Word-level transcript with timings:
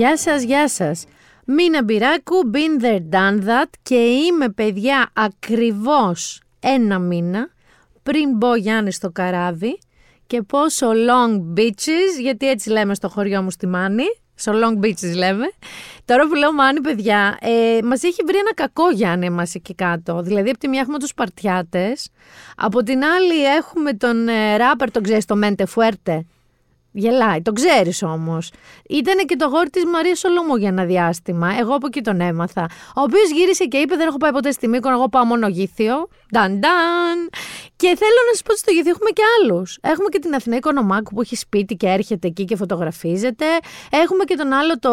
Γεια 0.00 0.16
σας, 0.16 0.42
γεια 0.42 0.68
σας. 0.68 1.04
Μίνα 1.46 1.82
Μπυράκου, 1.82 2.50
been 2.52 2.84
there, 2.84 3.14
done 3.14 3.48
that 3.48 3.70
και 3.82 3.94
είμαι 3.94 4.48
παιδιά 4.48 5.10
ακριβώς 5.12 6.42
ένα 6.60 6.98
μήνα 6.98 7.48
πριν 8.02 8.36
μπω 8.36 8.54
Γιάννη 8.54 8.92
στο 8.92 9.10
καράβι 9.10 9.78
και 10.26 10.42
πόσο 10.42 10.90
long 10.90 11.58
beaches, 11.58 12.20
γιατί 12.20 12.48
έτσι 12.48 12.70
λέμε 12.70 12.94
στο 12.94 13.08
χωριό 13.08 13.42
μου 13.42 13.50
στη 13.50 13.66
Μάνη, 13.66 14.04
στο 14.34 14.52
long 14.54 14.84
beaches 14.84 15.14
λέμε. 15.16 15.50
Τώρα 16.04 16.26
που 16.26 16.34
λέω 16.34 16.52
Μάνη 16.52 16.80
παιδιά, 16.80 17.38
ε, 17.40 17.78
μας 17.84 18.02
έχει 18.02 18.22
βρει 18.26 18.38
ένα 18.38 18.54
κακό 18.54 18.90
Γιάννη 18.90 19.26
εμάς 19.26 19.54
εκεί 19.54 19.74
κάτω. 19.74 20.22
Δηλαδή 20.22 20.50
από 20.50 20.58
τη 20.58 20.68
μία 20.68 20.80
έχουμε 20.80 20.98
τους 20.98 21.08
Σπαρτιάτες, 21.08 22.08
από 22.56 22.82
την 22.82 23.04
άλλη 23.04 23.44
έχουμε 23.44 23.92
τον 23.92 24.28
ε, 24.28 24.56
ράπερ, 24.56 24.90
τον 24.90 25.02
ξέρεις, 25.02 25.24
το 25.24 25.36
Μέντε 25.36 25.66
Φουέρτε, 25.66 26.26
Γελάει, 26.92 27.42
το 27.42 27.52
ξέρεις 27.52 28.02
όμως. 28.02 28.50
Ήταν 28.88 29.26
και 29.26 29.36
το 29.36 29.46
γόρι 29.46 29.70
της 29.70 29.84
Μαρίας 29.84 30.18
Σολομού 30.18 30.56
για 30.56 30.68
ένα 30.68 30.84
διάστημα. 30.84 31.54
Εγώ 31.58 31.74
από 31.74 31.86
εκεί 31.86 32.00
τον 32.00 32.20
έμαθα. 32.20 32.68
Ο 32.96 33.00
οποίος 33.00 33.30
γύρισε 33.30 33.64
και 33.64 33.76
είπε: 33.76 33.96
Δεν 33.96 34.06
έχω 34.06 34.16
πάει 34.16 34.32
ποτέ 34.32 34.50
στη 34.50 34.68
Μήκο, 34.68 34.90
εγώ 34.90 35.08
πάω 35.08 35.24
μόνο 35.24 35.48
γήθιο. 35.48 36.08
Νταν, 36.32 36.58
νταν. 36.58 37.30
Και 37.76 37.86
θέλω 37.86 38.20
να 38.30 38.36
σα 38.36 38.42
πω 38.42 38.50
ότι 38.50 38.58
στο 38.58 38.70
γήθιο 38.70 38.90
έχουμε 38.90 39.10
και 39.10 39.22
άλλους. 39.40 39.78
Έχουμε 39.80 40.08
και 40.08 40.18
την 40.18 40.34
Αθηνά 40.34 40.56
Οικονομάκου 40.56 41.14
που 41.14 41.20
έχει 41.20 41.36
σπίτι 41.36 41.74
και 41.74 41.86
έρχεται 41.86 42.26
εκεί 42.28 42.44
και 42.44 42.56
φωτογραφίζεται. 42.56 43.46
Έχουμε 43.90 44.24
και 44.24 44.36
τον 44.36 44.52
άλλο 44.52 44.78
το 44.78 44.92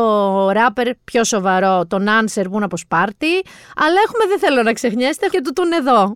ράπερ 0.50 0.96
πιο 1.04 1.24
σοβαρό, 1.24 1.86
τον 1.88 2.10
Άνσερ 2.10 2.48
που 2.48 2.56
είναι 2.56 2.66
από 2.66 2.78
Σπάρτη. 2.78 3.34
Αλλά 3.76 4.00
έχουμε, 4.06 4.26
δεν 4.28 4.40
θέλω 4.40 4.64
να 4.64 4.74
ξεχνιέστε, 4.74 5.28
και 5.28 5.42
του 5.42 5.54
τον 5.54 5.72
εδώ. 5.72 6.14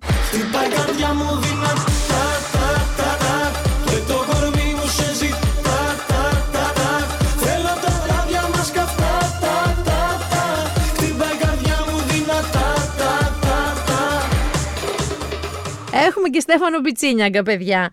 Έχουμε 16.07 16.29
και 16.29 16.39
Στέφανο 16.39 16.81
Πιτσίνιαγκα, 16.81 17.43
παιδιά. 17.43 17.89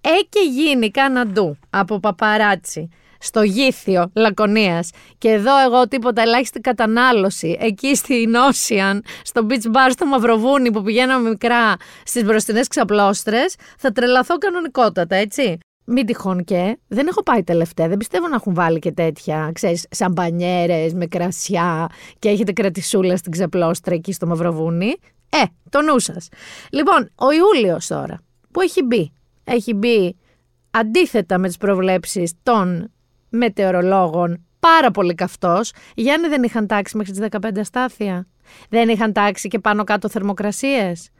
Έχει 0.00 0.48
γίνει 0.48 0.90
καναντού 0.90 1.58
από 1.70 2.00
παπαράτσι 2.00 2.88
στο 3.18 3.42
γήθιο 3.42 4.10
Λακωνίας 4.14 4.90
και 5.18 5.28
εδώ 5.28 5.64
εγώ 5.66 5.88
τίποτα 5.88 6.22
ελάχιστη 6.22 6.60
κατανάλωση 6.60 7.56
εκεί 7.60 7.94
στην 7.94 8.34
Ocean, 8.50 8.98
στο 9.22 9.46
beach 9.48 9.66
bar 9.66 9.90
στο 9.90 10.06
Μαυροβούνι 10.06 10.72
που 10.72 10.82
πηγαίναμε 10.82 11.28
μικρά 11.28 11.76
στις 12.04 12.24
μπροστινές 12.24 12.68
ξαπλώστρες 12.68 13.54
θα 13.78 13.92
τρελαθώ 13.92 14.38
κανονικότατα 14.38 15.16
έτσι. 15.16 15.58
Μην 15.84 16.06
τυχόν 16.06 16.44
και. 16.44 16.78
Δεν 16.88 17.06
έχω 17.06 17.22
πάει 17.22 17.42
τελευταία. 17.42 17.88
Δεν 17.88 17.96
πιστεύω 17.96 18.28
να 18.28 18.34
έχουν 18.34 18.54
βάλει 18.54 18.78
και 18.78 18.92
τέτοια, 18.92 19.50
ξέρεις, 19.54 19.86
σαμπανιέρες 19.90 20.94
με 20.94 21.06
κρασιά 21.06 21.86
και 22.18 22.28
έχετε 22.28 22.52
κρατησούλα 22.52 23.16
στην 23.16 23.32
ξαπλώστρα 23.32 23.94
εκεί 23.94 24.12
στο 24.12 24.26
Μαυροβούνι. 24.26 24.94
Ε, 25.34 25.42
το 25.68 25.82
νου 25.82 25.98
σας. 25.98 26.28
Λοιπόν, 26.70 27.10
ο 27.14 27.32
Ιούλιος 27.32 27.86
τώρα, 27.86 28.20
που 28.50 28.60
έχει 28.60 28.82
μπει, 28.82 29.12
έχει 29.44 29.74
μπει 29.74 30.16
αντίθετα 30.70 31.38
με 31.38 31.46
τις 31.46 31.56
προβλέψεις 31.56 32.32
των 32.42 32.90
μετεωρολόγων, 33.28 34.44
πάρα 34.60 34.90
πολύ 34.90 35.14
καυτός. 35.14 35.72
Γιάννη 35.94 36.28
δεν 36.28 36.42
είχαν 36.42 36.66
τάξει 36.66 36.96
μέχρι 36.96 37.12
τις 37.12 37.28
15 37.30 37.58
αστάθεια. 37.58 38.26
Δεν 38.68 38.88
είχαν 38.88 39.12
τάξει 39.12 39.48
και 39.48 39.58
πάνω 39.58 39.84
κάτω 39.84 40.08
θερμοκρασίες. 40.08 41.10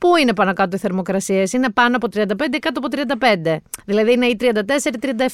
Πού 0.00 0.16
είναι 0.16 0.34
πάνω 0.34 0.52
κάτω 0.52 0.76
οι 0.76 0.78
θερμοκρασίες, 0.78 1.52
είναι 1.52 1.70
πάνω 1.70 1.96
από 1.96 2.08
35 2.14 2.54
ή 2.54 2.58
κάτω 2.58 2.80
από 2.84 2.88
35. 3.20 3.56
Δηλαδή 3.84 4.12
είναι 4.12 4.26
οι 4.26 4.36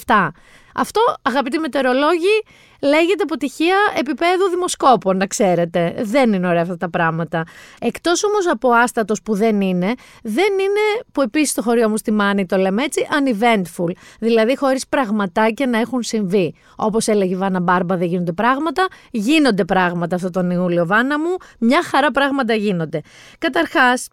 34-37. 0.05 0.29
Αυτό, 0.75 1.01
αγαπητοί 1.23 1.59
μετεωρολόγοι, 1.59 2.43
λέγεται 2.83 3.23
αποτυχία 3.23 3.77
επίπεδου 3.99 4.49
δημοσκόπων, 4.51 5.17
να 5.17 5.27
ξέρετε. 5.27 5.95
Δεν 5.99 6.33
είναι 6.33 6.49
ωραία 6.49 6.63
αυτά 6.63 6.77
τα 6.77 6.91
πράγματα. 6.91 7.45
Εκτός 7.81 8.25
όμως 8.25 8.49
από 8.49 8.71
άστατος 8.71 9.23
που 9.23 9.35
δεν 9.35 9.61
είναι, 9.61 9.95
δεν 10.23 10.53
είναι 10.53 11.05
που 11.13 11.23
επίσης 11.23 11.55
το 11.55 11.63
χωριό 11.63 11.89
μου 11.89 11.97
στη 11.97 12.13
Μάνη 12.13 12.47
το 12.47 12.57
λέμε 12.57 12.83
έτσι, 12.83 13.07
uneventful. 13.11 13.91
Δηλαδή 14.19 14.57
χωρίς 14.57 14.87
πραγματάκια 14.89 15.67
να 15.67 15.79
έχουν 15.79 16.03
συμβεί. 16.03 16.55
Όπως 16.77 17.07
έλεγε 17.07 17.35
η 17.35 17.37
Βάνα 17.37 17.61
Μπάρμπα, 17.61 17.97
δεν 17.97 18.09
γίνονται 18.09 18.33
πράγματα. 18.33 18.87
Γίνονται 19.11 19.65
πράγματα 19.65 20.17
αυτό 20.17 20.31
τον 20.31 20.51
Ιούλιο, 20.51 20.87
Βάνα 20.87 21.19
μου. 21.19 21.37
Μια 21.59 21.83
χαρά 21.83 22.11
πράγματα 22.11 22.55
γίνονται. 22.55 23.01
Καταρχάς, 23.39 24.09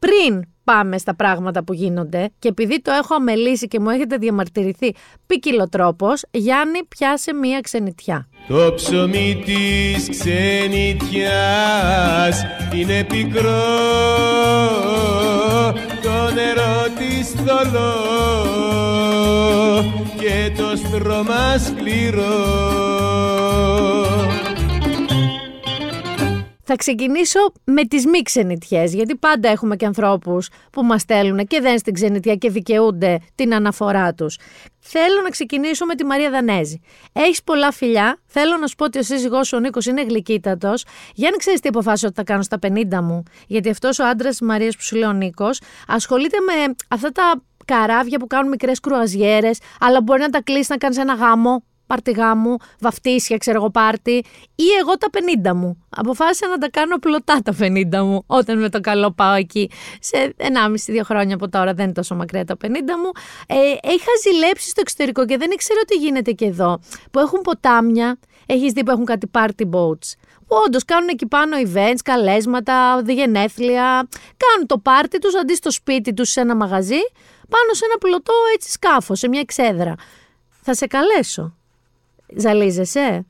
πριν 0.00 0.42
πάμε 0.64 0.98
στα 0.98 1.14
πράγματα 1.14 1.64
που 1.64 1.72
γίνονται 1.72 2.30
και 2.38 2.48
επειδή 2.48 2.80
το 2.80 2.90
έχω 2.92 3.14
αμελήσει 3.14 3.68
και 3.68 3.80
μου 3.80 3.90
έχετε 3.90 4.16
διαμαρτυρηθεί 4.16 4.94
ποικιλό 5.26 5.68
τρόπος, 5.68 6.22
Γιάννη 6.30 6.84
πιάσε 6.88 7.34
μία 7.34 7.60
ξενιτιά. 7.60 8.28
Το 8.48 8.72
ψωμί 8.74 9.42
της 9.44 10.08
ξενιτιάς 10.08 11.24
είναι 12.74 13.04
πικρό 13.04 13.60
Το 16.02 16.30
νερό 16.34 16.86
της 16.98 17.30
θολό 17.30 17.92
και 20.18 20.52
το 20.56 20.76
στρώμα 20.76 21.58
σκληρό 21.58 22.80
Θα 26.72 26.76
ξεκινήσω 26.76 27.52
με 27.64 27.84
τις 27.84 28.06
μη 28.06 28.22
ξενιτιές, 28.22 28.94
γιατί 28.94 29.16
πάντα 29.16 29.48
έχουμε 29.48 29.76
και 29.76 29.86
ανθρώπους 29.86 30.48
που 30.72 30.82
μας 30.82 31.00
στέλνουν 31.00 31.46
και 31.46 31.60
δεν 31.60 31.78
στην 31.78 31.94
ξενιτιά 31.94 32.34
και 32.34 32.50
δικαιούνται 32.50 33.20
την 33.34 33.54
αναφορά 33.54 34.14
τους. 34.14 34.38
Θέλω 34.78 35.20
να 35.22 35.28
ξεκινήσω 35.28 35.84
με 35.84 35.94
τη 35.94 36.04
Μαρία 36.04 36.30
Δανέζη. 36.30 36.80
Έχεις 37.12 37.42
πολλά 37.42 37.72
φιλιά. 37.72 38.18
Θέλω 38.26 38.56
να 38.56 38.66
σου 38.66 38.74
πω 38.76 38.84
ότι 38.84 38.98
ο 38.98 39.02
σύζυγός 39.02 39.46
σου 39.48 39.56
ο 39.56 39.60
Νίκος 39.60 39.86
είναι 39.86 40.02
γλυκύτατος. 40.02 40.84
Για 41.14 41.30
να 41.30 41.36
ξέρεις 41.36 41.60
τι 41.60 41.68
αποφάσισα 41.68 42.06
ότι 42.06 42.16
θα 42.16 42.22
κάνω 42.22 42.42
στα 42.42 42.58
50 42.62 43.00
μου; 43.02 43.22
Γιατί 43.46 43.70
αυτός 43.70 43.98
ο 43.98 44.04
άντρας 44.04 44.30
της 44.30 44.46
Μαρίας 44.46 44.76
που 44.76 44.82
σου 44.82 44.96
λέει 44.96 45.08
ο 45.08 45.12
Νίκος 45.12 45.60
ασχολείται 45.88 46.36
με 46.40 46.74
αυτά 46.88 47.10
τα 47.12 47.42
καράβια 47.64 48.18
που 48.18 48.26
κάνουν 48.26 48.48
μικρές 48.48 48.80
κρουαζιέρες, 48.80 49.58
αλλά 49.80 50.02
μπορεί 50.02 50.20
να 50.20 50.30
τα 50.30 50.42
κλείσεις 50.42 50.68
να 50.68 50.76
κάνεις 50.76 50.98
ένα 50.98 51.14
γάμο 51.14 51.64
πάρτι 51.90 52.10
γάμου, 52.10 52.56
βαφτίσια, 52.80 53.36
ξέρω 53.36 53.56
εγώ 53.56 53.70
πάρτι, 53.70 54.24
ή 54.54 54.64
εγώ 54.80 54.96
τα 54.98 55.08
50 55.50 55.54
μου. 55.54 55.84
Αποφάσισα 55.90 56.48
να 56.48 56.58
τα 56.58 56.70
κάνω 56.70 56.96
πλωτά 56.98 57.40
τα 57.44 57.54
50 57.60 58.04
μου, 58.04 58.22
όταν 58.26 58.58
με 58.58 58.68
το 58.68 58.80
καλό 58.80 59.10
πάω 59.10 59.34
εκεί. 59.34 59.70
Σε 60.00 60.34
1,5-2 60.36 61.00
χρόνια 61.04 61.34
από 61.34 61.48
τώρα, 61.48 61.74
δεν 61.74 61.84
είναι 61.84 61.92
τόσο 61.92 62.14
μακριά 62.14 62.44
τα 62.44 62.56
50 62.64 62.66
μου. 62.68 63.10
Ε, 63.46 63.54
είχα 63.94 64.12
ζηλέψει 64.22 64.68
στο 64.68 64.80
εξωτερικό 64.80 65.24
και 65.24 65.36
δεν 65.36 65.50
ήξερα 65.50 65.80
τι 65.86 65.96
γίνεται 65.96 66.32
και 66.32 66.44
εδώ. 66.44 66.80
Που 67.10 67.18
έχουν 67.18 67.40
ποτάμια, 67.40 68.18
έχεις 68.46 68.72
δει 68.72 68.84
που 68.84 68.90
έχουν 68.90 69.04
κάτι 69.04 69.30
party 69.32 69.64
boats. 69.72 70.08
Που 70.46 70.56
όντως 70.66 70.84
κάνουν 70.84 71.08
εκεί 71.08 71.26
πάνω 71.26 71.56
events, 71.56 72.00
καλέσματα, 72.04 73.02
γενέθλια. 73.06 74.08
Κάνουν 74.36 74.66
το 74.66 74.78
πάρτι 74.78 75.18
τους 75.18 75.34
αντί 75.34 75.54
στο 75.54 75.70
σπίτι 75.70 76.12
τους 76.12 76.30
σε 76.30 76.40
ένα 76.40 76.54
μαγαζί, 76.56 77.02
πάνω 77.48 77.72
σε 77.72 77.84
ένα 77.84 77.98
πλωτό 77.98 78.32
έτσι 78.54 78.70
σκάφος, 78.70 79.18
σε 79.18 79.28
μια 79.28 79.40
εξέδρα. 79.40 79.94
Θα 80.62 80.74
σε 80.74 80.86
καλέσω. 80.86 81.59
Ζαλίζεσαι; 82.36 83.26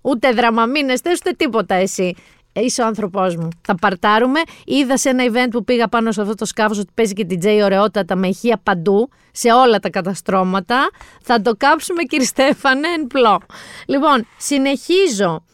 Ούτε 0.00 0.32
δραμαμίνεστε, 0.32 1.10
ούτε 1.10 1.32
τίποτα 1.32 1.74
εσύ. 1.74 2.14
Είσαι 2.52 2.82
ο 2.82 2.86
άνθρωπός 2.86 3.36
μου. 3.36 3.48
Θα 3.60 3.74
παρτάρουμε. 3.74 4.40
Είδα 4.64 4.96
σε 4.96 5.08
ένα 5.08 5.24
event 5.26 5.50
που 5.50 5.64
πήγα 5.64 5.88
πάνω 5.88 6.12
σε 6.12 6.20
αυτό 6.20 6.34
το 6.34 6.44
σκάφος 6.44 6.78
ότι 6.78 6.90
παίζει 6.94 7.12
και 7.12 7.24
την 7.24 7.38
Τζέι 7.38 7.62
ωραιότατα 7.62 8.16
με 8.16 8.28
ηχεία 8.28 8.60
παντού, 8.62 9.08
σε 9.32 9.52
όλα 9.52 9.78
τα 9.78 9.90
καταστρώματα. 9.90 10.88
Θα 11.22 11.40
το 11.40 11.54
κάψουμε, 11.56 12.02
κύριε 12.02 12.26
Στέφανε, 12.26 12.88
εν 12.88 13.06
πλώ. 13.06 13.40
Λοιπόν, 13.86 14.26
συνεχίζω. 14.36 15.44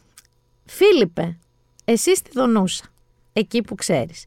Φίλιππε, 0.65 1.39
εσύ 1.85 2.17
στη 2.17 2.31
Δονούσα, 2.35 2.85
εκεί 3.33 3.63
που 3.63 3.75
ξέρεις. 3.75 4.25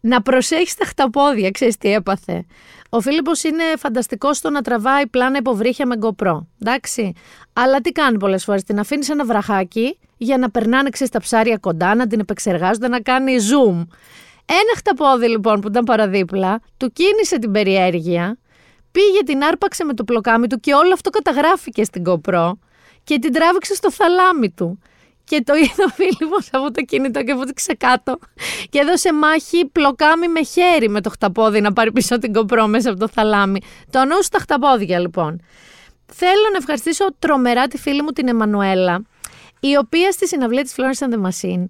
Να 0.00 0.22
προσέχεις 0.22 0.74
τα 0.74 0.84
χταπόδια, 0.84 1.50
ξέρεις 1.50 1.76
τι 1.76 1.92
έπαθε. 1.92 2.44
Ο 2.90 3.00
Φίλιππος 3.00 3.42
είναι 3.42 3.62
φανταστικός 3.78 4.36
στο 4.36 4.50
να 4.50 4.62
τραβάει 4.62 5.06
πλάνα 5.06 5.38
υποβρύχια 5.38 5.86
με 5.86 5.94
GoPro. 6.00 6.38
Εντάξει. 6.60 7.12
Αλλά 7.52 7.80
τι 7.80 7.92
κάνει 7.92 8.18
πολλές 8.18 8.44
φορές, 8.44 8.62
την 8.62 8.78
αφήνει 8.78 9.06
ένα 9.10 9.24
βραχάκι 9.24 9.98
για 10.16 10.38
να 10.38 10.50
περνάνε 10.50 10.90
ξέρεις 10.90 11.12
τα 11.12 11.20
ψάρια 11.20 11.56
κοντά, 11.56 11.94
να 11.94 12.06
την 12.06 12.20
επεξεργάζονται, 12.20 12.88
να 12.88 13.00
κάνει 13.00 13.34
zoom. 13.36 13.86
Ένα 14.50 14.74
χταπόδι 14.76 15.28
λοιπόν 15.28 15.60
που 15.60 15.68
ήταν 15.68 15.84
παραδίπλα, 15.84 16.60
του 16.76 16.92
κίνησε 16.92 17.38
την 17.38 17.50
περιέργεια, 17.52 18.38
πήγε 18.90 19.22
την 19.24 19.42
άρπαξε 19.44 19.84
με 19.84 19.94
το 19.94 20.04
πλοκάμι 20.04 20.46
του 20.46 20.60
και 20.60 20.74
όλο 20.74 20.92
αυτό 20.92 21.10
καταγράφηκε 21.10 21.84
στην 21.84 22.02
GoPro 22.06 22.52
και 23.04 23.18
την 23.18 23.32
τράβηξε 23.32 23.74
στο 23.74 23.90
θαλάμι 23.90 24.50
του. 24.50 24.78
Και 25.28 25.42
το 25.44 25.54
είδε 25.54 25.84
ο 25.84 25.88
Φίλιππος 25.88 26.48
από 26.52 26.70
το 26.70 26.82
κινητό 26.82 27.22
και 27.22 27.34
βούτυξε 27.34 27.74
κάτω 27.74 28.18
και 28.70 28.78
έδωσε 28.78 29.12
μάχη 29.12 29.66
πλοκάμι 29.66 30.28
με 30.28 30.44
χέρι 30.44 30.88
με 30.88 31.00
το 31.00 31.10
χταπόδι 31.10 31.60
να 31.60 31.72
πάρει 31.72 31.92
πίσω 31.92 32.18
την 32.18 32.32
κοπρό 32.32 32.66
μέσα 32.66 32.90
από 32.90 32.98
το 32.98 33.08
θαλάμι. 33.08 33.60
Το 33.90 34.04
νου 34.04 34.22
στα 34.22 34.38
χταπόδια 34.38 34.98
λοιπόν. 34.98 35.40
Θέλω 36.12 36.48
να 36.52 36.56
ευχαριστήσω 36.56 37.04
τρομερά 37.18 37.66
τη 37.66 37.78
φίλη 37.78 38.02
μου 38.02 38.10
την 38.10 38.28
Εμμανουέλα, 38.28 39.02
η 39.60 39.76
οποία 39.76 40.10
στη 40.12 40.28
συναυλία 40.28 40.62
της 40.62 40.74
Florence 40.76 41.08
and 41.08 41.12
the 41.12 41.28
Machine, 41.28 41.64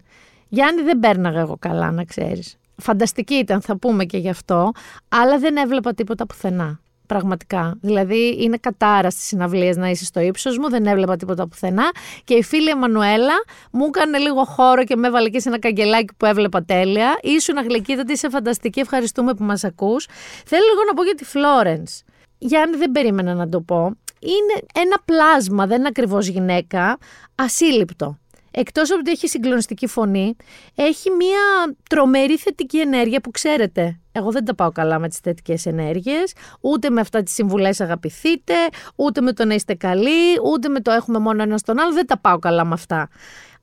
Γιάννη 0.49 0.83
δεν 0.83 0.99
πέρναγα 0.99 1.41
εγώ 1.41 1.57
καλά 1.59 1.91
να 1.91 2.05
ξέρεις. 2.05 2.57
Φανταστική 2.77 3.35
ήταν, 3.35 3.61
θα 3.61 3.77
πούμε 3.77 4.05
και 4.05 4.19
γι' 4.19 4.29
αυτό, 4.29 4.73
αλλά 5.09 5.39
δεν 5.39 5.57
έβλεπα 5.57 5.95
τίποτα 5.95 6.27
πουθενά. 6.27 6.81
Πραγματικά. 7.09 7.79
Δηλαδή, 7.81 8.37
είναι 8.41 8.57
κατάρα 8.57 9.11
στις 9.11 9.25
συναυλίες 9.25 9.77
να 9.77 9.89
είσαι 9.89 10.05
στο 10.05 10.21
ύψος 10.21 10.59
μου, 10.59 10.69
δεν 10.71 10.87
έβλεπα 10.87 11.17
τίποτα 11.17 11.49
πουθενά. 11.49 11.91
Και 12.25 12.35
η 12.35 12.43
φίλη 12.43 12.69
Εμμανουέλα 12.69 13.35
μου 13.71 13.85
έκανε 13.85 14.19
λίγο 14.19 14.45
χώρο 14.45 14.85
και 14.85 14.97
με 14.97 15.07
έβαλε 15.07 15.29
και 15.29 15.41
σε 15.41 15.49
ένα 15.49 15.59
καγκελάκι 15.59 16.15
που 16.17 16.27
έβλεπα 16.27 16.65
τέλεια. 16.65 17.19
Ήσουν 17.23 17.59
αγλικίδατη, 17.59 18.13
είσαι 18.13 18.29
φανταστική, 18.29 18.81
ευχαριστούμε 18.81 19.35
που 19.35 19.45
μας 19.45 19.65
ακούς. 19.65 20.07
Θέλω 20.47 20.63
λίγο 20.71 20.85
να 20.87 20.95
πω 20.95 21.03
για 21.03 21.15
τη 21.15 21.25
Φλόρενς. 21.25 22.03
Γιάννη, 22.39 22.77
δεν 22.77 22.91
περίμενα 22.91 23.35
να 23.35 23.49
το 23.49 23.61
πω. 23.61 23.97
Είναι 24.21 24.67
ένα 24.75 24.97
πλάσμα, 25.05 25.67
δεν 25.67 25.79
είναι 25.79 25.89
ακριβώς 25.89 26.27
γυναίκα, 26.27 26.99
ασύλληπτο. 27.35 28.19
Εκτός 28.61 28.91
από 28.91 28.99
ότι 28.99 29.11
έχει 29.11 29.29
συγκλονιστική 29.29 29.87
φωνή, 29.87 30.37
έχει 30.75 31.11
μια 31.11 31.77
τρομερή 31.89 32.37
θετική 32.37 32.79
ενέργεια 32.79 33.21
που 33.21 33.31
ξέρετε. 33.31 34.01
Εγώ 34.13 34.31
δεν 34.31 34.45
τα 34.45 34.55
πάω 34.55 34.73
καλά 34.73 34.99
με 34.99 35.09
τις 35.09 35.19
θετικές 35.19 35.67
ενέργειες, 35.67 36.33
ούτε 36.61 36.91
με 36.91 37.01
αυτά 37.01 37.23
τις 37.23 37.35
συμβουλές 37.35 37.81
αγαπηθείτε, 37.81 38.55
ούτε 38.97 39.21
με 39.21 39.33
το 39.33 39.45
να 39.45 39.55
είστε 39.55 39.75
καλοί, 39.75 40.41
ούτε 40.45 40.69
με 40.69 40.81
το 40.81 40.91
έχουμε 40.91 41.19
μόνο 41.19 41.43
ένα 41.43 41.59
στον 41.59 41.79
άλλο. 41.79 41.93
Δεν 41.93 42.07
τα 42.07 42.19
πάω 42.19 42.39
καλά 42.39 42.65
με 42.65 42.75
αυτά. 42.75 43.09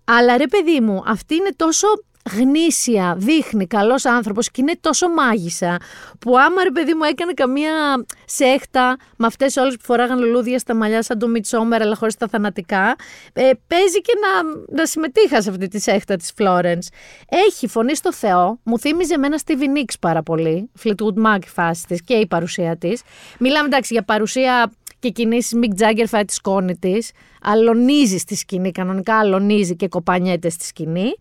Αλλά 0.03 0.37
ρε 0.37 0.47
παιδί 0.47 0.81
μου, 0.81 1.03
αυτή 1.05 1.35
είναι 1.35 1.51
τόσο 1.55 1.87
γνήσια, 2.31 3.15
δείχνει 3.17 3.67
καλός 3.67 4.05
άνθρωπος 4.05 4.51
και 4.51 4.61
είναι 4.61 4.73
τόσο 4.81 5.09
μάγισσα 5.09 5.77
που 6.19 6.37
άμα 6.37 6.63
ρε 6.63 6.71
παιδί 6.71 6.93
μου 6.93 7.03
έκανε 7.03 7.33
καμία 7.33 8.05
σέχτα 8.25 8.97
με 9.17 9.25
αυτές 9.25 9.57
όλες 9.57 9.75
που 9.75 9.83
φοράγαν 9.83 10.19
λουλούδια 10.19 10.59
στα 10.59 10.75
μαλλιά 10.75 11.01
σαν 11.01 11.19
το 11.19 11.27
Μιτσόμερ 11.27 11.81
αλλά 11.81 11.95
χωρίς 11.95 12.15
τα 12.15 12.27
θανατικά 12.27 12.95
ε, 13.33 13.49
παίζει 13.67 14.01
και 14.01 14.13
να, 14.21 14.43
να 14.77 14.85
συμμετείχα 14.85 15.41
σε 15.41 15.49
αυτή 15.49 15.67
τη 15.67 15.79
σέχτα 15.79 16.15
της 16.15 16.31
Φλόρενς. 16.35 16.87
Έχει 17.29 17.67
φωνή 17.67 17.95
στο 17.95 18.13
Θεό, 18.13 18.59
μου 18.63 18.79
θύμιζε 18.79 19.13
εμένα 19.13 19.37
στη 19.37 19.67
Νίξ 19.67 19.99
πάρα 19.99 20.23
πολύ, 20.23 20.69
Fleetwood 20.83 21.25
Mac 21.25 21.39
η 21.45 21.49
φάση 21.49 21.85
της 21.87 22.01
και 22.03 22.13
η 22.13 22.27
παρουσία 22.27 22.77
της. 22.77 23.01
Μιλάμε 23.39 23.65
εντάξει 23.65 23.93
για 23.93 24.03
παρουσία 24.03 24.71
και 25.05 25.11
κινήσεις 25.11 25.53
Μικ 25.53 25.73
Τζάγκερ 25.73 26.07
φάει 26.07 26.25
τη 26.25 26.33
σκόνη 26.33 26.77
της. 26.77 27.11
Αλωνίζει 27.41 28.17
στη 28.17 28.35
σκηνή, 28.35 28.71
κανονικά 28.71 29.19
αλωνίζει 29.19 29.75
και 29.75 29.87
κοπανιέται 29.87 30.49
στη 30.49 30.65
σκηνή. 30.65 31.13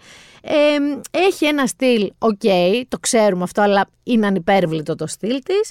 Ε, 0.47 0.77
έχει 1.11 1.47
ένα 1.47 1.67
στυλ, 1.67 2.13
οκ, 2.19 2.43
το 2.89 2.99
ξέρουμε 3.01 3.43
αυτό, 3.43 3.63
αλλά 3.63 3.89
είναι 4.03 4.27
ανυπέρβλητο 4.27 4.95
το 4.95 5.07
στυλ 5.07 5.43
της. 5.43 5.71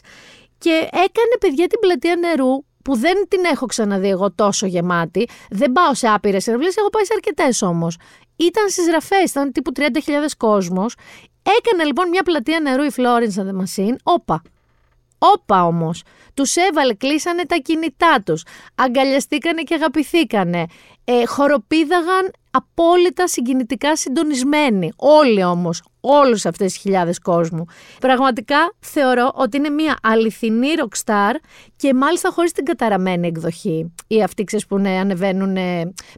Και 0.58 0.88
έκανε 0.92 1.36
παιδιά 1.40 1.68
την 1.68 1.80
πλατεία 1.80 2.16
νερού 2.16 2.64
που 2.84 2.98
δεν 2.98 3.28
την 3.28 3.44
έχω 3.52 3.66
ξαναδεί 3.66 4.10
εγώ 4.10 4.32
τόσο 4.32 4.66
γεμάτη. 4.66 5.28
Δεν 5.50 5.72
πάω 5.72 5.94
σε 5.94 6.08
άπειρες 6.08 6.44
συναυλίες, 6.44 6.72
έχω 6.78 6.90
πάει 6.90 7.06
σε 7.06 7.14
αρκετές 7.14 7.62
όμως. 7.62 7.98
Ήταν 8.36 8.70
στις 8.70 8.88
ραφέ, 8.88 9.16
ήταν 9.28 9.52
τύπου 9.52 9.72
30.000 9.76 9.84
κόσμος. 10.38 10.96
Έκανε 11.44 11.84
λοιπόν 11.84 12.10
μια 12.10 12.24
πλατεία 12.24 12.60
νερού 12.60 12.84
η 12.84 12.92
Florence 12.96 13.42
and 13.42 13.48
the 13.48 13.64
Machine. 13.64 13.96
Όπα, 14.04 14.42
Όπα 15.18 15.66
όμως. 15.66 16.04
Τους 16.34 16.56
έβαλε, 16.56 16.94
κλείσανε 16.94 17.46
τα 17.46 17.56
κινητά 17.56 18.22
τους. 18.26 18.44
Αγκαλιαστήκανε 18.76 19.62
και 19.62 19.74
αγαπηθήκανε. 19.74 20.66
Ε, 21.04 21.26
χοροπήδαγαν 21.26 22.32
απόλυτα 22.54 23.28
συγκινητικά 23.28 23.96
συντονισμένοι. 23.96 24.92
Όλοι 24.96 25.44
όμως, 25.44 25.82
όλους 26.02 26.46
αυτές 26.46 26.74
τις 26.74 26.82
χιλιάδες 26.82 27.20
κόσμου. 27.20 27.66
Πραγματικά 28.00 28.74
θεωρώ 28.80 29.32
ότι 29.36 29.58
είναι 29.58 29.70
μια 29.70 29.98
αληθινή 30.02 30.68
rockstar 30.80 31.34
και 31.76 31.94
μάλιστα 31.94 32.30
χωρίς 32.32 32.52
την 32.52 32.66
καταραμένη 32.66 33.28
εκδοχή. 33.28 33.94
Ή 34.08 34.24
αυτοί 34.24 34.44
ξέρεις 34.44 34.66
που 34.66 34.78
ναι, 34.78 34.90
ανεβαίνουν 34.90 35.58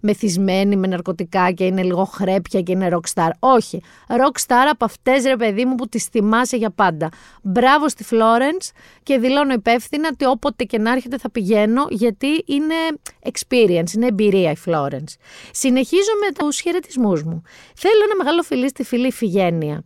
μεθυσμένοι 0.02 0.76
με 0.76 0.88
ναρκωτικά 0.88 1.52
και 1.52 1.66
είναι 1.66 1.84
λίγο 1.84 2.04
χρέπια 2.04 2.62
και 2.62 2.72
είναι 2.72 2.90
rockstar. 2.92 3.30
Όχι. 3.40 3.82
Rockstar 4.08 4.68
από 4.72 4.86
αυτές 4.86 5.24
ρε 5.24 5.36
παιδί 5.36 5.66
μου 5.66 5.76
που 5.76 5.88
τις 5.88 6.06
θυμάσαι 6.06 6.58
για 6.58 6.70
πάντα. 6.70 7.10
Μπράβο 7.42 7.90
στη 7.90 8.06
Florence 8.10 8.70
και 9.04 9.18
δηλώνω 9.18 9.54
υπεύθυνα 9.54 10.10
ότι 10.12 10.26
όποτε 10.26 10.64
και 10.64 10.78
να 10.78 10.92
έρχεται 10.92 11.18
θα 11.18 11.32
πηγαίνω 11.32 11.86
γιατί 11.90 12.44
είναι 12.46 12.76
experience, 13.24 13.94
είναι 13.96 14.08
εμπειρία 14.08 14.52
η 14.52 14.58
Florence. 14.66 15.14
Συνεχίζω 15.52 16.12
με 16.26 16.32
τους 16.38 16.60
χαιρετισμούς 16.60 17.24
μου. 17.24 17.42
Θέλω 17.76 18.04
ένα 18.06 18.16
μεγάλο 18.16 18.42
φιλί 18.42 18.68
στη 18.70 18.84
φίλη 18.84 19.12
Φιγένεια 19.12 19.84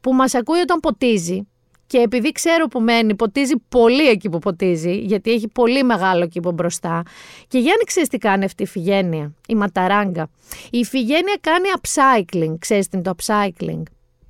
που 0.00 0.14
μας 0.14 0.34
ακούει 0.34 0.60
όταν 0.60 0.80
ποτίζει 0.80 1.46
και 1.90 1.98
επειδή 1.98 2.32
ξέρω 2.32 2.66
που 2.66 2.80
μένει, 2.80 3.14
ποτίζει 3.14 3.54
πολύ 3.68 4.08
εκεί 4.08 4.28
που 4.28 4.38
ποτίζει, 4.38 4.98
γιατί 4.98 5.30
έχει 5.30 5.48
πολύ 5.48 5.82
μεγάλο 5.82 6.28
κήπο 6.28 6.50
μπροστά. 6.50 7.02
Και 7.48 7.58
για 7.58 7.74
να 7.78 7.84
ξέρεις 7.84 8.08
τι 8.08 8.18
κάνει 8.18 8.44
αυτή 8.44 8.62
η 8.62 8.66
Φιγένεια, 8.66 9.34
η 9.48 9.54
Ματαράγκα. 9.54 10.30
Η 10.70 10.84
Φιγένεια 10.84 11.38
κάνει 11.40 11.68
upcycling. 11.80 12.54
Ξέρεις 12.58 12.88
τι 12.88 12.96
είναι 12.96 13.12
το 13.12 13.14
upcycling; 13.16 13.82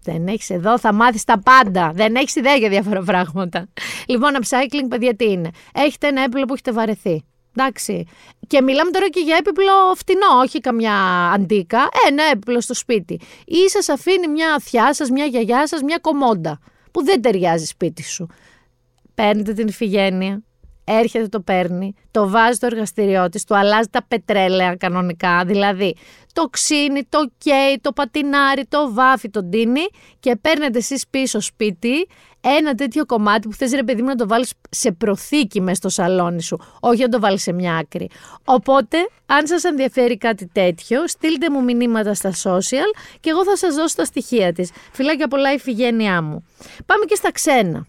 Δεν 0.05 0.27
έχεις 0.27 0.51
εδώ, 0.51 0.79
θα 0.79 0.93
μάθεις 0.93 1.25
τα 1.25 1.41
πάντα. 1.41 1.93
Δεν 1.95 2.15
έχεις 2.15 2.35
ιδέα 2.35 2.55
για 2.55 2.69
διάφορα 2.69 3.03
πράγματα. 3.03 3.69
Λοιπόν, 4.09 4.31
upcycling, 4.41 4.89
παιδιά, 4.89 5.17
τι 5.17 5.31
είναι; 5.31 5.51
Έχετε 5.75 6.07
ένα 6.07 6.21
έπιπλο 6.21 6.45
που 6.45 6.53
έχετε 6.53 6.73
βαρεθεί. 6.73 7.25
Εντάξει. 7.57 8.07
Και 8.47 8.63
μιλάμε 8.63 8.91
τώρα 8.91 9.09
και 9.09 9.21
για 9.21 9.37
έπιπλο 9.37 9.95
φτηνό, 9.97 10.39
όχι 10.43 10.61
καμιά 10.61 10.95
αντίκα. 11.35 11.89
Ένα 12.09 12.23
έπιπλο 12.25 12.61
στο 12.61 12.75
σπίτι. 12.75 13.21
Ή 13.47 13.69
σας 13.69 13.89
αφήνει 13.89 14.29
μια 14.29 14.61
θιά 14.61 14.95
σας, 14.95 15.11
μια 15.11 15.25
γιαγιά 15.25 15.67
σας, 15.67 15.83
μια 15.83 15.99
κομόντα 16.01 16.59
που 16.91 17.05
δεν 17.05 17.23
ταιριάζει 17.23 17.65
σπίτι 17.65 18.03
σου. 18.03 18.27
Παίρνετε 19.15 19.53
την 19.53 19.69
ηφηγένεια, 19.69 20.43
έρχεται 20.85 21.29
το 21.29 21.41
παίρνει, 21.41 21.95
το 22.11 22.29
βάζει 22.29 22.57
στο 22.57 22.67
εργαστηριό 22.67 23.29
της, 23.29 23.45
του 23.45 23.57
αλλάζει 23.57 23.89
τα 23.89 24.05
πετρέλαια 24.09 24.77
κανονικά, 24.77 25.45
δηλαδή 25.45 25.97
το 26.33 26.43
ξύνει, 26.43 27.05
το 27.09 27.31
καίει, 27.39 27.79
το 27.81 27.93
πατινάρι, 27.93 28.65
το 28.69 28.93
βάφει, 28.93 29.31
το 29.31 29.43
ντύνει 29.43 29.87
και 30.21 30.37
παίρνετε 30.37 30.79
εσείς 30.79 31.09
πίσω 31.09 31.41
σπίτι 31.41 32.09
ένα 32.41 32.75
τέτοιο 32.75 33.07
κομμάτι 33.07 33.49
που 33.49 33.55
θες 33.55 33.73
ρε 33.73 33.83
παιδί 33.83 34.03
μου 34.03 34.09
να 34.09 34.15
το 34.15 34.29
βάλεις 34.29 34.53
σε 34.71 34.93
προθήκη 34.93 35.61
μέσα 35.61 35.75
στο 35.75 35.89
σαλόνι 35.89 36.43
σου, 36.43 36.61
όχι 36.81 37.03
να 37.03 37.09
το 37.09 37.21
βάλεις 37.21 37.43
σε 37.43 37.53
μια 37.53 37.77
άκρη. 37.77 38.11
Οπότε, 38.45 38.97
αν 39.27 39.47
σας 39.47 39.65
ενδιαφέρει 39.65 40.19
κάτι 40.19 40.47
τέτοιο, 40.53 41.09
στείλτε 41.09 41.51
μου 41.51 41.65
μηνύματα 41.65 42.15
στα 42.15 42.33
social 42.43 42.91
και 43.21 43.31
εγώ 43.31 43.45
θα 43.45 43.57
σας 43.57 43.75
δώσω 43.75 43.97
τα 43.97 44.05
στοιχεία 44.05 44.53
της. 44.53 44.71
Φιλάκια 44.93 45.29
πολλά 45.29 45.53
η 45.53 45.59
φυγένειά 45.59 46.23
μου. 46.23 46.45
Πάμε 46.87 47.05
και 47.05 47.15
στα 47.15 47.33
ξένα. 47.33 47.87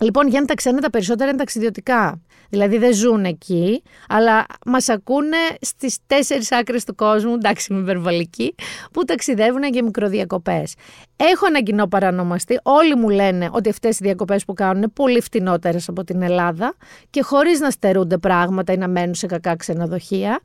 Λοιπόν, 0.00 0.28
για 0.28 0.44
τα 0.44 0.54
ξένα 0.54 0.80
τα 0.80 0.90
περισσότερα 0.90 1.30
είναι 1.30 1.38
ταξιδιωτικά. 1.38 2.20
Δηλαδή 2.50 2.78
δεν 2.78 2.94
ζουν 2.94 3.24
εκεί, 3.24 3.82
αλλά 4.08 4.46
μας 4.66 4.88
ακούνε 4.88 5.36
στις 5.60 5.98
τέσσερις 6.06 6.52
άκρες 6.52 6.84
του 6.84 6.94
κόσμου, 6.94 7.34
εντάξει, 7.34 7.72
με 7.72 7.80
υπερβολική, 7.80 8.54
που 8.92 9.04
ταξιδεύουν 9.04 9.62
για 9.62 9.84
μικροδιακοπές. 9.84 10.74
Έχω 11.16 11.46
ένα 11.46 11.62
κοινό 11.62 11.86
παρανομαστή. 11.86 12.60
Όλοι 12.62 12.96
μου 12.96 13.08
λένε 13.08 13.48
ότι 13.52 13.68
αυτές 13.68 13.98
οι 13.98 14.04
διακοπές 14.04 14.44
που 14.44 14.52
κάνουν 14.52 14.76
είναι 14.76 14.88
πολύ 14.88 15.20
φτηνότερες 15.20 15.88
από 15.88 16.04
την 16.04 16.22
Ελλάδα 16.22 16.74
και 17.10 17.22
χωρίς 17.22 17.60
να 17.60 17.70
στερούνται 17.70 18.18
πράγματα 18.18 18.72
ή 18.72 18.76
να 18.76 18.88
μένουν 18.88 19.14
σε 19.14 19.26
κακά 19.26 19.56
ξενοδοχεία. 19.56 20.40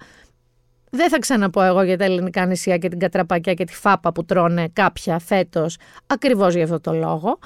Δεν 0.89 1.09
θα 1.09 1.19
ξαναπώ 1.19 1.61
εγώ 1.61 1.81
για 1.81 1.97
τα 1.97 2.03
ελληνικά 2.03 2.45
νησιά 2.45 2.77
και 2.77 2.89
την 2.89 2.99
κατραπακιά 2.99 3.53
και 3.53 3.63
τη 3.63 3.73
φάπα 3.73 4.11
που 4.11 4.25
τρώνε 4.25 4.69
κάποια 4.73 5.19
φέτος, 5.19 5.77
ακριβώς 6.07 6.53
για 6.53 6.63
αυτό 6.63 6.79
το 6.79 6.93
λόγο. 6.93 7.39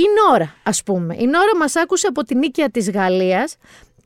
Η 0.00 0.04
Νόρα, 0.28 0.54
ας 0.62 0.82
πούμε. 0.82 1.14
Η 1.18 1.26
Νόρα 1.26 1.56
μας 1.58 1.76
άκουσε 1.76 2.06
από 2.06 2.22
την 2.22 2.38
νίκαια 2.38 2.70
της 2.70 2.90
Γαλλίας 2.90 3.56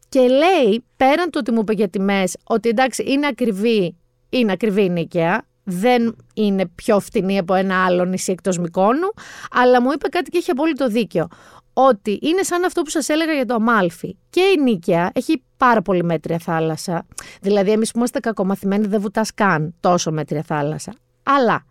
και 0.09 0.21
λέει, 0.21 0.85
πέραν 0.97 1.31
του 1.31 1.39
ότι 1.41 1.53
μου 1.53 1.61
είπε 1.61 1.73
για 1.73 1.89
τιμές, 1.89 2.37
ότι 2.45 2.69
εντάξει 2.69 3.05
είναι 3.07 3.27
ακριβή, 3.27 3.97
είναι 4.29 4.53
ακριβή 4.53 4.85
η 4.85 4.89
νίκαια, 4.89 5.45
δεν 5.65 6.17
είναι 6.35 6.67
πιο 6.67 7.01
φτηνή 7.01 7.39
από 7.39 7.55
ένα 7.55 7.85
άλλο 7.85 8.05
νησί 8.05 8.33
εκτός 8.33 8.59
Μικόνου, 8.59 9.13
αλλά 9.51 9.83
μου 9.83 9.93
είπε 9.93 10.09
κάτι 10.09 10.31
και 10.31 10.39
έχει 10.39 10.51
απόλυτο 10.51 10.89
δίκιο. 10.89 11.29
Ότι 11.73 12.19
είναι 12.23 12.43
σαν 12.43 12.65
αυτό 12.65 12.83
που 12.83 12.91
σας 12.91 13.09
έλεγα 13.09 13.33
για 13.33 13.47
το 13.47 13.55
Αμάλφι. 13.55 14.17
Και 14.31 14.41
η 14.41 14.61
Νίκαια 14.63 15.11
έχει 15.15 15.43
πάρα 15.57 15.83
πολύ 15.83 16.05
μέτρια 16.05 16.39
θάλασσα. 16.39 17.07
Δηλαδή, 17.41 17.71
εμείς 17.71 17.91
που 17.91 17.99
είμαστε 17.99 18.21
κακομαθημένοι 18.21 18.87
δεν 18.87 19.01
βουτάς 19.01 19.35
καν 19.35 19.75
τόσο 19.81 20.11
μέτρια 20.11 20.43
θάλασσα. 20.43 20.95
Αλλά 21.23 21.65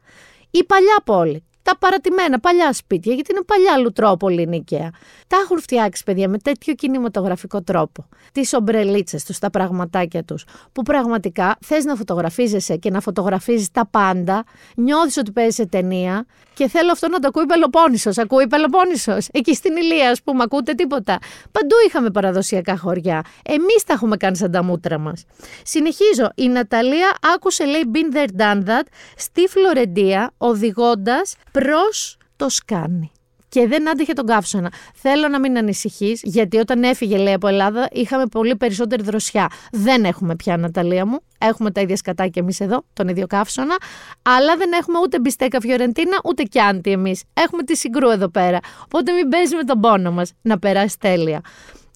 η 0.52 0.64
παλιά 0.64 1.02
πόλη, 1.04 1.44
τα 1.64 1.78
παρατημένα 1.78 2.40
παλιά 2.40 2.74
σπίτια, 2.74 3.14
γιατί 3.14 3.32
είναι 3.32 3.44
παλιά 3.46 3.78
λουτρόπολη 3.78 4.48
νίκαια. 4.48 4.92
Τα 5.28 5.38
έχουν 5.44 5.60
φτιάξει, 5.60 6.04
παιδιά, 6.04 6.30
με 6.30 6.38
τέτοιο 6.38 6.74
κινηματογραφικό 6.74 7.62
τρόπο. 7.62 8.08
Τις 8.32 8.54
ομπρελίτσες 8.54 9.24
τους, 9.24 9.40
τα 9.40 9.50
πραγματάκια 9.50 10.24
τους, 10.24 10.46
που 10.72 10.82
πραγματικά 10.84 11.58
θες 11.66 11.86
να 11.86 11.96
φωτογραφίζεσαι 11.96 12.76
και 12.76 12.90
να 12.90 13.00
φωτογραφίζεις 13.00 13.72
τα 13.72 13.88
πάντα, 13.92 14.44
νιώθεις 14.76 15.18
ότι 15.18 15.32
παίζεις 15.32 15.56
σε 15.56 15.66
ταινία 15.66 16.26
και 16.54 16.68
θέλω 16.68 16.92
αυτό 16.92 17.08
να 17.08 17.20
το 17.20 17.28
ακούει 17.28 17.46
Πελοπόννησος. 17.46 18.18
Ακούει 18.18 18.48
Πελοπόννησος. 18.48 19.28
Εκεί 19.32 19.56
στην 19.56 19.76
Ηλία, 19.76 20.10
ας 20.10 20.22
πούμε, 20.24 20.44
ακούτε 20.44 20.74
τίποτα. 20.74 21.20
Παντού 21.52 21.76
είχαμε 21.88 22.10
παραδοσιακά 22.10 22.78
χωριά. 22.78 23.22
Εμείς 23.46 23.84
τα 23.86 23.94
έχουμε 23.94 24.18
κάνει 24.18 24.38
σαν 24.38 24.52
τα 24.52 24.64
μούτρα 24.64 24.98
μας. 24.98 25.26
Συνεχίζω. 25.64 26.32
Η 26.36 26.48
Ναταλία 26.48 27.18
άκουσε, 27.36 27.66
λέει, 27.66 27.82
Been 27.94 28.16
there, 28.16 28.42
done 28.42 28.70
that, 28.70 28.84
στη 29.16 29.48
Φλωρεντία, 29.48 30.32
οδηγώντας 30.38 31.36
προς 31.54 32.18
το 32.36 32.50
σκάνι. 32.50 33.12
Και 33.50 33.68
δεν 33.68 33.90
άντεχε 33.90 34.14
τον 34.14 34.26
καύσωνα. 34.26 34.72
Θέλω 34.94 35.28
να 35.28 35.40
μην 35.40 35.58
ανησυχείς, 35.58 36.22
γιατί 36.24 36.58
όταν 36.58 36.84
έφυγε, 36.84 37.18
λέει, 37.18 37.34
από 37.34 37.48
Ελλάδα, 37.48 37.88
είχαμε 37.92 38.26
πολύ 38.26 38.56
περισσότερη 38.56 39.04
δροσιά. 39.04 39.50
Δεν 39.72 40.06
έχουμε 40.06 40.36
πια, 40.36 40.58
Ναταλία 40.58 41.06
μου. 41.06 41.20
Έχουμε 41.38 41.72
τα 41.72 41.82
ίδια 41.82 41.96
σκατάκια 41.96 42.42
εμείς 42.42 42.60
εδώ, 42.60 42.84
τον 42.94 43.08
ίδιο 43.08 43.28
καύσωνα. 43.28 43.76
Αλλά 44.22 44.58
δεν 44.58 44.72
έχουμε 44.72 45.00
ούτε 45.00 45.20
μπιστέκα 45.20 45.60
Φιωρεντίνα, 45.60 46.20
ούτε 46.24 46.44
κιάντι 46.44 46.92
εμείς. 46.92 47.24
Έχουμε 47.34 47.64
τη 47.64 47.76
συγκρού 47.78 48.10
εδώ 48.10 48.30
πέρα. 48.30 48.60
Οπότε 48.86 49.12
μην 49.12 49.30
παίζεις 49.30 49.56
με 49.56 49.64
τον 49.64 49.80
πόνο 49.80 50.12
μας. 50.12 50.32
Να 50.42 50.60
περάσει 50.60 51.00
τέλεια. 51.00 51.42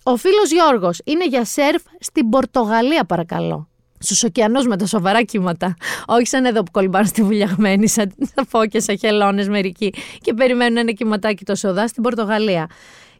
Ο 0.03 0.15
φίλος 0.15 0.51
Γιώργος 0.51 1.01
είναι 1.03 1.27
για 1.27 1.45
σερφ 1.45 1.81
στην 1.99 2.29
Πορτογαλία, 2.29 3.05
παρακαλώ 3.05 3.67
στους 3.99 4.23
ωκεανούς 4.23 4.67
με 4.67 4.77
τα 4.77 4.85
σοβαρά 4.85 5.23
κύματα. 5.23 5.75
Όχι 6.07 6.27
σαν 6.27 6.45
εδώ 6.45 6.63
που 6.63 6.71
κολυμπάνε 6.71 7.05
στη 7.05 7.23
βουλιαγμένη, 7.23 7.87
σαν 7.87 8.13
φώκε, 8.47 8.79
σαν 8.79 8.97
χελώνες 8.97 9.49
μερικοί 9.49 9.93
και 10.21 10.33
περιμένουν 10.33 10.77
ένα 10.77 10.91
κυματάκι 10.91 11.43
τόσο 11.43 11.69
οδά 11.69 11.87
στην 11.87 12.03
Πορτογαλία. 12.03 12.69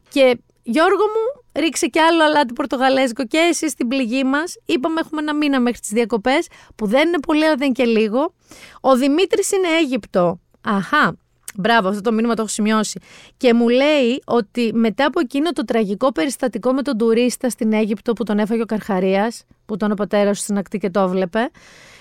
Και 0.10 0.38
Γιώργο 0.70 1.04
μου, 1.04 1.44
ρίξε 1.62 1.88
κι 1.88 2.00
άλλο 2.00 2.24
αλάτι 2.24 2.54
πορτογαλέζικο 2.54 3.26
και 3.26 3.38
εσύ 3.38 3.70
στην 3.70 3.88
πληγή 3.88 4.24
μας. 4.24 4.56
Είπαμε 4.66 5.00
έχουμε 5.00 5.22
ένα 5.22 5.36
μήνα 5.36 5.60
μέχρι 5.60 5.80
τις 5.80 5.90
διακοπές, 5.90 6.48
που 6.76 6.88
δεν 6.88 7.08
είναι 7.08 7.20
πολύ, 7.20 7.46
αλλά 7.46 7.56
δεν 7.56 7.66
είναι 7.66 7.76
και 7.76 7.86
λίγο. 8.00 8.34
Ο 8.82 8.96
Δημήτρης 8.96 9.52
είναι 9.52 9.68
Αίγυπτο. 9.80 10.40
Αχά, 10.62 11.18
Μπράβο, 11.56 11.88
αυτό 11.88 12.02
το 12.02 12.12
μήνυμα 12.12 12.34
το 12.34 12.42
έχω 12.42 12.52
σημειώσει. 12.52 13.00
Και 13.38 13.54
μου 13.54 13.70
λέει 13.70 14.22
ότι 14.26 14.72
μετά 14.74 15.06
από 15.06 15.20
εκείνο 15.20 15.52
το 15.52 15.66
τραγικό 15.66 16.12
περιστατικό 16.12 16.74
με 16.74 16.82
τον 16.82 16.98
τουρίστα 16.98 17.50
στην 17.50 17.74
Αίγυπτο 17.74 18.14
που 18.14 18.24
τον 18.24 18.40
έφαγε 18.40 18.62
ο 18.62 18.66
Καρχαρίας, 18.66 19.44
που 19.66 19.74
ήταν 19.74 19.92
ο 19.92 19.94
πατέρας 19.94 20.38
του 20.38 20.44
στην 20.44 20.58
ακτή 20.58 20.78
και 20.78 20.90
το 20.90 21.00
έβλεπε, 21.00 21.50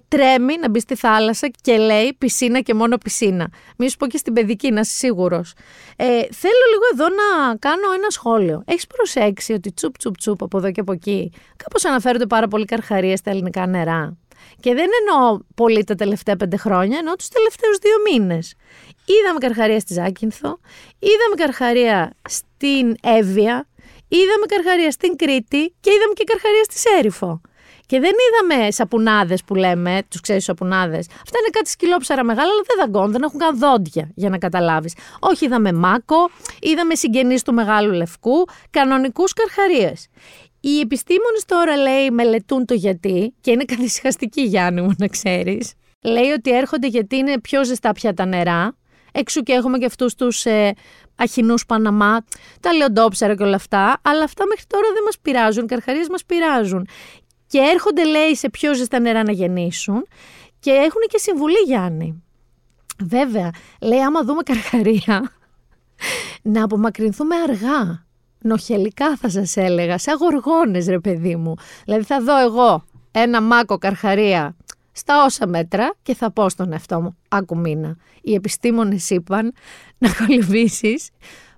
τρέμει 0.08 0.56
να 0.60 0.68
μπει 0.68 0.80
στη 0.80 0.94
θάλασσα 0.94 1.48
και 1.60 1.76
λέει 1.76 2.14
πισίνα 2.18 2.60
και 2.60 2.74
μόνο 2.74 2.96
πισίνα. 2.98 3.48
Μη 3.76 3.88
σου 3.90 3.96
πω 3.96 4.06
και 4.06 4.16
στην 4.16 4.32
παιδική, 4.32 4.70
να 4.70 4.80
είσαι 4.80 4.94
σίγουρος. 4.96 5.52
Ε, 5.96 6.04
θέλω 6.30 6.64
λίγο 6.70 6.84
εδώ 6.92 7.04
να 7.04 7.56
κάνω 7.56 7.92
ένα 7.94 8.10
σχόλιο. 8.10 8.62
Έχεις 8.66 8.86
προσέξει 8.86 9.52
ότι 9.52 9.72
τσουπ 9.72 9.96
τσουπ 9.96 10.16
τσουπ 10.16 10.42
από 10.42 10.58
εδώ 10.58 10.70
και 10.70 10.80
από 10.80 10.92
εκεί, 10.92 11.32
κάπως 11.56 11.84
αναφέρονται 11.84 12.26
πάρα 12.26 12.48
πολύ 12.48 12.64
καρχαρίε 12.64 13.16
στα 13.16 13.30
ελληνικά 13.30 13.66
νερά. 13.66 14.16
Και 14.60 14.74
δεν 14.74 14.88
εννοώ 15.00 15.38
πολύ 15.54 15.84
τα 15.84 15.94
τελευταία 15.94 16.36
πέντε 16.36 16.56
χρόνια, 16.56 16.98
εννοώ 16.98 17.14
τους 17.16 17.28
τελευταίους 17.28 17.78
δύο 17.78 17.96
μήνες. 18.10 18.54
Είδαμε 19.04 19.38
καρχαρία 19.38 19.80
στη 19.80 19.92
Ζάκυνθο, 19.92 20.58
είδαμε 20.98 21.34
καρχαρία 21.36 22.12
στην 22.28 22.96
Εύβοια, 23.02 23.68
είδαμε 24.08 24.46
καρχαρία 24.46 24.90
στην 24.90 25.16
Κρήτη 25.16 25.74
και 25.80 25.90
είδαμε 25.90 26.12
και 26.14 26.24
καρχαρία 26.24 26.64
στη 26.64 26.78
Σέριφο. 26.78 27.40
Και 27.86 28.00
δεν 28.00 28.12
είδαμε 28.24 28.70
σαπουνάδες 28.70 29.44
που 29.44 29.54
λέμε, 29.54 30.02
τους 30.08 30.20
ξέρεις 30.20 30.44
σαπουνάδες. 30.44 31.06
Αυτά 31.08 31.38
είναι 31.38 31.48
κάτι 31.50 31.68
σκυλόψαρα 31.68 32.24
μεγάλα, 32.24 32.50
αλλά 32.50 32.62
δεν 32.66 32.76
δαγκώνουν, 32.78 33.12
δεν 33.12 33.22
έχουν 33.22 33.38
καν 33.38 33.58
δόντια 33.58 34.10
για 34.14 34.28
να 34.28 34.38
καταλάβεις. 34.38 34.94
Όχι, 35.20 35.44
είδαμε 35.44 35.72
μάκο, 35.72 36.30
είδαμε 36.60 36.94
συγγενείς 36.94 37.42
του 37.42 37.54
μεγάλου 37.54 37.92
λευκού, 37.92 38.44
κανονικούς 38.70 39.32
καρχαρίες. 39.32 40.08
Οι 40.66 40.80
επιστήμονες 40.80 41.44
τώρα 41.46 41.76
λέει 41.76 42.10
μελετούν 42.10 42.64
το 42.64 42.74
γιατί 42.74 43.34
και 43.40 43.50
είναι 43.50 43.64
καθυσυχαστική 43.64 44.42
Γιάννη 44.42 44.80
μου 44.80 44.92
να 44.98 45.06
ξέρεις. 45.06 45.72
Λέει 46.02 46.30
ότι 46.30 46.50
έρχονται 46.56 46.86
γιατί 46.86 47.16
είναι 47.16 47.40
πιο 47.40 47.64
ζεστά 47.64 47.92
πια 47.92 48.14
τα 48.14 48.24
νερά 48.24 48.76
Έξω 49.12 49.42
και 49.42 49.52
έχουμε 49.52 49.78
και 49.78 49.84
αυτούς 49.84 50.14
τους 50.14 50.44
ε, 50.44 50.74
αχινούς 51.16 51.66
Παναμά, 51.66 52.24
τα 52.60 52.72
λεοντόψερα 52.72 53.36
και 53.36 53.42
όλα 53.42 53.56
αυτά. 53.56 54.00
Αλλά 54.02 54.24
αυτά 54.24 54.46
μέχρι 54.46 54.64
τώρα 54.66 54.86
δεν 54.94 55.02
μας 55.04 55.18
πειράζουν. 55.22 55.64
Οι 55.64 55.66
καρχαρίες 55.66 56.08
μας 56.08 56.24
πειράζουν. 56.24 56.88
Και 57.46 57.58
έρχονται, 57.58 58.04
λέει, 58.04 58.34
σε 58.34 58.50
πιο 58.50 58.74
ζεστά 58.74 58.98
νερά 58.98 59.22
να 59.22 59.32
γεννήσουν. 59.32 60.06
Και 60.58 60.70
έχουν 60.70 61.00
και 61.08 61.18
συμβουλή, 61.18 61.58
Γιάννη. 61.66 62.22
Βέβαια, 63.02 63.50
λέει, 63.80 64.00
άμα 64.00 64.22
δούμε 64.22 64.42
καρχαρία, 64.42 65.32
να 66.54 66.64
απομακρυνθούμε 66.64 67.36
αργά. 67.36 68.05
Νοχελικά 68.46 69.16
θα 69.16 69.28
σας 69.30 69.56
έλεγα, 69.56 69.98
σαν 69.98 70.16
γοργόνες 70.16 70.86
ρε 70.86 70.98
παιδί 70.98 71.36
μου. 71.36 71.54
Δηλαδή 71.84 72.04
θα 72.04 72.20
δω 72.20 72.40
εγώ 72.40 72.84
ένα 73.10 73.40
μάκο 73.42 73.78
καρχαρία 73.78 74.56
στα 74.92 75.24
όσα 75.24 75.46
μέτρα 75.46 75.94
και 76.02 76.14
θα 76.14 76.30
πω 76.30 76.48
στον 76.48 76.72
εαυτό 76.72 77.00
μου, 77.00 77.16
άκου 77.28 77.58
μήνα. 77.58 77.96
Οι 78.22 78.34
επιστήμονες 78.34 79.10
είπαν 79.10 79.52
να 79.98 80.08
κολυμπήσεις 80.18 81.08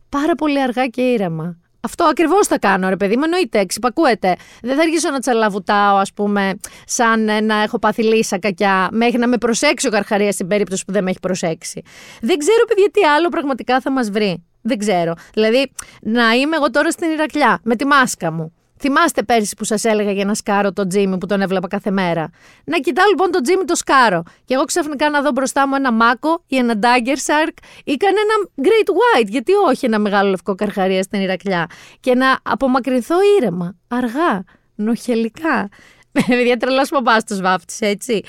πάρα 0.08 0.34
πολύ 0.34 0.62
αργά 0.62 0.86
και 0.86 1.02
ήρεμα. 1.02 1.56
Αυτό 1.80 2.04
ακριβώς 2.04 2.46
θα 2.46 2.58
κάνω, 2.58 2.88
ρε 2.88 2.96
παιδί 2.96 3.16
μου. 3.16 3.22
Εννοείται, 3.24 3.58
εξυπακούεται. 3.58 4.36
Δεν 4.62 4.76
θα 4.76 4.82
αρχίσω 4.82 5.10
να 5.10 5.18
τσαλαβουτάω, 5.18 5.96
ας 5.96 6.12
πούμε, 6.12 6.54
σαν 6.86 7.44
να 7.44 7.62
έχω 7.62 7.78
πάθει 7.78 8.02
λύσα 8.02 8.38
κακιά, 8.38 8.88
μέχρι 8.92 9.18
να 9.18 9.28
με 9.28 9.38
προσέξει 9.38 9.86
ο 9.86 9.90
Καρχαρίας 9.90 10.34
στην 10.34 10.46
περίπτωση 10.46 10.84
που 10.84 10.92
δεν 10.92 11.04
με 11.04 11.10
έχει 11.10 11.18
προσέξει. 11.20 11.82
Δεν 12.20 12.38
ξέρω, 12.38 12.64
παιδιά, 12.68 12.90
τι 12.92 13.02
άλλο 13.04 13.28
πραγματικά 13.28 13.80
θα 13.80 13.90
μας 13.90 14.10
βρει. 14.10 14.44
Δεν 14.62 14.78
ξέρω. 14.78 15.12
Δηλαδή, 15.32 15.72
να 16.00 16.32
είμαι 16.32 16.56
εγώ 16.56 16.70
τώρα 16.70 16.90
στην 16.90 17.10
Ηρακλιά 17.10 17.60
με 17.62 17.76
τη 17.76 17.86
μάσκα 17.86 18.32
μου. 18.32 18.52
Θυμάστε 18.80 19.22
πέρσι 19.22 19.54
που 19.56 19.64
σας 19.64 19.84
έλεγα 19.84 20.10
για 20.12 20.24
να 20.24 20.34
σκάρω 20.34 20.72
το 20.72 20.86
Τζίμι 20.86 21.18
που 21.18 21.26
τον 21.26 21.40
έβλεπα 21.40 21.68
κάθε 21.68 21.90
μέρα. 21.90 22.30
Να 22.64 22.78
κοιτάω 22.78 23.06
λοιπόν 23.08 23.30
το 23.30 23.40
Τζίμι 23.40 23.64
το 23.64 23.74
σκάρο. 23.74 24.22
Και 24.44 24.54
εγώ 24.54 24.64
ξαφνικά 24.64 25.10
να 25.10 25.22
δω 25.22 25.30
μπροστά 25.30 25.68
μου 25.68 25.74
ένα 25.74 25.92
μάκο 25.92 26.44
ή 26.46 26.56
ένα 26.56 26.74
Dagger 26.82 27.16
Shark 27.16 27.52
ή 27.84 27.96
κανένα 27.96 28.32
Great 28.62 29.20
White. 29.20 29.28
Γιατί 29.28 29.52
όχι 29.68 29.86
ένα 29.86 29.98
μεγάλο 29.98 30.30
λευκό 30.30 30.54
καρχαρία 30.54 31.02
στην 31.02 31.20
Ηρακλιά. 31.20 31.66
Και 32.00 32.14
να 32.14 32.38
απομακρυνθώ 32.42 33.16
ήρεμα, 33.38 33.76
αργά, 33.88 34.44
νοχελικά. 34.74 35.68
Με 36.48 36.56
τρελός 36.56 36.88
παπά 36.88 37.22
τους 37.22 37.40
βάφτη, 37.40 37.86
έτσι. 37.86 38.22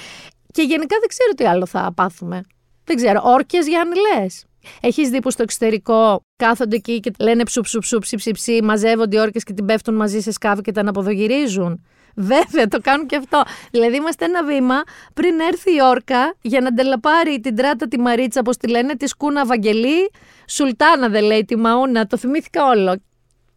Και 0.52 0.62
γενικά 0.62 0.98
δεν 1.00 1.08
ξέρω 1.08 1.32
τι 1.36 1.46
άλλο 1.46 1.66
θα 1.66 1.92
πάθουμε. 1.96 2.42
Δεν 2.84 2.96
ξέρω. 2.96 3.22
Όρκες 3.24 3.68
Γιάννη 3.68 3.96
λες. 3.96 4.46
Έχεις 4.82 5.10
δει 5.10 5.20
που 5.20 5.32
στο 5.32 5.44
εξωτερικό 5.44 6.24
κάθονται 6.36 6.76
εκεί 6.76 7.00
και 7.00 7.12
λένε 7.20 7.44
ψου 7.44 7.62
ψου 7.62 7.80
ψου 7.80 8.00
ψι 8.00 8.16
ψι 8.16 8.32
ψι, 8.32 8.60
μαζεύονται 8.64 9.18
οι 9.18 9.20
όρκες 9.20 9.44
και 9.44 9.54
την 9.54 9.66
πέφτουν 9.66 9.96
μαζί 9.96 10.20
σε 10.20 10.32
σκάφη 10.32 10.62
και 10.62 10.72
τα 10.72 10.82
αναποδογυρίζουν. 10.82 11.84
Βέβαια, 12.16 12.68
το 12.68 12.80
κάνουν 12.82 13.06
και 13.06 13.16
αυτό. 13.16 13.44
Δηλαδή, 13.72 13.96
είμαστε 13.96 14.26
ένα 14.26 14.44
βήμα 14.44 14.82
πριν 15.14 15.40
έρθει 15.40 15.72
η 15.72 15.82
όρκα 15.84 16.36
για 16.42 16.62
να 16.62 16.74
ντελαπάρει 16.74 17.40
την 17.40 17.56
τράτα 17.56 17.88
τη 17.88 18.00
Μαρίτσα, 18.00 18.40
όπως 18.40 18.58
τη 18.58 18.68
λένε, 18.68 18.96
τη 18.96 19.08
Σκούνα 19.08 19.46
Βαγγελή. 19.46 20.12
Σουλτάνα 20.48 21.10
δεν 21.10 21.24
λέει 21.24 21.46
τη 21.46 21.58
Μαούνα, 21.58 22.06
το 22.06 22.18
θυμήθηκα 22.18 22.66
όλο. 22.66 23.02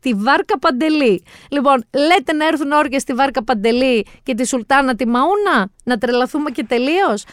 Τη 0.01 0.15
Βάρκα 0.15 0.59
Παντελή. 0.59 1.25
Λοιπόν, 1.51 1.85
λέτε 2.09 2.33
να 2.33 2.47
έρθουν 2.47 2.73
όρκες 2.73 3.03
στη 3.03 3.13
Βάρκα 3.13 3.45
Παντελή 3.45 4.07
και 4.23 4.35
τη 4.35 4.47
Σουλτάνα 4.47 4.95
τη 4.95 5.07
Μαούνα, 5.07 5.71
να 5.85 5.99
τρελαθούμε 5.99 6.51
και 6.51 6.65
τελείως; 6.65 7.25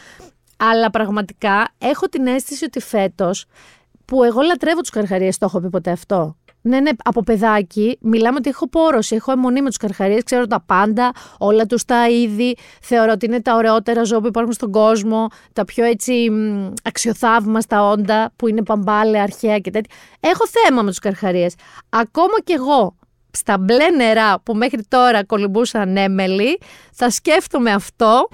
Αλλά 0.62 0.90
πραγματικά 0.90 1.68
έχω 1.78 2.08
την 2.08 2.26
αίσθηση 2.26 2.64
ότι 2.64 2.80
φέτος 2.80 3.44
που 4.04 4.24
εγώ 4.24 4.40
λατρεύω 4.40 4.80
τους 4.80 4.90
καρχαρίες, 4.90 5.38
το 5.38 5.46
έχω 5.46 5.60
πει 5.60 5.68
ποτέ 5.68 5.90
αυτό. 5.90 6.36
Ναι, 6.62 6.80
ναι, 6.80 6.90
από 7.04 7.22
παιδάκι 7.22 7.98
μιλάμε 8.00 8.36
ότι 8.36 8.48
έχω 8.48 8.68
πόρωση, 8.68 9.14
έχω 9.14 9.32
αιμονή 9.32 9.62
με 9.62 9.68
τους 9.68 9.76
καρχαρίες, 9.76 10.22
ξέρω 10.22 10.46
τα 10.46 10.62
πάντα, 10.66 11.10
όλα 11.38 11.66
τους 11.66 11.84
τα 11.84 12.08
είδη. 12.08 12.56
Θεωρώ 12.80 13.12
ότι 13.12 13.26
είναι 13.26 13.40
τα 13.40 13.54
ωραιότερα 13.54 14.04
ζώα 14.04 14.20
που 14.20 14.26
υπάρχουν 14.26 14.52
στον 14.52 14.70
κόσμο, 14.70 15.26
τα 15.52 15.64
πιο 15.64 15.84
έτσι 15.84 16.30
αξιοθαύμαστα 16.84 17.88
όντα 17.88 18.32
που 18.36 18.48
είναι 18.48 18.62
παμπάλαια, 18.62 19.22
αρχαία 19.22 19.58
και 19.58 19.70
τέτοια. 19.70 19.96
Έχω 20.20 20.44
θέμα 20.46 20.82
με 20.82 20.88
τους 20.88 20.98
καρχαρίες. 20.98 21.54
Ακόμα 21.88 22.40
κι 22.44 22.52
εγώ 22.52 22.96
στα 23.30 23.58
μπλε 23.58 23.90
νερά 23.90 24.40
που 24.40 24.54
μέχρι 24.54 24.82
τώρα 24.88 25.24
κολυμπούσαν 25.24 25.96
έμελοι, 25.96 26.60
θα 26.92 27.10
σκέφτομαι 27.10 27.72
αυτό. 27.72 28.28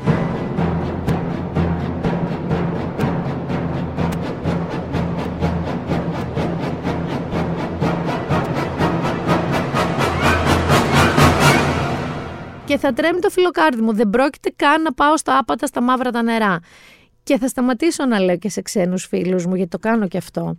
Και 12.66 12.78
θα 12.78 12.92
τρέμει 12.92 13.20
το 13.20 13.30
φιλοκάρδι 13.30 13.80
μου. 13.80 13.92
Δεν 13.92 14.10
πρόκειται 14.10 14.52
καν 14.56 14.82
να 14.82 14.92
πάω 14.92 15.16
στα 15.16 15.38
άπατα, 15.38 15.66
στα 15.66 15.82
μαύρα 15.82 16.10
τα 16.10 16.22
νερά. 16.22 16.58
Και 17.22 17.38
θα 17.38 17.48
σταματήσω 17.48 18.06
να 18.06 18.20
λέω 18.20 18.36
και 18.36 18.48
σε 18.48 18.62
ξένους 18.62 19.04
φίλους 19.06 19.46
μου, 19.46 19.54
γιατί 19.54 19.70
το 19.70 19.78
κάνω 19.78 20.08
και 20.08 20.16
αυτό, 20.16 20.56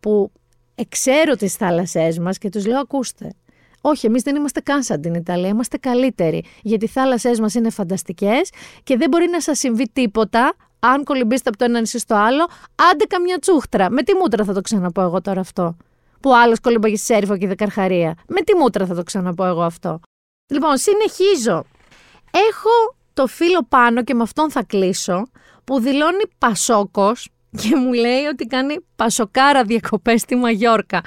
που 0.00 0.32
εξέρω 0.74 1.36
τις 1.36 1.54
θάλασσές 1.54 2.18
μας 2.18 2.38
και 2.38 2.48
τους 2.48 2.66
λέω 2.66 2.78
ακούστε, 2.78 3.34
όχι, 3.80 4.06
εμείς 4.06 4.22
δεν 4.22 4.36
είμαστε 4.36 4.60
καν 4.60 4.82
σαν 4.82 5.00
την 5.00 5.14
Ιταλία. 5.14 5.48
Είμαστε 5.48 5.76
καλύτεροι. 5.76 6.44
Γιατί 6.62 6.84
οι 6.84 6.88
θάλασσές 6.88 7.40
μας 7.40 7.54
είναι 7.54 7.70
φανταστικές 7.70 8.50
και 8.82 8.96
δεν 8.96 9.08
μπορεί 9.08 9.28
να 9.28 9.40
σας 9.40 9.58
συμβεί 9.58 9.90
τίποτα 9.92 10.54
αν 10.78 11.04
κολυμπήσετε 11.04 11.48
από 11.48 11.58
το 11.58 11.64
ένα 11.64 11.80
νησί 11.80 11.98
στο 11.98 12.14
άλλο, 12.14 12.48
άντε 12.92 13.04
καμιά 13.04 13.38
τσούχτρα. 13.38 13.90
Με 13.90 14.02
τι 14.02 14.14
μούτρα 14.14 14.44
θα 14.44 14.52
το 14.52 14.60
ξαναπώ 14.60 15.02
εγώ 15.02 15.20
τώρα 15.20 15.40
αυτό. 15.40 15.76
Που 16.20 16.34
άλλος 16.34 16.60
κολυμπάγει 16.60 16.96
στη 16.96 17.04
Σέρφο 17.04 17.36
και 17.36 17.46
Δεκαρχαρία. 17.46 18.14
Με 18.26 18.40
τι 18.40 18.56
μούτρα 18.56 18.86
θα 18.86 18.94
το 18.94 19.02
ξαναπώ 19.02 19.44
εγώ 19.44 19.62
αυτό. 19.62 20.00
Λοιπόν, 20.50 20.76
συνεχίζω. 20.76 21.64
Έχω 22.30 22.96
το 23.14 23.26
φίλο 23.26 23.66
πάνω 23.68 24.04
και 24.04 24.14
με 24.14 24.22
αυτόν 24.22 24.50
θα 24.50 24.62
κλείσω 24.62 25.22
που 25.64 25.80
δηλώνει 25.80 26.22
Πασόκος 26.38 27.28
και 27.60 27.76
μου 27.76 27.92
λέει 27.92 28.24
ότι 28.24 28.46
κάνει 28.46 28.76
πασοκάρα 28.96 29.64
διακοπές 29.64 30.20
στη 30.20 30.36
Μαγιόρκα. 30.36 31.00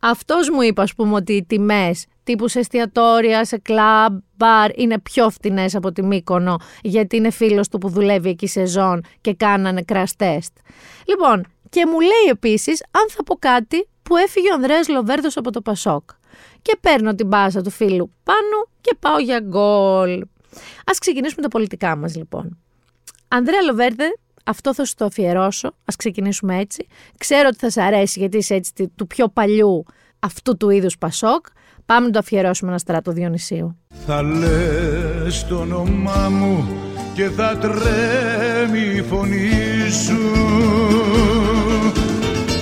Αυτός 0.00 0.50
μου 0.50 0.60
είπε, 0.60 0.82
ας 0.82 0.94
πούμε, 0.94 1.14
ότι 1.14 1.32
οι 1.32 1.44
τιμές 1.44 2.06
τύπου 2.24 2.48
σε 2.48 2.58
εστιατόρια, 2.58 3.44
σε 3.44 3.58
κλαμπ, 3.58 4.18
μπαρ 4.36 4.78
είναι 4.78 4.98
πιο 4.98 5.30
φτηνές 5.30 5.74
από 5.74 5.92
τη 5.92 6.02
Μύκονο 6.02 6.56
γιατί 6.82 7.16
είναι 7.16 7.30
φίλος 7.30 7.68
του 7.68 7.78
που 7.78 7.88
δουλεύει 7.88 8.28
εκεί 8.28 8.46
σεζόν 8.46 9.04
και 9.20 9.34
κάνανε 9.34 9.84
crash 9.92 10.16
test. 10.18 10.52
Λοιπόν, 11.06 11.46
και 11.68 11.86
μου 11.86 12.00
λέει 12.00 12.30
επίσης 12.30 12.84
αν 12.90 13.04
θα 13.08 13.22
πω 13.22 13.34
κάτι 13.34 13.88
που 14.02 14.16
έφυγε 14.16 14.50
ο 14.50 14.54
Ανδρέας 14.54 14.88
Λοβέρδος 14.88 15.36
από 15.36 15.50
το 15.52 15.60
Πασόκ. 15.60 16.10
Και 16.62 16.76
παίρνω 16.80 17.14
την 17.14 17.26
μπάσα 17.26 17.62
του 17.62 17.70
φίλου 17.70 18.12
πάνω 18.24 18.68
και 18.86 18.96
πάω 19.00 19.18
για 19.18 19.40
γκολ. 19.40 20.24
Ας 20.86 20.98
ξεκινήσουμε 20.98 21.42
τα 21.42 21.48
πολιτικά 21.48 21.96
μας 21.96 22.16
λοιπόν. 22.16 22.58
Ανδρέα 23.28 23.62
Λοβέρδε, 23.62 24.04
αυτό 24.44 24.74
θα 24.74 24.84
σου 24.84 24.94
το 24.94 25.04
αφιερώσω. 25.04 25.68
Α 25.68 25.92
ξεκινήσουμε 25.98 26.58
έτσι. 26.58 26.86
Ξέρω 27.18 27.48
ότι 27.48 27.58
θα 27.58 27.70
σε 27.70 27.82
αρέσει 27.82 28.18
γιατί 28.18 28.36
είσαι 28.36 28.54
έτσι 28.54 28.92
του 28.94 29.06
πιο 29.06 29.28
παλιού 29.28 29.84
αυτού 30.18 30.56
του 30.56 30.70
είδους 30.70 30.98
Πασόκ. 30.98 31.46
Πάμε 31.86 32.06
να 32.06 32.12
το 32.12 32.18
αφιερώσουμε 32.18 32.70
ένα 32.70 32.78
στράτο 32.78 33.12
Διονυσίου. 33.12 33.78
Θα 34.06 34.22
λες 34.22 35.46
το 35.48 35.56
όνομά 35.56 36.28
μου 36.28 36.68
και 37.14 37.28
θα 37.28 37.58
τρέμει 37.58 38.96
η 38.96 39.02
φωνή 39.02 39.90
σου 39.90 40.18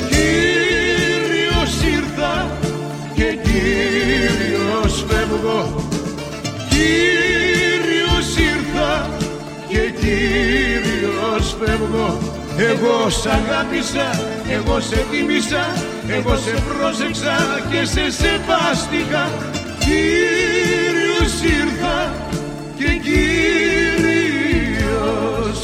Κύριος 0.09 1.83
ήρθα 1.83 2.59
και 3.14 3.38
Κύριος 3.43 5.04
φεύγω 5.09 5.83
Κύριος 6.75 8.28
ήρθα 8.50 8.93
και 9.69 9.83
Κύριος 10.00 11.57
φεύγω 11.61 12.09
εγώ 12.59 13.11
σ' 13.11 13.26
αγάπησα, 13.26 14.11
εγώ 14.50 14.81
σε 14.81 15.07
τίμησα, 15.11 15.64
εγώ 16.09 16.37
σε 16.37 16.50
πρόσεξα 16.50 17.37
και 17.71 17.85
σε 17.85 18.11
σεβάστηκα 18.11 19.31
Κύριος 19.78 21.43
ήρθα 21.43 22.14
και 22.78 22.85
Κύριος 23.02 24.50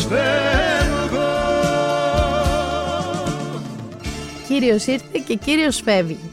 φεύγω 0.08 1.30
Κύριος 4.48 4.86
ήρθε 4.86 5.18
και 5.26 5.34
Κύριος 5.34 5.80
φεύγει. 5.84 6.30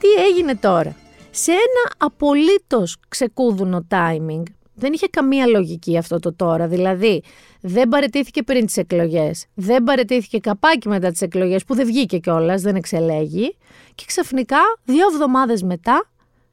Τι 0.00 0.08
έγινε 0.28 0.54
τώρα; 0.54 0.94
Σε 1.38 1.50
ένα 1.52 1.94
απολύτως 1.96 2.96
ξεκούδουνο 3.08 3.86
timing, 3.90 4.42
δεν 4.74 4.92
είχε 4.92 5.06
καμία 5.06 5.46
λογική 5.46 5.98
αυτό 5.98 6.18
το 6.18 6.34
τώρα. 6.34 6.68
Δηλαδή, 6.68 7.22
δεν 7.60 7.88
παρετήθηκε 7.88 8.42
πριν 8.42 8.66
τις 8.66 8.76
εκλογές. 8.76 9.46
Δεν 9.54 9.82
παρετήθηκε 9.82 10.38
καπάκι 10.38 10.88
μετά 10.88 11.10
τις 11.10 11.20
εκλογές, 11.20 11.64
που 11.64 11.74
δεν 11.74 11.86
βγήκε 11.86 12.18
κιόλας, 12.18 12.62
δεν 12.62 12.76
εξελέγει. 12.76 13.56
Και 13.94 14.04
ξαφνικά, 14.06 14.58
δύο 14.84 15.06
εβδομάδες 15.12 15.62
μετά, 15.62 16.10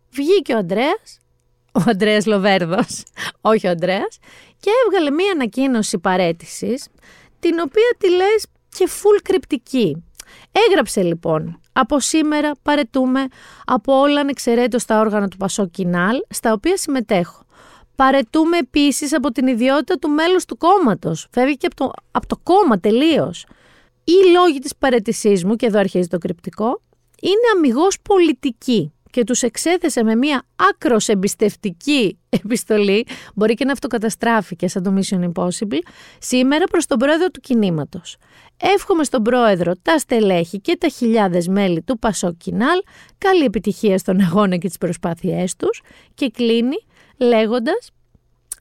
βγήκε 0.09 0.53
ο 0.53 0.57
Αντρέα, 0.57 0.97
ο 1.71 1.81
Αντρέα 1.85 2.19
Λοβέρδος, 2.25 3.03
όχι 3.51 3.67
ο 3.67 3.69
Αντρέα, 3.69 4.07
και 4.59 4.69
έβγαλε 4.85 5.11
μία 5.11 5.31
ανακοίνωση 5.31 5.99
παρέτησης, 5.99 6.87
την 7.39 7.59
οποία 7.59 7.95
τη 7.97 8.09
λες 8.09 8.45
και 8.69 8.87
full 8.89 9.19
κρυπτική. 9.23 10.03
Έγραψε 10.67 11.01
λοιπόν 11.01 11.59
από 11.73 11.99
σήμερα 11.99 12.51
παρετούμε 12.61 13.27
από 13.65 13.99
όλα 13.99 14.19
ανεξαιρέτως 14.19 14.85
τα 14.85 14.99
όργανα 14.99 15.27
του 15.27 15.37
Πασό 15.37 15.67
Κινάλ, 15.67 16.17
στα 16.29 16.53
οποία 16.53 16.77
συμμετέχω. 16.77 17.45
Παρετούμε 17.95 18.57
επίσης 18.57 19.13
από 19.13 19.31
την 19.31 19.47
ιδιότητα 19.47 19.95
του 19.97 20.09
μέλους 20.09 20.45
του 20.45 20.57
κόμματος. 20.57 21.27
Φεύγει 21.31 21.57
και 21.57 21.65
από 21.65 21.75
το, 21.75 21.91
από 22.11 22.27
το 22.27 22.37
κόμμα 22.43 22.79
τελείως. 22.79 23.45
Οι 24.03 24.31
λόγοι 24.33 24.59
της 24.59 24.75
παρετησή 24.75 25.41
μου, 25.45 25.55
και 25.55 25.65
εδώ 25.65 25.79
αρχίζει 25.79 26.07
το 26.07 26.17
κρυπτικό, 26.17 26.81
είναι 27.21 27.41
αμυγός 27.55 27.97
πολιτική 28.01 28.93
και 29.09 29.23
τους 29.23 29.41
εξέθεσε 29.41 30.03
με 30.03 30.15
μια 30.15 30.43
άκρος 30.55 31.07
εμπιστευτική 31.07 32.19
επιστολή, 32.29 33.05
μπορεί 33.35 33.53
και 33.53 33.65
να 33.65 33.71
αυτοκαταστράφηκε 33.71 34.67
σαν 34.67 34.83
το 34.83 34.93
Mission 34.97 35.31
Impossible, 35.31 35.79
σήμερα 36.19 36.65
προς 36.65 36.85
τον 36.85 36.97
πρόεδρο 36.97 37.29
του 37.29 37.39
κινήματος. 37.39 38.17
Εύχομαι 38.65 39.03
στον 39.03 39.22
πρόεδρο, 39.24 39.74
τα 39.82 39.98
στελέχη 39.98 40.60
και 40.60 40.77
τα 40.79 40.88
χιλιάδες 40.88 41.48
μέλη 41.48 41.82
του 41.82 42.00
Πασό 42.00 42.34
Κινάλ 42.34 42.82
καλή 43.17 43.43
επιτυχία 43.43 43.98
στον 43.98 44.22
αγώνα 44.22 44.58
και 44.58 44.67
τις 44.67 44.77
προσπάθειές 44.77 45.55
τους 45.55 45.82
και 46.13 46.29
κλείνει 46.29 46.76
λέγοντας 47.17 47.91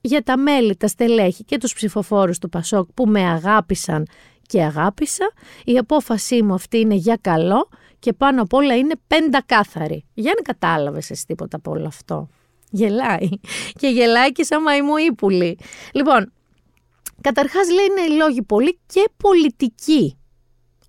για 0.00 0.22
τα 0.22 0.36
μέλη, 0.36 0.76
τα 0.76 0.88
στελέχη 0.88 1.44
και 1.44 1.58
τους 1.58 1.74
ψηφοφόρους 1.74 2.38
του 2.38 2.48
Πασόκ 2.48 2.88
που 2.94 3.06
με 3.06 3.20
αγάπησαν 3.20 4.06
και 4.46 4.62
αγάπησα, 4.62 5.32
η 5.64 5.78
απόφασή 5.78 6.42
μου 6.42 6.54
αυτή 6.54 6.78
είναι 6.78 6.94
για 6.94 7.18
καλό 7.20 7.68
και 7.98 8.12
πάνω 8.12 8.42
απ' 8.42 8.52
όλα 8.52 8.76
είναι 8.76 8.94
πεντακάθαρη. 9.06 10.04
Για 10.14 10.32
να 10.36 10.42
κατάλαβες 10.42 11.10
εσύ 11.10 11.26
τίποτα 11.26 11.56
από 11.56 11.70
όλο 11.70 11.86
αυτό. 11.86 12.28
Γελάει. 12.70 13.28
Και 13.80 13.88
γελάει 13.88 14.32
και 14.32 14.42
σαν 14.42 14.62
μαϊμού 14.62 14.96
ύπουλη. 14.96 15.58
Λοιπόν, 15.92 16.32
καταρχάς 17.22 17.70
λέει 17.70 17.84
είναι 17.84 18.14
οι 18.14 18.16
λόγοι 18.16 18.42
πολύ 18.42 18.78
και 18.86 19.08
πολιτικοί 19.16 20.16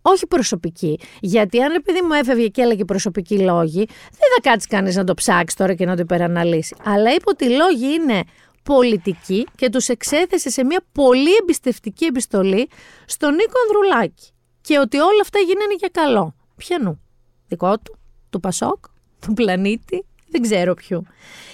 όχι 0.06 0.28
προσωπική. 0.28 1.00
Γιατί 1.22 1.62
αν 1.62 1.74
επειδή 1.74 2.02
μου 2.02 2.13
έφευγε 2.13 2.48
και 2.48 2.62
έλεγε 2.62 2.86
προσωπική 2.86 3.39
λόγη, 3.39 3.86
δεν 4.12 4.30
θα 4.36 4.50
κάτσει 4.50 4.67
κανείς 4.67 4.96
να 4.96 5.04
το 5.04 5.13
ψάξει 5.13 5.56
τώρα 5.56 5.74
και 5.74 5.86
να 5.86 5.96
το 5.96 6.02
υπεραναλύσει. 6.02 6.76
Αλλά 6.84 7.13
είπε 7.13 7.24
ότι 7.26 7.46
οι 7.46 7.50
λόγοι 7.50 7.93
είναι 7.93 8.24
πολιτικοί 8.63 9.48
και 9.56 9.69
τους 9.69 9.88
εξέθεσε 9.88 10.50
σε 10.50 10.63
μια 10.63 10.84
πολύ 10.91 11.30
εμπιστευτική 11.41 12.06
επιστολή 12.06 12.69
στον 13.06 13.34
Νίκο 13.34 13.54
Ανδρουλάκη. 13.67 14.28
Και 14.62 14.80
ότι 14.80 14.98
όλα 14.98 15.22
αυτά 15.22 15.39
γίνανε 15.39 15.74
για 15.78 15.89
καλό. 15.91 16.36
Ποιανού, 16.56 17.02
δικό 17.48 17.80
του, 17.80 17.98
του 18.30 18.39
Πασόκ, 18.39 18.86
του 19.22 19.34
πλανήτη, 19.34 20.06
δεν 20.28 20.41
ξέρω 20.41 20.74
ποιου. 20.74 21.04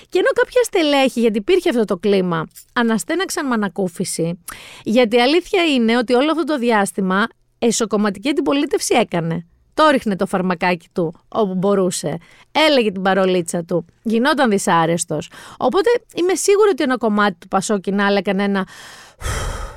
Και 0.09 0.19
ενώ 0.19 0.27
κάποια 0.27 0.63
στελέχη, 0.63 1.19
γιατί 1.19 1.37
υπήρχε 1.37 1.69
αυτό 1.69 1.85
το 1.85 1.97
κλίμα, 1.97 2.47
αναστέναξαν 2.73 3.47
με 3.47 3.53
ανακούφιση, 3.53 4.39
γιατί 4.83 5.15
η 5.15 5.21
αλήθεια 5.21 5.63
είναι 5.65 5.97
ότι 5.97 6.13
όλο 6.13 6.31
αυτό 6.31 6.43
το 6.43 6.57
διάστημα 6.57 7.27
εσωκομματική 7.59 8.29
αντιπολίτευση 8.29 8.95
έκανε. 8.95 9.48
Το 9.79 9.89
ρίχνε 9.91 10.15
το 10.15 10.25
φαρμακάκι 10.25 10.87
του 10.93 11.13
όπου 11.27 11.55
μπορούσε. 11.55 12.17
Έλεγε 12.51 12.91
την 12.91 13.01
παρολίτσα 13.01 13.63
του. 13.63 13.85
Γινόταν 14.03 14.49
δυσάρεστος. 14.49 15.31
Οπότε 15.57 15.89
είμαι 16.15 16.35
σίγουρη 16.35 16.69
ότι 16.69 16.83
ένα 16.83 16.97
κομμάτι 16.97 17.35
του 17.39 17.47
Πασόκινάλ 17.47 18.15
έκανε 18.15 18.43
ένα. 18.43 18.67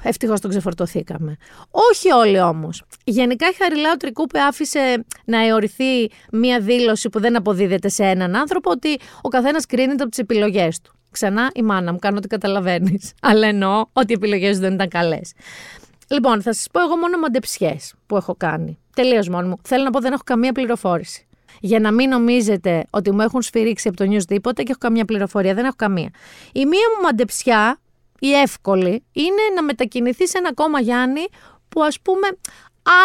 Ευτυχώς 0.02 0.40
τον 0.40 0.50
ξεφορτωθήκαμε. 0.50 1.36
Όχι 1.70 2.10
όλοι 2.10 2.40
όμως. 2.40 2.82
Γενικά 3.04 3.48
η 3.48 3.54
Χαριλάου 3.54 3.96
Τρικούπε 3.96 4.40
άφησε 4.40 5.04
να 5.24 5.46
αιωρηθεί 5.46 6.10
μία 6.32 6.60
δήλωση 6.60 7.08
που 7.08 7.20
δεν 7.20 7.36
αποδίδεται 7.36 7.88
σε 7.88 8.04
έναν 8.04 8.36
άνθρωπο 8.36 8.70
ότι 8.70 8.98
ο 9.22 9.28
καθένας 9.28 9.66
κρίνεται 9.66 10.02
από 10.02 10.10
τις 10.10 10.18
επιλογές 10.18 10.80
του. 10.80 10.94
Ξανά 11.10 11.50
η 11.54 11.62
μάνα 11.62 11.92
μου, 11.92 11.98
κάνω 11.98 12.16
ό,τι 12.16 12.28
καταλαβαίνεις. 12.28 13.12
Αλλά 13.30 13.46
εννοώ 13.46 13.84
ότι 13.92 14.12
οι 14.12 14.14
επιλογές 14.14 14.58
δεν 14.58 14.72
ήταν 14.72 14.88
καλές. 14.88 15.32
Λοιπόν, 16.08 16.42
θα 16.42 16.54
σας 16.54 16.66
πω 16.72 16.80
εγώ 16.80 16.96
μόνο 16.96 17.18
μαντεψιές 17.18 17.94
που 18.06 18.16
έχω 18.16 18.34
κάνει. 18.38 18.76
Τελείως 18.94 19.28
μόνο 19.28 19.48
μου. 19.48 19.56
Θέλω 19.62 19.84
να 19.84 19.90
πω 19.90 20.00
δεν 20.00 20.12
έχω 20.12 20.22
καμία 20.24 20.52
πληροφόρηση. 20.52 21.26
Για 21.60 21.80
να 21.80 21.92
μην 21.92 22.08
νομίζετε 22.08 22.84
ότι 22.90 23.10
μου 23.12 23.20
έχουν 23.20 23.42
σφυρίξει 23.42 23.88
από 23.88 23.96
το 23.96 24.04
news 24.12 24.24
τίποτα 24.26 24.62
και 24.62 24.70
έχω 24.70 24.78
καμία 24.78 25.04
πληροφορία. 25.04 25.54
Δεν 25.54 25.64
έχω 25.64 25.76
καμία. 25.76 26.10
Η 26.52 26.66
μία 26.66 26.86
μου 26.96 27.02
μαντεψιά, 27.02 27.80
η 28.18 28.32
εύκολη, 28.32 29.04
είναι 29.12 29.42
να 29.54 29.62
μετακινηθεί 29.62 30.28
σε 30.28 30.38
ένα 30.38 30.54
κόμμα 30.54 30.80
Γιάννη 30.80 31.24
που 31.68 31.82
ας 31.82 32.00
πούμε 32.00 32.28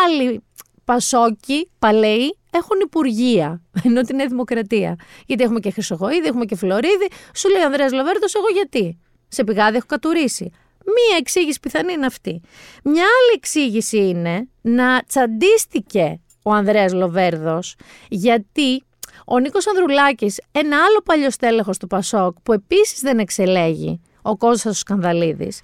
άλλοι 0.06 0.44
Πασόκοι, 0.86 1.70
Παλαιοί, 1.80 2.38
έχουν 2.52 2.80
υπουργεία, 2.84 3.62
ενώ 3.84 4.02
την 4.02 4.20
είναι 4.20 4.28
δημοκρατία. 4.28 4.96
Γιατί 5.26 5.44
έχουμε 5.44 5.60
και 5.60 5.72
Χρυσογοίδη, 5.72 6.28
έχουμε 6.28 6.46
και 6.46 6.56
Φλωρίδη. 6.56 7.08
Σου 7.36 7.50
λέει 7.50 7.62
ο 7.62 7.66
Ανδρέας 7.66 7.92
Λοβέρτος, 7.92 8.36
εγώ 8.36 8.46
γιατί; 8.54 9.00
Σε 9.28 9.44
πηγάδι 9.44 9.76
έχω 9.76 9.86
κατουρίσει. 9.86 10.52
Μία 10.88 11.18
εξήγηση 11.20 11.60
πιθανή 11.60 11.94
είναι 11.94 12.06
αυτή. 12.06 12.42
Μια 12.84 12.94
άλλη 12.94 13.34
εξήγηση 13.36 13.98
είναι 13.98 14.48
να 14.62 15.04
τσαντίστηκε 15.08 16.20
ο 16.44 16.54
Ανδρέας 16.54 16.94
Λοβέρδος 16.94 17.76
γιατί 18.10 18.84
ο 19.26 19.40
Νίκος 19.40 19.68
Ανδρουλάκης, 19.68 20.42
ένα 20.52 20.78
άλλο 20.78 21.02
παλιό 21.06 21.32
στέλεχος 21.32 21.78
του 21.78 21.88
Πασόκ 21.88 22.36
που 22.44 22.54
επίσης 22.54 23.00
δεν 23.00 23.20
εξελέγει, 23.20 24.02
ο 24.22 24.38
Κώστας 24.38 24.78
Σκανδαλίδης, 24.78 25.62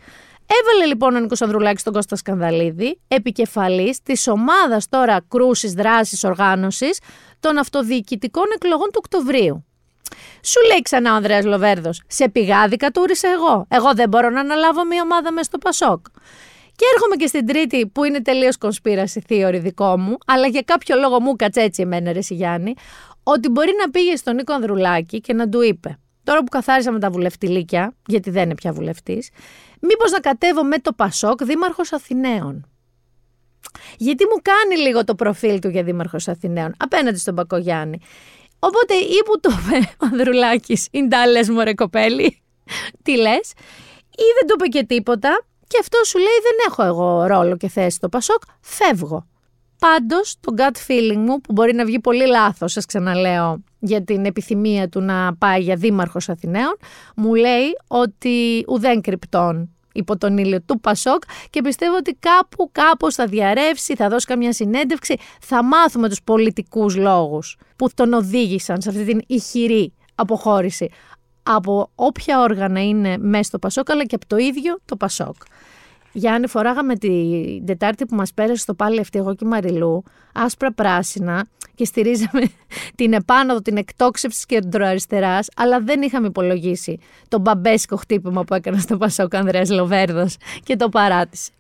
Έβαλε 0.62 0.86
λοιπόν 0.86 1.16
ο 1.16 1.20
Νίκος 1.20 1.42
Ανδρουλάκης 1.42 1.84
τον 1.84 1.94
Κώστα 1.94 2.16
Σκανδαλίδη, 2.16 3.00
επικεφαλής 3.08 4.02
της 4.02 4.28
ομάδας 4.28 4.90
τώρα 4.90 5.26
κρούσης, 5.28 5.74
δράσης, 5.74 6.24
οργάνωσης 6.24 7.00
των 7.40 7.58
αυτοδιοικητικών 7.58 8.46
εκλογών 8.56 8.86
του 8.86 9.02
Οκτωβρίου. 9.04 9.66
Σου 10.42 10.62
λέει 10.68 10.82
ξανά 10.82 11.14
ο 11.14 11.16
Ανδρέας 11.16 11.46
Λοβέρδος, 11.46 12.02
σε 12.08 12.30
πηγάδι 12.30 12.76
κατούρισα 12.76 13.28
εγώ. 13.30 13.66
Εγώ 13.70 13.94
δεν 13.94 14.10
μπορώ 14.10 14.30
να 14.30 14.40
αναλάβω 14.40 14.86
μια 14.86 15.02
ομάδα 15.02 15.32
μες 15.32 15.46
στο 15.46 15.58
Πασόκ. 15.58 16.06
Και 16.76 16.86
έρχομαι 16.94 17.16
και 17.16 17.28
στην 17.28 17.46
τρίτη 17.46 17.88
που 17.88 18.04
είναι 18.04 18.22
τελείως 18.22 18.56
conspiracy 18.60 19.20
theory 19.30 19.60
δικό 19.62 20.00
μου, 20.00 20.18
αλλά 20.26 20.48
για 20.48 20.62
κάποιο 20.62 20.96
λόγο 20.96 21.22
μου 21.22 21.36
κάτσε 21.36 21.62
έτσι 21.62 21.82
εμένα 21.82 22.12
ρε 22.12 22.20
Γιάννη, 22.30 22.74
ότι 23.24 23.50
μπορεί 23.50 23.72
να 23.86 23.90
πήγε 23.92 24.16
στον 24.16 24.36
Νίκο 24.36 24.54
Ανδρουλάκη 24.54 25.22
και 25.22 25.34
να 25.34 25.50
του 25.50 25.62
είπε 25.62 25.98
Τώρα 26.24 26.40
που 26.40 26.50
καθάρισα 26.50 26.92
με 26.92 27.00
τα 27.00 27.10
βουλευτηλίκια, 27.10 27.96
γιατί 28.08 28.30
δεν 28.30 28.44
είναι 28.44 28.56
πια 28.56 28.72
βουλευτής, 28.72 29.30
μήπως 29.80 30.12
να 30.12 30.20
κατέβω 30.20 30.64
με 30.64 30.80
το 30.80 30.94
Πασόκ 30.94 31.44
δήμαρχος 31.44 31.94
Αθηναίων. 31.94 32.68
Γιατί 33.98 34.24
μου 34.24 34.42
κάνει 34.42 34.82
λίγο 34.82 35.04
το 35.04 35.16
προφίλ 35.16 35.60
του 35.60 35.70
για 35.70 35.84
δήμαρχος 35.84 36.28
Αθηναίων 36.28 36.74
απέναντι 36.78 37.18
στον 37.18 37.36
Πακογιάννη. 37.36 38.00
Οπότε 38.68 38.94
ή 38.94 39.24
που 39.26 39.40
το 39.40 39.50
είπε 39.52 39.90
ο 39.98 40.06
Ανδρουλάκης, 40.12 40.88
είναι 40.92 41.08
τα 41.08 41.28
λες 41.28 41.50
μωρέ 41.50 41.74
κοπέλι, 41.74 42.42
τι 43.04 43.18
λες, 43.18 43.52
ή 44.10 44.26
δεν 44.40 44.48
του 44.48 44.56
είπε 44.58 44.68
και 44.68 44.84
τίποτα 44.84 45.46
και 45.68 45.78
αυτό 45.80 45.98
σου 46.04 46.18
λέει 46.18 46.40
δεν 46.42 46.58
έχω 46.68 46.84
εγώ 46.84 47.26
ρόλο 47.26 47.58
και 47.58 47.68
θέση 47.68 47.96
στο 47.96 48.10
Πασόκ, 48.10 48.42
φεύγω. 48.62 49.28
Πάντως, 49.80 50.36
το 50.40 50.54
gut 50.58 50.92
feeling 50.92 51.18
μου, 51.18 51.42
που 51.42 51.52
μπορεί 51.54 51.74
να 51.74 51.86
βγει 51.86 52.00
πολύ 52.00 52.28
λάθος, 52.28 52.72
σας 52.72 52.86
ξαναλέω, 52.86 53.64
για 53.80 54.04
την 54.04 54.26
επιθυμία 54.26 54.90
του 54.90 55.02
να 55.02 55.36
πάει 55.36 55.62
για 55.62 55.76
δήμαρχος 55.76 56.30
Αθηναίων, 56.30 56.78
μου 57.16 57.34
λέει 57.34 57.78
ότι 57.88 58.66
ουδέν 58.68 59.02
κρυπτών 59.02 59.73
υπό 59.94 60.18
τον 60.18 60.38
ήλιο 60.38 60.62
του 60.62 60.80
Πασόκ 60.80 61.24
και 61.50 61.62
πιστεύω 61.62 61.96
ότι 61.96 62.18
κάπου 62.20 62.70
κάπως 62.72 63.16
θα 63.16 63.26
διαρρεύσει, 63.26 63.96
θα 63.96 64.10
δώσει 64.10 64.26
καμιά 64.26 64.54
συνέντευξη, 64.54 65.18
θα 65.42 65.64
μάθουμε 65.64 66.10
τους 66.10 66.24
πολιτικούς 66.24 66.96
λόγους 66.96 67.58
που 67.76 67.88
τον 67.94 68.14
οδήγησαν 68.14 68.82
σε 68.82 68.90
αυτή 68.90 69.04
την 69.04 69.22
ηχηρή 69.28 69.94
αποχώρηση 70.16 70.90
από 71.44 71.92
όποια 71.96 72.42
όργανα 72.42 72.84
είναι 72.84 73.18
μέσα 73.18 73.44
στο 73.44 73.60
Πασόκ 73.60 73.92
αλλά 73.92 74.06
και 74.06 74.16
από 74.16 74.28
το 74.28 74.38
ίδιο 74.38 74.80
το 74.86 74.96
Πασόκ. 74.96 75.36
Γιάννη, 76.14 76.48
φοράγαμε 76.48 76.96
την 76.96 77.66
Τετάρτη 77.66 78.06
που 78.06 78.16
μας 78.16 78.34
πέρασε 78.34 78.62
στο 78.62 78.74
πάλι 78.74 79.00
αυτή 79.00 79.20
εγώ 79.20 79.36
και 79.36 79.46
η 79.46 79.48
Μαριλού, 79.48 80.04
άσπρα 80.34 80.74
πράσινα 80.74 81.48
και 81.76 81.86
στηρίζαμε 81.86 82.42
την 82.96 83.14
επάνωδο, 83.14 83.62
την 83.62 83.78
εκτόξευση 83.78 84.38
της 84.38 84.46
κεντροαριστεράς, 84.46 85.48
αλλά 85.56 85.80
δεν 85.80 86.02
είχαμε 86.02 86.28
υπολογίσει 86.28 87.00
το 87.28 87.40
μπαμπέσκο 87.40 87.96
χτύπημα 87.96 88.44
που 88.44 88.54
έκανε 88.54 88.78
στο 88.78 88.98
Πασόκ 88.98 89.36
Ανδρέας 89.36 89.70
Λοβέρδος 89.70 90.36
και 90.64 90.76
το 90.76 90.90
παράτησε. 90.90 91.52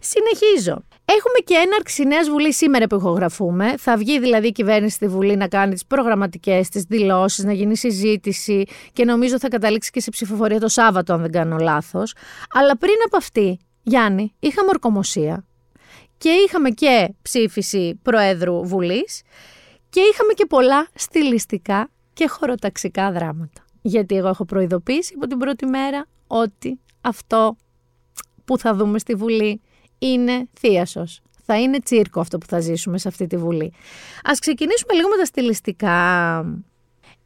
Συνεχίζω. 0.00 0.82
Έχουμε 1.04 1.38
και 1.44 1.54
έναρξη 1.54 2.04
νέας 2.04 2.28
Βουλής 2.28 2.56
σήμερα 2.56 2.86
που 2.86 2.94
ηχογραφούμε. 2.94 3.74
Θα 3.78 3.96
βγει 3.96 4.20
δηλαδή 4.20 4.46
η 4.46 4.52
κυβέρνηση 4.52 4.94
στη 4.94 5.08
Βουλή 5.08 5.36
να 5.36 5.48
κάνει 5.48 5.72
τις 5.72 5.86
προγραμματικές 5.86 6.68
τη 6.68 6.80
δηλώσεις, 6.88 7.44
να 7.44 7.52
γίνει 7.52 7.76
συζήτηση 7.76 8.64
και 8.92 9.04
νομίζω 9.04 9.38
θα 9.38 9.48
καταλήξει 9.48 9.90
και 9.90 10.00
σε 10.00 10.10
ψηφοφορία 10.10 10.60
το 10.60 10.68
Σάββατο, 10.68 11.12
αν 11.12 11.20
δεν 11.20 11.32
κάνω 11.32 11.56
λάθος. 11.56 12.14
Αλλά 12.52 12.76
πριν 12.76 12.94
από 13.06 13.16
αυτή, 13.16 13.58
Γιάννη, 13.82 14.34
είχαμε 14.38 14.68
ορκομοσία 14.68 15.44
και 16.18 16.30
είχαμε 16.30 16.70
και 16.70 17.14
ψήφιση 17.22 17.98
Προέδρου 18.02 18.64
Βουλής 18.64 19.22
και 19.90 20.00
είχαμε 20.00 20.32
και 20.32 20.46
πολλά 20.46 20.88
στιλιστικά 20.94 21.90
και 22.12 22.28
χωροταξικά 22.28 23.12
δράματα. 23.12 23.64
Γιατί 23.82 24.16
εγώ 24.16 24.28
έχω 24.28 24.44
προειδοποιήσει 24.44 25.12
από 25.16 25.26
την 25.26 25.38
πρώτη 25.38 25.66
μέρα 25.66 26.06
ότι 26.26 26.80
αυτό 27.00 27.56
που 28.44 28.58
θα 28.58 28.74
δούμε 28.74 28.98
στη 28.98 29.14
Βουλή 29.14 29.60
είναι 29.98 30.48
θείασος. 30.52 31.20
Θα 31.44 31.60
είναι 31.60 31.78
τσίρκο 31.78 32.20
αυτό 32.20 32.38
που 32.38 32.46
θα 32.46 32.60
ζήσουμε 32.60 32.98
σε 32.98 33.08
αυτή 33.08 33.26
τη 33.26 33.36
Βουλή. 33.36 33.72
Ας 34.24 34.38
ξεκινήσουμε 34.38 34.94
λίγο 34.94 35.08
με 35.08 35.16
τα 35.16 35.24
στιλιστικά. 35.24 36.38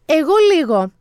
Εγώ 0.06 0.32
λίγο 0.54 0.92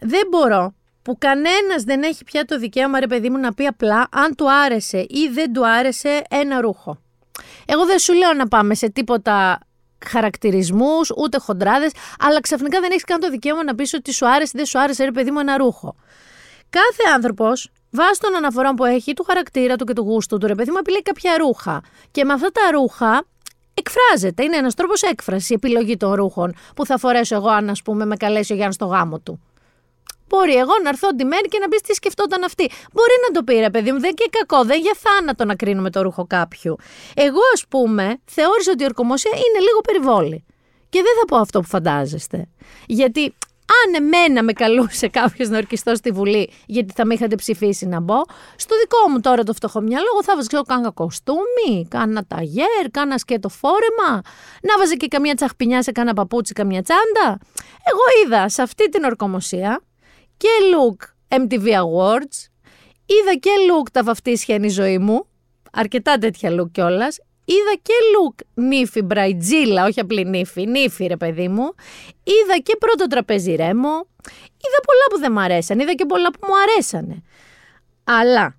δεν 0.00 0.26
μπορώ 0.30 0.74
που 1.02 1.16
κανένας 1.18 1.82
δεν 1.84 2.02
έχει 2.02 2.24
πια 2.24 2.44
το 2.44 2.58
δικαίωμα 2.58 3.00
ρε 3.00 3.06
παιδί 3.06 3.30
μου 3.30 3.38
να 3.38 3.54
πει 3.54 3.66
απλά 3.66 4.08
αν 4.12 4.34
του 4.34 4.52
άρεσε 4.52 4.98
ή 4.98 5.28
δεν 5.32 5.52
του 5.52 5.66
άρεσε 5.66 6.22
ένα 6.30 6.60
ρούχο. 6.60 6.98
Εγώ 7.66 7.86
δεν 7.86 7.98
σου 7.98 8.12
λέω 8.12 8.32
να 8.32 8.48
πάμε 8.48 8.74
σε 8.74 8.90
τίποτα 8.90 9.58
χαρακτηρισμούς, 10.06 11.10
ούτε 11.16 11.38
χοντράδες, 11.38 11.92
αλλά 12.18 12.40
ξαφνικά 12.40 12.80
δεν 12.80 12.90
έχεις 12.90 13.04
καν 13.04 13.20
το 13.20 13.30
δικαίωμα 13.30 13.64
να 13.64 13.74
πεις 13.74 13.94
ότι 13.94 14.12
σου 14.12 14.28
άρεσε 14.28 14.50
ή 14.54 14.56
δεν 14.56 14.66
σου 14.66 14.78
άρεσε 14.78 15.04
ρε 15.04 15.10
παιδί 15.10 15.30
μου 15.30 15.38
ένα 15.38 15.56
ρούχο. 15.56 15.94
Κάθε 16.70 17.14
άνθρωπος 17.14 17.70
βάσει 17.90 18.20
των 18.20 18.36
αναφορών 18.36 18.74
που 18.74 18.84
έχει, 18.84 19.12
του 19.12 19.24
χαρακτήρα 19.24 19.76
του 19.76 19.84
και 19.84 19.92
του 19.92 20.02
γούστου 20.02 20.38
του, 20.38 20.46
ρε 20.46 20.54
παιδί 20.54 20.70
μου, 20.70 20.76
επιλέγει 20.78 21.02
κάποια 21.02 21.36
ρούχα. 21.38 21.82
Και 22.10 22.24
με 22.24 22.32
αυτά 22.32 22.50
τα 22.50 22.70
ρούχα 22.72 23.24
εκφράζεται. 23.74 24.42
Είναι 24.42 24.56
ένας 24.56 24.74
τρόπος 24.74 25.02
έκφρασης, 25.02 25.50
η 25.50 25.54
επιλογή 25.54 25.96
των 25.96 26.14
ρούχων 26.14 26.54
που 26.76 26.86
θα 26.86 26.98
φορέσω 26.98 27.34
εγώ, 27.34 27.48
αν 27.48 27.68
ας 27.68 27.82
πούμε, 27.82 28.04
με 28.04 28.16
καλέσει 28.16 28.52
ο 28.52 28.54
Γιάννης 28.54 28.76
στο 28.76 28.86
γάμο 28.86 29.18
του. 29.18 29.40
Μπορεί 30.32 30.54
εγώ 30.54 30.72
να 30.82 30.88
έρθω 30.88 31.08
ντυμένη 31.14 31.48
και 31.48 31.58
να 31.58 31.68
πει 31.68 31.76
τι 31.76 31.94
σκεφτόταν 31.94 32.44
αυτή. 32.44 32.70
Μπορεί 32.92 33.16
να 33.26 33.34
το 33.34 33.44
πει, 33.44 33.54
ρε 33.54 33.70
παιδί 33.70 33.92
μου, 33.92 34.00
δεν 34.00 34.14
και 34.14 34.30
κακό, 34.30 34.64
δεν 34.64 34.80
για 34.80 34.96
θάνατο 34.98 35.44
να 35.44 35.54
κρίνουμε 35.54 35.90
το 35.90 36.02
ρούχο 36.02 36.26
κάποιου. 36.26 36.76
Εγώ, 37.14 37.40
ας 37.54 37.64
πούμε, 37.68 38.20
θεώρησα 38.24 38.70
ότι 38.72 38.82
η 38.82 38.86
ορκομοσία 38.86 39.30
είναι 39.34 39.60
λίγο 39.66 39.80
περιβόλη. 39.80 40.44
Και 40.88 41.02
δεν 41.02 41.12
θα 41.18 41.24
πω 41.24 41.36
αυτό 41.36 41.60
που 41.60 41.66
φαντάζεστε. 41.66 42.48
Γιατί 42.86 43.34
αν 43.84 43.94
εμένα 43.94 44.42
με 44.42 44.52
καλούσε 44.52 45.08
κάποιος 45.08 45.48
να 45.48 45.56
ορκιστώ 45.56 45.94
στη 45.94 46.10
Βουλή, 46.10 46.50
γιατί 46.66 46.92
θα 46.96 47.04
με 47.04 47.14
είχατε 47.14 47.34
ψηφίσει 47.34 47.86
να 47.86 48.00
μπω, 48.00 48.22
στο 48.56 48.74
δικό 48.80 49.08
μου 49.10 49.20
τώρα 49.20 49.42
το 49.42 49.52
φτωχό 49.52 49.80
μυαλό, 49.80 50.06
εγώ 50.12 50.22
θα 50.22 50.34
βάζω 50.34 50.64
κάνα 50.66 50.90
κοστούμι, 50.90 51.86
κάνα 51.88 52.24
ταγέρ, 52.26 52.90
κάνα 52.90 53.18
σκέτο 53.18 53.48
φόρεμα, 53.48 54.22
να 54.62 54.78
βάζε 54.78 54.94
και 54.94 55.08
καμία 55.08 55.34
τσαχπινιά 55.34 55.82
σε 55.82 55.92
κάνα 55.92 56.14
παπούτσι, 56.14 56.52
καμία 56.52 56.82
τσάντα. 56.82 57.38
Εγώ 57.90 58.24
είδα 58.24 58.48
σε 58.48 58.62
αυτή 58.62 58.88
την 58.88 59.04
ορκομοσία 59.04 59.82
και 60.42 60.48
look 60.74 61.00
MTV 61.40 61.66
Awards. 61.66 62.38
Είδα 63.06 63.34
και 63.40 63.50
look 63.70 63.90
τα 63.92 64.02
βαφτίσια 64.02 64.54
είναι 64.54 64.66
η 64.66 64.70
ζωή 64.70 64.98
μου. 64.98 65.26
Αρκετά 65.72 66.18
τέτοια 66.18 66.50
look 66.50 66.70
κιόλας. 66.72 67.18
Είδα 67.44 67.74
και 67.82 67.92
look 68.14 68.44
νύφη 68.54 69.02
μπραιτζίλα, 69.02 69.84
όχι 69.84 70.00
απλή 70.00 70.24
νύφη, 70.24 70.66
νύφη 70.66 71.06
ρε 71.06 71.16
παιδί 71.16 71.48
μου. 71.48 71.74
Είδα 72.22 72.58
και 72.62 72.76
πρώτο 72.78 73.06
τραπέζι 73.06 73.54
ρέμο. 73.54 74.06
Είδα 74.64 74.80
πολλά 74.84 75.06
που 75.10 75.18
δεν 75.18 75.32
μου 75.32 75.40
αρέσαν, 75.40 75.78
είδα 75.78 75.92
και 75.92 76.06
πολλά 76.06 76.30
που 76.30 76.38
μου 76.46 76.54
αρέσανε. 76.62 77.22
Αλλά 78.04 78.56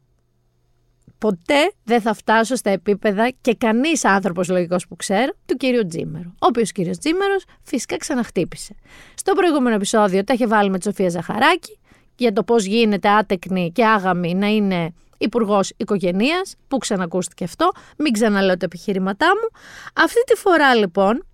ποτέ 1.23 1.73
δεν 1.83 2.01
θα 2.01 2.13
φτάσω 2.13 2.55
στα 2.55 2.69
επίπεδα 2.69 3.31
και 3.41 3.55
κανείς 3.55 4.05
άνθρωπος 4.05 4.49
λογικός 4.49 4.87
που 4.87 4.95
ξέρω 4.95 5.31
του 5.45 5.55
κυρίου 5.55 5.87
Τζίμερο. 5.87 6.29
Ο 6.33 6.45
οποίος 6.45 6.71
κύριος 6.71 6.97
Τζίμερος 6.97 7.43
φυσικά 7.63 7.97
ξαναχτύπησε. 7.97 8.75
Στο 9.13 9.33
προηγούμενο 9.33 9.75
επεισόδιο 9.75 10.23
τα 10.23 10.33
είχε 10.33 10.47
βάλει 10.47 10.69
με 10.69 10.77
τη 10.77 10.83
Σοφία 10.83 11.09
Ζαχαράκη 11.09 11.79
για 12.15 12.33
το 12.33 12.43
πώς 12.43 12.65
γίνεται 12.65 13.09
άτεκνη 13.09 13.71
και 13.71 13.85
άγαμη 13.85 14.33
να 14.33 14.47
είναι 14.47 14.93
υπουργός 15.17 15.73
οικογένεια, 15.77 16.41
που 16.67 16.77
ξανακούστηκε 16.77 17.43
αυτό. 17.43 17.71
Μην 17.97 18.13
ξαναλέω 18.13 18.57
τα 18.57 18.65
επιχειρήματά 18.65 19.27
μου. 19.27 19.59
Αυτή 19.93 20.23
τη 20.23 20.35
φορά 20.35 20.75
λοιπόν 20.75 21.25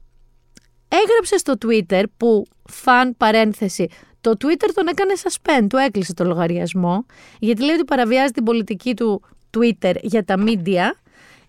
έγραψε 0.88 1.38
στο 1.38 1.54
Twitter 1.66 2.04
που 2.18 2.46
φαν 2.70 3.18
παρένθεση 3.18 3.88
το 4.22 4.32
Twitter 4.32 4.70
τον 4.74 4.88
έκανε 4.88 5.14
suspend, 5.24 5.66
του 5.70 5.78
έκλεισε 5.78 6.14
το 6.14 6.24
λογαριασμό, 6.24 7.06
γιατί 7.40 7.64
λέει 7.64 7.76
ότι 7.76 7.84
παραβιάζει 7.84 8.32
την 8.32 8.44
πολιτική 8.44 8.94
του 8.94 9.22
Twitter 9.58 9.96
για 10.02 10.26
τα 10.26 10.36
media, 10.38 10.92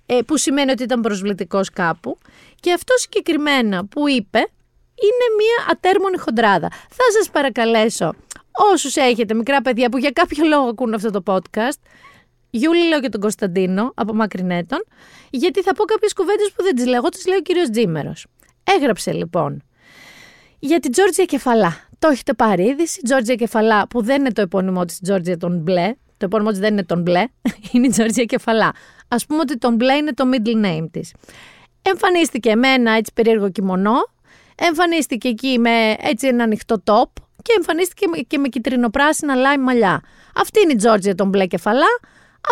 ε, 0.07 0.19
που 0.27 0.37
σημαίνει 0.37 0.71
ότι 0.71 0.83
ήταν 0.83 1.01
προσβλητικός 1.01 1.71
κάπου. 1.71 2.19
Και 2.61 2.73
αυτό 2.73 2.95
συγκεκριμένα 2.97 3.87
που 3.87 4.09
είπε 4.09 4.39
είναι 4.95 5.27
μια 5.37 5.67
ατέρμονη 5.71 6.19
χοντράδα. 6.19 6.69
Θα 6.71 7.05
σας 7.19 7.31
παρακαλέσω, 7.31 8.15
όσους 8.73 8.97
έχετε 8.97 9.35
μικρά 9.35 9.63
παιδιά 9.63 9.89
που 9.89 9.99
για 9.99 10.11
κάποιο 10.11 10.47
λόγο 10.47 10.69
ακούν 10.69 10.95
αυτό 10.95 11.11
το 11.11 11.23
podcast, 11.27 11.81
Γιούλη 12.51 12.89
λέω 12.89 13.01
και 13.01 13.09
τον 13.09 13.21
Κωνσταντίνο 13.21 13.93
από 13.95 14.15
Μακρινέτων, 14.15 14.85
γιατί 15.31 15.63
θα 15.63 15.73
πω 15.75 15.85
κάποιες 15.85 16.13
κουβέντες 16.13 16.53
που 16.57 16.63
δεν 16.63 16.75
τις 16.75 16.87
λέω, 16.87 17.03
τις 17.03 17.27
λέω 17.27 17.37
ο 17.37 17.43
κύριος 17.43 17.71
Τζίμερος. 17.71 18.27
Έγραψε 18.65 19.13
λοιπόν 19.13 19.63
για 20.59 20.81
την 20.81 20.93
Τζόρτζια 20.93 21.25
Κεφαλά. 21.25 21.89
Το 21.99 22.09
έχετε 22.09 22.35
πάρει 22.35 22.65
είδηση. 22.65 23.01
Τζόρτζια 23.03 23.35
Κεφαλά, 23.35 23.89
που 23.89 24.03
δεν 24.03 24.21
είναι 24.21 24.33
το 24.33 24.41
επώνυμό 24.41 24.85
της 24.85 25.01
Τζόρτζια 25.01 25.37
τον 25.37 25.59
μπλε, 25.59 25.95
το 26.21 26.27
επώνυμό 26.27 26.51
της 26.51 26.59
δεν 26.59 26.73
είναι 26.73 26.85
τον 26.85 27.03
μπλε, 27.03 27.25
είναι 27.73 27.87
η 27.87 27.91
Τζορτζία 27.91 28.25
Κεφαλά. 28.25 28.67
Α 29.09 29.17
πούμε 29.29 29.41
ότι 29.41 29.59
τον 29.59 29.75
μπλε 29.75 29.95
είναι 29.95 30.13
το 30.13 30.25
middle 30.33 30.67
name 30.67 30.87
της. 30.91 31.15
Εμφανίστηκε 31.83 32.57
με 32.57 32.69
ένα 32.69 32.93
έτσι 32.93 33.13
περίεργο 33.15 33.51
κιμονό, 33.51 33.97
εμφανίστηκε 34.55 35.29
εκεί 35.29 35.59
με 35.59 35.97
έτσι 35.99 36.27
ένα 36.27 36.45
ανοιχτό 36.45 36.83
top 36.85 37.23
και 37.43 37.53
εμφανίστηκε 37.57 38.07
και 38.27 38.39
με 38.39 38.49
κυτρινοπράσινα 38.49 39.35
λάι 39.35 39.59
μαλλιά. 39.59 40.03
Αυτή 40.35 40.61
είναι 40.61 40.73
η 40.73 40.77
Τζόρτζια 40.77 41.15
τον 41.15 41.29
μπλε 41.29 41.47
κεφαλά, 41.47 42.01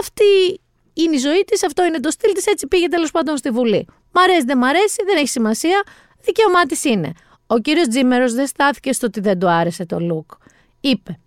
αυτή 0.00 0.61
είναι 0.92 1.14
η 1.14 1.18
ζωή 1.18 1.44
της, 1.46 1.64
αυτό 1.64 1.85
είναι 1.85 2.00
το 2.00 2.11
στυλ 2.11 2.33
της, 2.33 2.46
έτσι 2.46 2.66
πήγε 2.66 2.88
τέλος 2.88 3.11
πάντων 3.11 3.37
στη 3.37 3.50
Βουλή. 3.50 3.87
Μ' 4.12 4.18
αρέσει, 4.18 4.44
δεν 4.44 4.59
μ' 4.59 4.64
αρέσει, 4.64 5.02
δεν 5.07 5.16
έχει 5.16 5.28
σημασία, 5.28 5.83
δικαίωμά 6.20 6.62
της 6.62 6.85
είναι. 6.85 7.12
Ο 7.46 7.59
κύριος 7.59 7.88
Τζίμερος 7.88 8.33
δεν 8.33 8.46
στάθηκε 8.46 8.92
στο 8.92 9.07
ότι 9.07 9.20
δεν 9.20 9.38
του 9.38 9.48
άρεσε 9.48 9.87
το 9.87 9.96
look. 10.11 10.37
Είπε, 10.81 11.18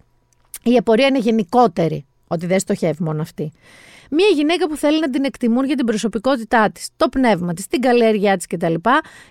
η 0.63 0.77
απορία 0.77 1.07
είναι 1.07 1.19
γενικότερη 1.19 2.05
ότι 2.31 2.45
δεν 2.45 2.59
στοχεύει 2.59 3.03
μόνο 3.03 3.21
αυτή. 3.21 3.51
Μία 4.13 4.27
γυναίκα 4.27 4.67
που 4.67 4.77
θέλει 4.77 4.99
να 4.99 5.09
την 5.09 5.23
εκτιμούν 5.23 5.65
για 5.65 5.75
την 5.75 5.85
προσωπικότητά 5.85 6.71
της, 6.71 6.89
το 6.97 7.09
πνεύμα 7.09 7.53
της, 7.53 7.67
την 7.67 7.81
καλλιέργειά 7.81 8.37
της 8.37 8.47
κτλ. 8.47 8.73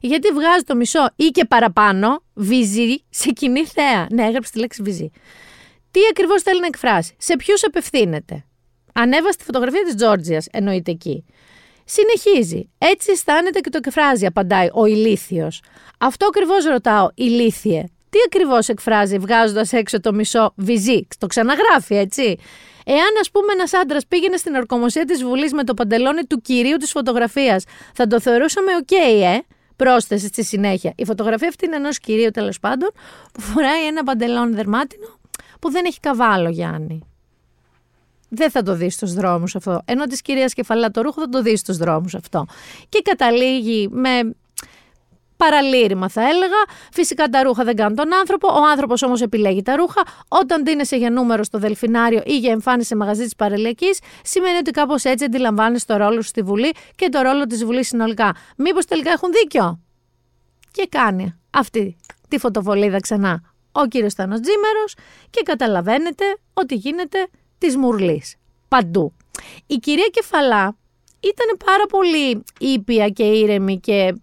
Γιατί 0.01 0.29
βγάζει 0.29 0.63
το 0.67 0.77
μισό 0.77 1.09
ή 1.17 1.25
και 1.25 1.45
παραπάνω 1.45 2.23
βυζί 2.35 2.97
σε 3.11 3.31
κοινή 3.31 3.65
θέα. 3.67 4.07
Ναι, 4.11 4.23
έγραψε 4.23 4.53
τη 4.53 4.59
λέξη 4.59 4.83
βυζί. 4.83 5.11
Τι 5.91 6.01
ακριβώς 6.11 6.43
θέλει 6.43 6.61
να 6.61 6.67
εκφράσει, 6.67 7.15
σε 7.19 7.37
ποιους 7.37 7.65
απευθύνεται. 7.65 8.45
Ανέβασε 8.95 9.39
τη 9.39 9.45
φωτογραφία 9.45 9.83
της 9.85 9.95
Τζόρτζιας, 9.95 10.47
εννοείται 10.51 10.91
εκεί. 10.91 11.25
Συνεχίζει. 11.85 12.71
Έτσι 12.79 13.11
αισθάνεται 13.11 13.61
και 13.61 13.71
το 13.71 13.81
εκφράζει, 13.85 14.27
απαντάει 14.27 14.69
ο 14.73 14.87
ηλίθιος. 14.87 15.63
Αυτό 15.99 16.27
ακριβώς 16.27 16.65
ρωτάω, 16.65 17.09
ηλίθιε. 17.15 17.85
Τι 18.11 18.19
ακριβώς 18.27 18.69
εκφράζει 18.69 19.19
βγάζοντας 19.19 19.73
έξω 19.73 20.01
το 20.01 20.13
μισό 20.13 20.53
βυζί. 20.57 21.07
Το 21.19 21.27
ξαναγράφει, 21.27 21.95
έτσι. 21.95 22.37
Εάν, 22.92 23.12
ας 23.20 23.31
πούμε, 23.31 23.53
ένας 23.53 23.72
άντρας 23.74 24.07
πήγαινε 24.07 24.37
στην 24.37 24.55
ορκωμοσία 24.55 25.05
της 25.05 25.22
Βουλής 25.22 25.53
με 25.53 25.64
το 25.64 25.74
παντελόνι 25.74 26.24
του 26.24 26.40
κυρίου 26.40 26.76
της 26.76 26.90
φωτογραφίας, 26.90 27.64
θα 27.94 28.07
το 28.07 28.20
θεωρούσαμε 28.20 28.76
οκ, 28.76 28.90
ε; 28.90 29.38
Πρόσθεσε 29.76 30.26
στη 30.26 30.44
συνέχεια. 30.44 30.92
Η 30.96 31.05
φωτογραφία 31.05 31.48
αυτή 31.48 31.66
είναι 31.66 31.76
ενός 31.76 31.98
κυρίου 31.98 32.31
τέλος 32.31 32.61
πάντων 32.61 32.90
που 33.33 33.40
φοράει 33.40 33.87
ένα 33.87 34.03
παντελόνι 34.03 34.55
δερμάτινο 34.55 35.07
που 35.61 35.70
δεν 35.70 35.85
έχει 35.85 36.00
καβάλο, 36.00 36.48
Γιάννη. 36.48 37.03
Δεν 38.29 38.50
θα 38.50 38.62
το 38.62 38.74
δεις 38.74 38.94
στους 38.94 39.14
δρόμους 39.14 39.57
αυτό. 39.57 39.83
Ενώ 39.85 40.07
της 40.07 40.22
κυρίας 40.22 40.53
Κεφαλά 40.53 40.90
το 40.90 41.00
ρούχο 41.00 41.20
θα 41.20 41.29
το 41.29 41.42
δεις 41.42 41.61
στους 41.61 41.76
δρόμους 41.76 42.14
αυτό. 42.14 42.46
Και 42.88 43.03
καταλήγει 43.05 43.88
με 43.90 44.35
παραλήρημα 45.42 46.09
θα 46.09 46.29
έλεγα. 46.29 46.61
Φυσικά 46.92 47.29
τα 47.29 47.42
ρούχα 47.42 47.64
δεν 47.64 47.76
κάνουν 47.76 47.96
τον 47.96 48.14
άνθρωπο. 48.14 48.48
Ο 48.48 48.64
άνθρωπος 48.70 49.03
όμως 49.03 49.20
επιλέγει 49.20 49.62
τα 49.62 49.76
ρούχα. 49.76 50.03
Όταν 50.29 50.64
δίνεσαι 50.64 50.96
για 50.96 51.11
νούμερο 51.11 51.42
στο 51.42 51.59
Δελφινάριο 51.59 52.22
ή 52.24 52.38
για 52.38 52.53
εμφάνιση 52.53 52.88
σε 52.88 52.96
μαγαζί 52.96 53.22
της 53.22 53.35
παρελιακή, 53.37 53.90
σημαίνει 54.22 54.57
ότι 54.57 54.70
κάπως 54.70 55.05
έτσι 55.05 55.24
αντιλαμβάνει 55.24 55.81
το 55.81 55.96
ρόλο 55.96 56.22
σου 56.22 56.29
στη 56.29 56.42
Βουλή 56.42 56.72
και 56.96 57.09
το 57.09 57.20
ρόλο 57.20 57.46
της 57.46 57.64
Βουλής 57.64 57.87
συνολικά. 57.87 58.35
Μήπως 58.57 58.85
τελικά 58.85 59.11
έχουν 59.11 59.31
δίκιο; 59.33 59.81
Και 60.70 60.87
κάνει 60.88 61.40
αυτή 61.50 61.96
τη 62.29 62.38
φωτοβολίδα 62.38 63.00
ξανά 63.00 63.42
ο 63.72 63.87
κύριος 63.87 64.14
Θάνος 64.14 64.40
Τζίμερος 64.40 64.94
και 65.31 65.42
καταλαβαίνετε 65.44 66.24
ότι 66.55 66.74
γίνεται 66.74 67.29
της 67.59 67.76
μουρλής. 67.76 68.37
Παντού. 68.68 69.12
Η 69.66 69.74
κυρία 69.74 70.09
Κεφαλά 70.11 70.76
ήταν 71.20 71.57
πάρα 71.64 71.87
πολύ 71.88 72.42
ήπια 72.59 73.09
και 73.09 73.22
ήρεμη 73.22 73.81
και 73.81 74.14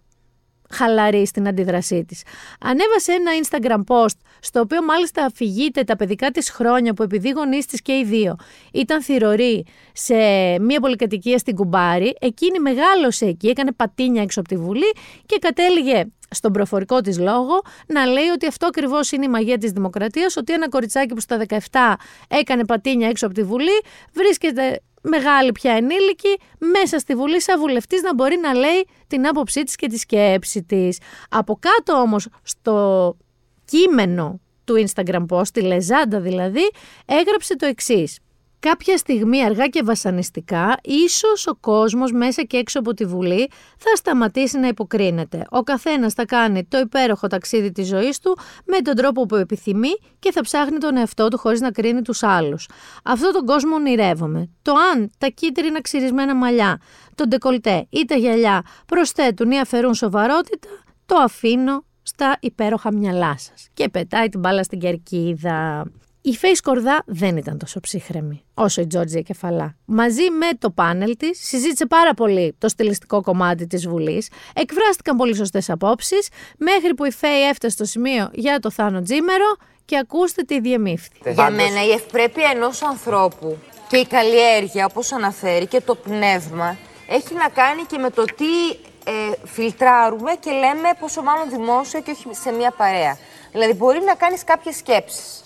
χαλαρή 0.70 1.26
στην 1.26 1.48
αντίδρασή 1.48 2.04
της. 2.04 2.22
Ανέβασε 2.60 3.12
ένα 3.12 3.30
Instagram 3.42 3.94
post, 3.94 4.16
στο 4.40 4.60
οποίο 4.60 4.82
μάλιστα 4.84 5.24
αφηγείται 5.24 5.84
τα 5.84 5.96
παιδικά 5.96 6.30
της 6.30 6.50
χρόνια 6.50 6.94
που 6.94 7.02
επειδή 7.02 7.30
γονείς 7.30 7.66
της 7.66 7.82
και 7.82 7.92
οι 7.92 8.04
δύο 8.04 8.36
ήταν 8.72 9.02
θηροροί 9.02 9.66
σε 9.92 10.14
μια 10.60 10.80
πολυκατοικία 10.80 11.38
στην 11.38 11.54
Κουμπάρη, 11.54 12.16
εκείνη 12.20 12.58
μεγάλωσε 12.58 13.26
εκεί, 13.26 13.48
έκανε 13.48 13.72
πατίνια 13.72 14.22
έξω 14.22 14.40
από 14.40 14.48
τη 14.48 14.56
Βουλή 14.56 14.92
και 15.26 15.38
κατέληγε 15.40 16.04
στον 16.30 16.52
προφορικό 16.52 17.00
της 17.00 17.18
λόγο 17.18 17.62
να 17.86 18.06
λέει 18.06 18.28
ότι 18.28 18.46
αυτό 18.46 18.66
ακριβώς 18.66 19.12
είναι 19.12 19.24
η 19.24 19.28
μαγεία 19.28 19.58
της 19.58 19.70
δημοκρατίας, 19.70 20.36
ότι 20.36 20.52
ένα 20.52 20.68
κοριτσάκι 20.68 21.14
που 21.14 21.20
στα 21.20 21.38
17 21.70 21.94
έκανε 22.28 22.64
πατίνια 22.64 23.08
έξω 23.08 23.26
από 23.26 23.34
τη 23.34 23.42
Βουλή 23.42 23.80
βρίσκεται 24.12 24.80
μεγάλη 25.08 25.52
πια 25.52 25.72
ενήλικη, 25.72 26.38
μέσα 26.58 26.98
στη 26.98 27.14
Βουλή 27.14 27.42
σαν 27.42 27.60
βουλευτής 27.60 28.02
να 28.02 28.14
μπορεί 28.14 28.38
να 28.42 28.54
λέει 28.54 28.86
την 29.06 29.26
άποψή 29.26 29.62
της 29.62 29.76
και 29.76 29.86
τη 29.86 29.98
σκέψη 29.98 30.62
της. 30.62 30.98
Από 31.28 31.58
κάτω 31.60 32.00
όμως 32.00 32.28
στο 32.42 33.16
κείμενο 33.64 34.40
του 34.64 34.84
Instagram 34.86 35.26
post, 35.28 35.48
τη 35.52 35.60
λεζάντα 35.60 36.20
δηλαδή, 36.20 36.70
έγραψε 37.06 37.56
το 37.56 37.66
εξής. 37.66 38.18
Κάποια 38.60 38.96
στιγμή 38.96 39.44
αργά 39.44 39.66
και 39.66 39.82
βασανιστικά, 39.84 40.76
ίσως 40.82 41.46
ο 41.46 41.54
κόσμος 41.60 42.12
μέσα 42.12 42.42
και 42.42 42.56
έξω 42.56 42.78
από 42.78 42.94
τη 42.94 43.04
Βουλή 43.04 43.50
θα 43.78 43.96
σταματήσει 43.96 44.58
να 44.58 44.66
υποκρίνεται. 44.66 45.44
Ο 45.50 45.62
καθένας 45.62 46.12
θα 46.12 46.24
κάνει 46.24 46.64
το 46.64 46.78
υπέροχο 46.78 47.26
ταξίδι 47.26 47.72
της 47.72 47.86
ζωής 47.86 48.18
του 48.18 48.38
με 48.64 48.78
τον 48.78 48.94
τρόπο 48.94 49.26
που 49.26 49.36
επιθυμεί 49.36 49.88
και 50.18 50.32
θα 50.32 50.40
ψάχνει 50.40 50.78
τον 50.78 50.96
εαυτό 50.96 51.28
του 51.28 51.38
χωρίς 51.38 51.60
να 51.60 51.70
κρίνει 51.70 52.02
τους 52.02 52.22
άλλους. 52.22 52.68
Αυτό 53.04 53.32
τον 53.32 53.46
κόσμο 53.46 53.74
ονειρεύομαι. 53.74 54.50
Το 54.62 54.72
αν 54.94 55.10
τα 55.18 55.26
κίτρινα 55.26 55.80
ξυρισμένα 55.80 56.34
μαλλιά, 56.34 56.80
το 57.14 57.26
ντεκολτέ 57.28 57.86
ή 57.90 58.04
τα 58.04 58.14
γυαλιά 58.14 58.62
προσθέτουν 58.86 59.50
ή 59.50 59.60
αφαιρούν 59.60 59.94
σοβαρότητα, 59.94 60.68
το 61.06 61.16
αφήνω 61.16 61.84
στα 62.02 62.36
υπέροχα 62.40 62.92
μυαλά 62.92 63.38
σας. 63.38 63.68
Και 63.74 63.88
πετάει 63.88 64.28
την 64.28 64.40
μπάλα 64.40 64.62
στην 64.62 64.78
κερκίδα. 64.78 65.86
Η 66.28 66.34
Φέης 66.34 66.58
Σκορδά 66.58 67.02
δεν 67.06 67.36
ήταν 67.36 67.58
τόσο 67.58 67.80
ψύχρεμη 67.80 68.44
όσο 68.54 68.80
η 68.80 68.86
Τζόρτζια 68.86 69.20
Κεφαλά. 69.20 69.76
Μαζί 69.84 70.30
με 70.30 70.46
το 70.58 70.70
πάνελ 70.70 71.16
της, 71.16 71.46
συζήτησε 71.46 71.86
πάρα 71.86 72.14
πολύ 72.14 72.54
το 72.58 72.68
στιλιστικό 72.68 73.20
κομμάτι 73.20 73.66
της 73.66 73.88
Βουλής, 73.88 74.28
εκφράστηκαν 74.54 75.16
πολύ 75.16 75.34
σωστές 75.34 75.70
απόψεις, 75.70 76.28
μέχρι 76.56 76.94
που 76.94 77.04
η 77.04 77.12
Φέη 77.12 77.48
έφτασε 77.48 77.74
στο 77.74 77.84
σημείο 77.84 78.30
για 78.32 78.58
το 78.58 78.70
Θάνο 78.70 79.02
Τζίμερο 79.02 79.56
και 79.84 79.98
ακούστε 79.98 80.42
τι 80.42 80.60
διεμήφθη. 80.60 81.32
Για 81.32 81.50
μένα 81.50 81.84
η 81.84 81.90
ευπρέπεια 81.90 82.50
ενός 82.54 82.82
ανθρώπου 82.82 83.58
και 83.88 83.96
η 83.96 84.06
καλλιέργεια, 84.06 84.86
όπως 84.90 85.12
αναφέρει, 85.12 85.66
και 85.66 85.80
το 85.80 85.94
πνεύμα 85.94 86.76
έχει 87.08 87.34
να 87.34 87.48
κάνει 87.48 87.82
και 87.82 87.98
με 87.98 88.10
το 88.10 88.24
τι 88.24 88.70
ε, 89.04 89.12
φιλτράρουμε 89.44 90.32
και 90.40 90.50
λέμε 90.50 90.88
πόσο 91.00 91.22
μάλλον 91.22 91.50
δημόσια 91.50 92.00
και 92.00 92.10
όχι 92.10 92.26
σε 92.30 92.52
μια 92.52 92.70
παρέα. 92.70 93.18
Δηλαδή, 93.52 93.72
μπορεί 93.72 94.00
να 94.06 94.14
κάνεις 94.14 94.44
κάποιες 94.44 94.76
σκέψεις 94.76 95.42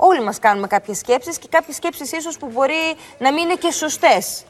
Όλοι 0.00 0.22
μας 0.22 0.38
κάνουμε 0.38 0.66
κάποιες 0.66 0.98
σκέψεις 0.98 1.38
και 1.38 1.48
κάποιες 1.50 1.76
σκέψεις 1.76 2.12
ίσως 2.12 2.38
που 2.38 2.46
μπορεί 2.46 2.96
να 3.18 3.32
μην 3.32 3.42
είναι 3.42 3.54
και 3.54 3.70
σωστές. 3.70 4.44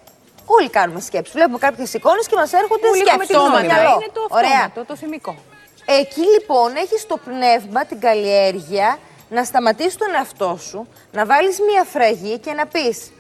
Όλοι 0.47 0.71
κάνουμε 0.71 1.01
σκέψεις. 1.01 1.35
Βλέπουμε 1.35 1.59
κάποιες 1.59 1.95
εικόνες 1.95 2.27
και 2.27 2.35
μας 2.37 2.53
έρχονται 2.53 2.87
σκέψεις. 2.87 3.37
Το 3.37 3.43
είναι 3.61 4.11
το 4.13 4.29
αυτόματο, 4.31 4.85
το 4.85 4.97
θυμικό. 4.97 5.37
Εκεί 5.85 6.21
λοιπόν 6.21 6.77
έχεις 6.77 7.07
το 7.07 7.17
πνεύμα, 7.17 7.85
την 7.85 8.01
καλλιέργεια, 8.01 8.99
να 9.29 9.45
σταματήσεις 9.45 9.97
τον 9.97 10.15
εαυτό 10.15 10.59
σου, 10.61 10.89
να 11.13 11.27
βάλεις 11.27 11.61
μία 11.61 11.85
φραγή 11.85 12.39
και 12.39 12.53
να 12.53 12.67
πεις: 12.67 13.13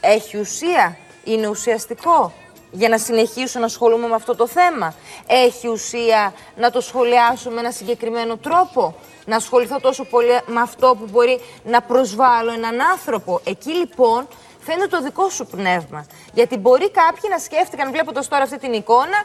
Έχει 0.00 0.38
ουσία, 0.38 0.96
είναι 1.24 1.46
ουσιαστικό 1.46 2.32
για 2.70 2.88
να 2.88 2.98
συνεχίσω 2.98 3.58
να 3.58 3.64
ασχολούμαι 3.64 4.06
με 4.08 4.14
αυτό 4.14 4.34
το 4.34 4.46
θέμα; 4.46 4.94
Έχει 5.26 5.68
ουσία 5.68 6.34
να 6.56 6.70
το 6.70 6.80
σχολιάσω 6.80 7.50
με 7.50 7.60
ένα 7.60 7.70
συγκεκριμένο 7.70 8.36
τρόπο; 8.36 8.94
Να 9.26 9.36
ασχοληθώ 9.36 9.80
τόσο 9.80 10.04
πολύ 10.04 10.40
με 10.46 10.60
αυτό 10.60 10.96
που 10.98 11.08
μπορεί 11.10 11.40
να 11.64 11.80
προσβάλλω 11.80 12.52
έναν 12.52 12.80
άνθρωπο. 12.80 13.40
Εκεί 13.44 13.70
λοιπόν 13.70 14.28
φαίνεται 14.70 14.90
το 14.96 15.00
δικό 15.02 15.28
σου 15.36 15.44
πνεύμα. 15.54 16.00
Γιατί 16.38 16.54
μπορεί 16.56 16.90
κάποιοι 16.90 17.26
να 17.34 17.38
σκέφτηκαν, 17.46 17.86
βλέποντας 17.94 18.28
τώρα 18.28 18.42
αυτή 18.42 18.58
την 18.64 18.72
εικόνα, 18.72 19.18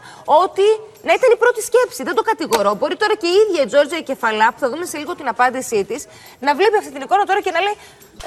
ότι 0.43 0.67
να 1.07 1.13
ήταν 1.17 1.29
η 1.35 1.37
πρώτη 1.43 1.61
σκέψη. 1.69 2.03
Δεν 2.03 2.15
το 2.19 2.23
κατηγορώ. 2.31 2.71
Μπορεί 2.79 2.95
τώρα 3.03 3.15
και 3.21 3.27
η 3.33 3.35
ίδια 3.43 3.59
η 3.63 3.67
Τζόρτζια 3.69 3.97
η 3.97 4.05
Κεφαλά, 4.09 4.47
που 4.53 4.59
θα 4.63 4.69
δούμε 4.71 4.85
σε 4.85 4.97
λίγο 5.01 5.15
την 5.19 5.27
απάντησή 5.27 5.79
της, 5.89 6.01
να 6.39 6.51
βλέπει 6.55 6.77
αυτή 6.81 6.91
την 6.95 7.01
εικόνα 7.05 7.23
τώρα 7.29 7.41
και 7.45 7.51
να 7.51 7.61
λέει 7.65 7.77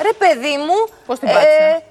Ρε 0.03 0.13
παιδί 0.21 0.57
μου. 0.67 0.79
Πώς 1.07 1.19
την 1.19 1.29
πάτησα; 1.29 1.65
Ε, 1.65 1.83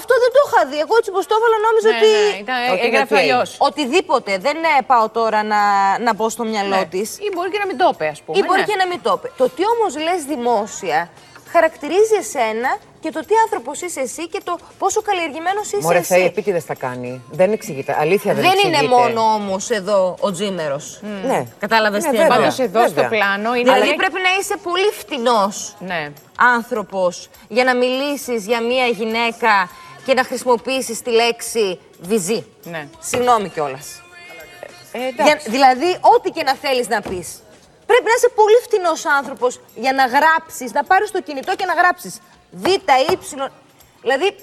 αυτό 0.00 0.14
δεν 0.22 0.30
το 0.36 0.40
είχα 0.46 0.60
δει. 0.70 0.78
Εγώ 0.84 0.94
έτσι 0.98 1.10
πω 1.14 1.20
το 1.30 1.34
έβαλα, 1.38 1.56
νόμιζα 1.66 1.90
ναι, 1.90 1.96
ότι. 1.96 2.10
Ναι, 2.30 2.38
ήταν, 2.44 2.86
έγραφε 2.86 3.16
αλλιώς. 3.18 3.56
Οτιδήποτε. 3.58 4.38
Δεν 4.46 4.56
ε, 4.56 4.82
πάω 4.86 5.08
τώρα 5.08 5.42
να, 5.42 5.62
να 5.98 6.14
μπω 6.14 6.28
στο 6.28 6.44
μυαλό 6.44 6.76
ναι. 6.76 6.84
της. 6.84 7.08
Ή 7.26 7.28
μπορεί 7.34 7.50
και 7.50 7.58
να 7.58 7.66
μην 7.66 7.76
το 7.76 7.90
είπε, 7.92 8.06
ας 8.14 8.20
πούμε. 8.22 8.38
Ή 8.38 8.42
μπορεί 8.46 8.60
ναι. 8.60 8.66
και 8.66 8.76
να 8.82 8.86
μην 8.86 9.00
το 9.02 9.12
είπε. 9.18 9.28
Το 9.36 9.48
τι 9.54 9.62
όμως 9.74 9.96
λες 10.06 10.20
δημόσια 10.32 11.10
χαρακτηρίζει 11.54 12.14
εσένα 12.18 12.70
και 13.04 13.10
το 13.10 13.20
τι 13.20 13.34
άνθρωπος 13.44 13.80
είσαι 13.80 14.00
εσύ 14.00 14.28
και 14.28 14.40
το 14.44 14.58
πόσο 14.78 15.02
καλλιεργημένος 15.02 15.66
είσαι 15.66 15.78
Μωρέ, 15.80 15.98
εσύ. 15.98 16.12
Μωρέ, 16.12 16.24
επίτηδες 16.24 16.64
τα 16.64 16.74
κάνει. 16.74 17.22
Δεν 17.30 17.52
εξηγείται. 17.52 17.96
Αλήθεια 17.98 18.34
δεν, 18.34 18.42
δεν 18.42 18.52
εξηγείται. 18.52 18.84
είναι 18.84 18.88
μόνο 18.88 19.20
όμως 19.20 19.70
εδώ 19.70 20.16
ο 20.20 20.32
Τζίμερος. 20.32 21.00
Mm. 21.02 21.26
Ναι. 21.26 21.46
Κατάλαβες 21.58 22.04
ναι, 22.04 22.10
τι 22.10 22.16
βέβαια. 22.16 22.36
Πάντως 22.36 22.58
εδώ 22.58 22.80
βέβαια. 22.80 23.04
στο 23.04 23.14
πλάνο 23.14 23.54
είναι. 23.54 23.72
Δηλαδή 23.72 23.94
πρέπει 23.94 24.20
να 24.28 24.30
είσαι 24.40 24.56
πολύ 24.62 24.90
φτηνός 24.98 25.76
ναι. 25.78 26.12
άνθρωπος 26.58 27.28
για 27.48 27.64
να 27.64 27.76
μιλήσεις 27.76 28.46
για 28.46 28.60
μία 28.62 28.86
γυναίκα 28.86 29.70
και 30.06 30.14
να 30.14 30.24
χρησιμοποιήσεις 30.24 31.02
τη 31.02 31.10
λέξη 31.10 31.80
βυζί. 32.00 32.46
Ναι. 32.62 32.88
Συγγνώμη 32.98 33.48
κιόλας. 33.48 34.02
Ε, 34.92 35.50
δηλαδή, 35.50 35.98
ό,τι 36.14 36.30
και 36.30 36.42
να 36.42 36.54
θέλεις 36.54 36.88
να 36.88 37.00
πεις. 37.00 37.28
Πρέπει 37.86 38.04
να 38.04 38.14
είσαι 38.16 38.28
πολύ 38.34 38.58
φτηνός 38.62 39.06
άνθρωπος 39.06 39.60
για 39.74 39.92
να 39.92 40.04
γράψεις, 40.06 40.72
να 40.72 40.84
πάρεις 40.84 41.10
το 41.10 41.22
κινητό 41.22 41.54
και 41.56 41.64
να 41.64 41.72
γράψεις 41.72 42.20
Β, 42.54 42.66
Υ. 42.66 43.18
Δηλαδή, 44.02 44.34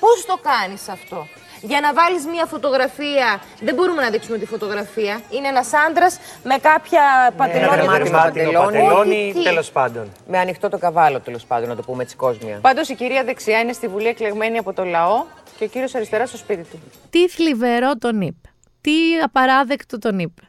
πώς 0.00 0.24
το 0.26 0.38
κάνεις 0.42 0.88
αυτό; 0.88 1.26
Για 1.60 1.80
να 1.80 1.92
βάλεις 1.92 2.26
μία 2.26 2.46
φωτογραφία, 2.46 3.40
δεν 3.60 3.74
μπορούμε 3.74 4.02
να 4.02 4.10
δείξουμε 4.10 4.38
τη 4.38 4.46
φωτογραφία. 4.46 5.20
Είναι 5.30 5.48
ένας 5.48 5.72
άντρας 5.88 6.18
με 6.44 6.56
κάποια 6.58 7.32
πατελόνια. 7.36 7.98
Ναι, 7.98 8.10
πατελόνι, 8.10 9.34
τέλος 9.44 9.70
πάντων. 9.70 10.12
Με 10.28 10.38
ανοιχτό 10.38 10.68
το 10.68 10.78
καβάλο, 10.78 11.20
τέλος 11.20 11.44
πάντων, 11.44 11.68
να 11.68 11.76
το 11.76 11.82
πούμε 11.82 12.02
έτσι 12.02 12.16
κόσμια. 12.16 12.58
Πάντως 12.60 12.88
η 12.88 12.94
κυρία 12.94 13.24
δεξιά 13.24 13.58
είναι 13.60 13.72
στη 13.72 13.88
Βουλή 13.88 14.06
εκλεγμένη 14.06 14.58
από 14.58 14.72
το 14.72 14.84
λαό 14.84 15.24
και 15.58 15.64
ο 15.64 15.66
κύριος 15.66 15.94
αριστερά 15.94 16.26
στο 16.26 16.36
σπίτι 16.36 16.62
του. 16.62 16.80
Τι 17.10 17.28
θλιβερό 17.28 17.96
τον 17.96 18.20
είπε. 18.20 18.48
Τι 18.80 18.92
απαράδεκτο 19.24 19.98
τον 19.98 20.18
είπε. 20.18 20.42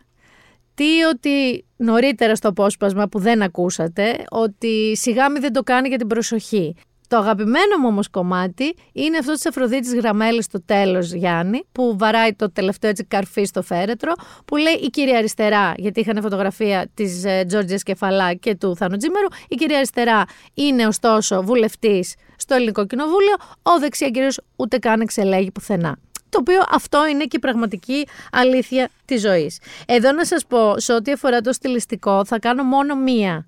Τι 0.78 1.04
ότι 1.04 1.66
νωρίτερα 1.78 2.36
στο 2.36 2.48
απόσπασμα 2.48 3.08
που 3.08 3.20
δεν 3.20 3.42
ακούσατε, 3.42 4.24
ότι 4.30 4.96
σιγά 4.96 5.32
μη 5.32 5.40
δεν 5.40 5.54
το 5.54 5.64
κάνει 5.64 5.88
για 5.88 5.98
την 5.98 6.08
προσοχή. 6.08 6.76
Το 7.08 7.18
αγαπημένο 7.18 7.78
μου 7.82 7.88
όμως 7.88 8.10
κομμάτι 8.10 8.76
είναι 8.94 9.18
αυτό 9.18 9.34
της 9.34 9.46
Αφροδίτης 9.46 9.94
Γραμμέλης 9.94 10.46
στο 10.46 10.62
τέλος, 10.66 11.14
Γιάννη, 11.14 11.64
που 11.72 11.96
βαράει 11.98 12.34
το 12.34 12.52
τελευταίο 12.52 12.90
έτσι 12.90 13.04
καρφί 13.04 13.44
στο 13.44 13.62
φέρετρο, 13.62 14.12
που 14.46 14.56
λέει 14.56 14.74
η 14.74 14.88
κυρία 14.88 15.18
Αριστερά, 15.18 15.74
γιατί 15.78 16.00
είχαν 16.00 16.22
φωτογραφία 16.22 16.88
της 16.94 17.24
ε, 17.24 17.44
Τζόρτζιας 17.48 17.84
Κεφαλά 17.84 18.34
και 18.34 18.56
του 18.56 18.76
Θάνου 18.76 18.98
Τζίμερου. 18.98 19.28
Η 19.48 19.56
κυρία 19.56 19.76
Αριστερά 19.76 20.24
είναι 20.54 20.88
ωστόσο 20.88 21.44
βουλευτής 21.44 22.16
στο 22.36 22.56
Ελληνικό 22.56 22.86
Κοινοβούλιο, 22.86 23.36
ο 23.62 23.80
δεξιά 23.80 24.10
κύριο 24.10 24.30
ούτε 24.56 24.78
καν 24.78 25.02
εξελέγει 25.02 25.52
πουθενά. 25.52 25.98
Το 26.30 26.38
οποίο 26.40 26.64
αυτό 26.70 27.08
είναι 27.08 27.24
και 27.24 27.36
η 27.36 27.40
πραγματική 27.40 28.08
αλήθεια 28.32 28.90
της 29.06 29.22
ζωής. 29.22 29.60
Εδώ 29.86 30.12
να 30.12 30.26
σας 30.26 30.46
πω, 30.46 30.80
σε 30.80 30.94
ό,τι 30.94 31.12
αφορά 31.12 31.42
το 31.42 31.54
στιλιστικό, 31.54 32.26
θα 32.26 32.40
κάνω 32.40 32.64
μόνο 32.64 32.96
μία 32.96 33.48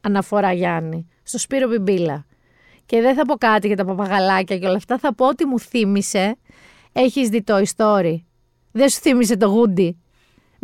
αναφορά, 0.00 0.52
Γιάννη, 0.52 1.08
στο 1.22 1.38
Σπύρο 1.38 1.68
Μπιμπίλα. 1.68 2.26
Και 2.86 3.00
δεν 3.00 3.14
θα 3.14 3.24
πω 3.24 3.34
κάτι 3.34 3.66
για 3.66 3.76
τα 3.76 3.84
παπαγαλάκια 3.84 4.58
και 4.58 4.66
όλα 4.66 4.76
αυτά. 4.76 4.98
Θα 4.98 5.14
πω 5.14 5.26
ότι 5.26 5.44
μου 5.44 5.60
θύμισε. 5.60 6.36
Έχεις 6.92 7.28
δει 7.28 7.42
το 7.42 7.62
story; 7.76 8.16
Δεν 8.72 8.88
σου 8.88 9.00
θύμισε 9.00 9.36
το 9.36 9.46
γούντι; 9.46 9.98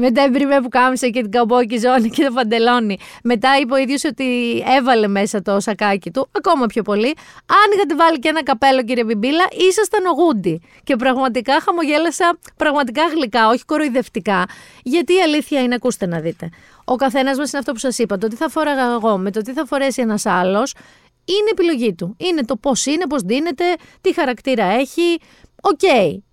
Με 0.05 0.13
τα 0.13 0.23
εμπριμέ 0.23 0.61
που 0.61 0.69
κάμισε 0.69 1.09
και 1.09 1.21
την 1.21 1.31
καμπόκι 1.31 1.79
ζώνη 1.79 2.11
και 2.11 2.25
το 2.25 2.33
παντελόνι. 2.33 2.99
Μετά 3.23 3.59
είπε 3.61 3.73
ο 3.75 3.77
ίδιος 3.77 4.05
ότι 4.05 4.59
έβαλε 4.79 5.09
μέσα 5.09 5.43
το 5.43 5.61
σακάκι 5.61 6.11
του, 6.11 6.29
ακόμα 6.33 6.67
πιο 6.67 6.83
πολύ. 6.83 7.15
Αν 7.47 7.73
είχατε 7.75 7.95
βάλει 7.95 8.19
και 8.19 8.29
ένα 8.29 8.43
καπέλο, 8.43 8.83
κύριε 8.83 9.05
Μπιμπίλα, 9.05 9.45
ήσασταν 9.69 10.07
ο 10.07 10.11
γούντι. 10.11 10.61
Και 10.85 10.97
πραγματικά 10.97 11.61
χαμογέλασα, 11.61 12.39
πραγματικά 12.57 13.03
γλυκά, 13.07 13.49
όχι 13.49 13.65
κοροϊδευτικά. 13.65 14.45
Γιατί 14.83 15.13
η 15.13 15.21
αλήθεια 15.21 15.63
είναι, 15.63 15.75
ακούστε 15.75 16.07
να 16.07 16.21
δείτε. 16.21 16.49
Ο 16.85 16.95
καθένας 16.97 17.39
μας 17.39 17.51
είναι 17.51 17.59
αυτό 17.59 17.73
που 17.73 17.79
σας 17.79 17.99
είπα. 17.99 18.19
Το 18.19 18.29
τι 18.29 18.37
θα 18.37 18.49
φοράγα 18.49 18.93
εγώ 18.93 19.19
με 19.19 19.31
το 19.31 19.41
τι 19.41 19.53
θα 19.53 19.67
φορέσει 19.67 20.03
ένας 20.03 20.27
άλλος 20.27 20.75
είναι 21.25 21.51
επιλογή 21.51 21.95
του. 21.95 22.17
Είναι 22.19 22.45
το 22.45 22.57
πώς 22.57 22.87
είναι, 22.87 23.07
πώς 23.07 23.23
δίνεται, 23.23 23.65
τι 24.01 24.15
χαρακτήρα 24.15 24.65
έχει. 24.65 25.19
Οκ. 25.63 25.81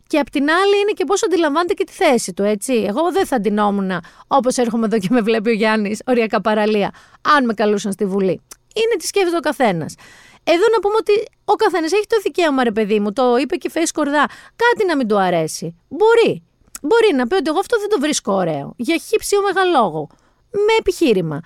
Και 0.10 0.20
απ' 0.20 0.30
την 0.30 0.50
άλλη 0.50 0.80
είναι 0.82 0.92
και 0.92 1.06
πώς 1.06 1.24
αντιλαμβάνεται 1.24 1.74
και 1.74 1.84
τη 1.84 1.92
θέση 1.92 2.34
του, 2.34 2.44
έτσι. 2.44 2.74
Εγώ 2.88 3.12
δεν 3.12 3.26
θα 3.26 3.40
ντυνόμουν 3.40 3.92
όπως 4.28 4.58
έρχομαι 4.58 4.86
εδώ 4.86 5.00
και 5.00 5.08
με 5.10 5.22
βλέπει 5.22 5.50
ο 5.50 5.54
Γιάννης, 5.54 6.02
οριακά 6.06 6.42
παραλία, 6.42 6.92
αν 7.22 7.46
με 7.46 7.54
καλούσαν 7.54 7.92
στη 7.92 8.06
Βουλή. 8.06 8.42
Είναι 8.76 8.96
τι 9.00 9.08
σκέφτεται 9.08 9.38
ο 9.38 9.40
καθένας. 9.40 9.96
Εδώ 10.44 10.64
να 10.74 10.80
πούμε 10.80 10.96
ότι 11.00 11.14
ο 11.46 11.54
καθένας 11.54 11.92
έχει 11.92 12.08
το 12.08 12.18
δικαίωμα, 12.24 12.64
ρε 12.64 12.72
παιδί 12.72 13.00
μου, 13.00 13.14
το 13.14 13.38
είπε 13.38 13.56
και 13.56 13.68
η 13.68 13.72
Φέης 13.72 13.92
Κορδά, 13.92 14.26
κάτι 14.56 14.86
να 14.88 14.96
μην 14.96 15.08
του 15.08 15.20
αρέσει. 15.20 15.76
Μπορεί. 15.88 16.44
Μπορεί 16.82 17.14
να 17.16 17.28
πει 17.28 17.36
ότι 17.36 17.50
εγώ 17.50 17.60
αυτό 17.60 17.80
δεν 17.80 17.90
το 17.90 18.00
βρίσκω 18.00 18.34
ωραίο. 18.34 18.74
Για 18.78 18.98
χύψη 18.98 19.36
ο 19.36 19.42
μεγαλόγο. 19.42 20.08
Με 20.52 20.74
επιχείρημα. 20.80 21.40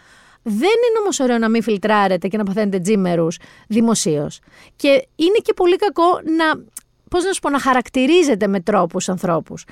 Δεν 0.43 0.78
είναι 0.88 0.99
όμως 1.02 1.19
ωραίο 1.19 1.38
να 1.38 1.49
μην 1.49 1.63
φιλτράρετε 1.63 2.28
και 2.28 2.38
να 2.38 2.43
παθαίνετε 2.43 2.80
τζίμερους 2.80 3.38
δημοσίως. 3.67 4.39
Και 4.76 5.08
είναι 5.15 5.38
και 5.43 5.54
πολύ 5.54 5.76
κακό 5.76 6.21
να, 6.38 6.63
πώς 7.13 7.23
να 7.23 7.34
σου 7.34 7.39
πω, 7.39 7.49
να 7.49 7.60
χαρακτηρίζετε 7.60 8.47
με 8.47 8.60
τρόπους 8.60 9.10
ανθρώπους. 9.10 9.65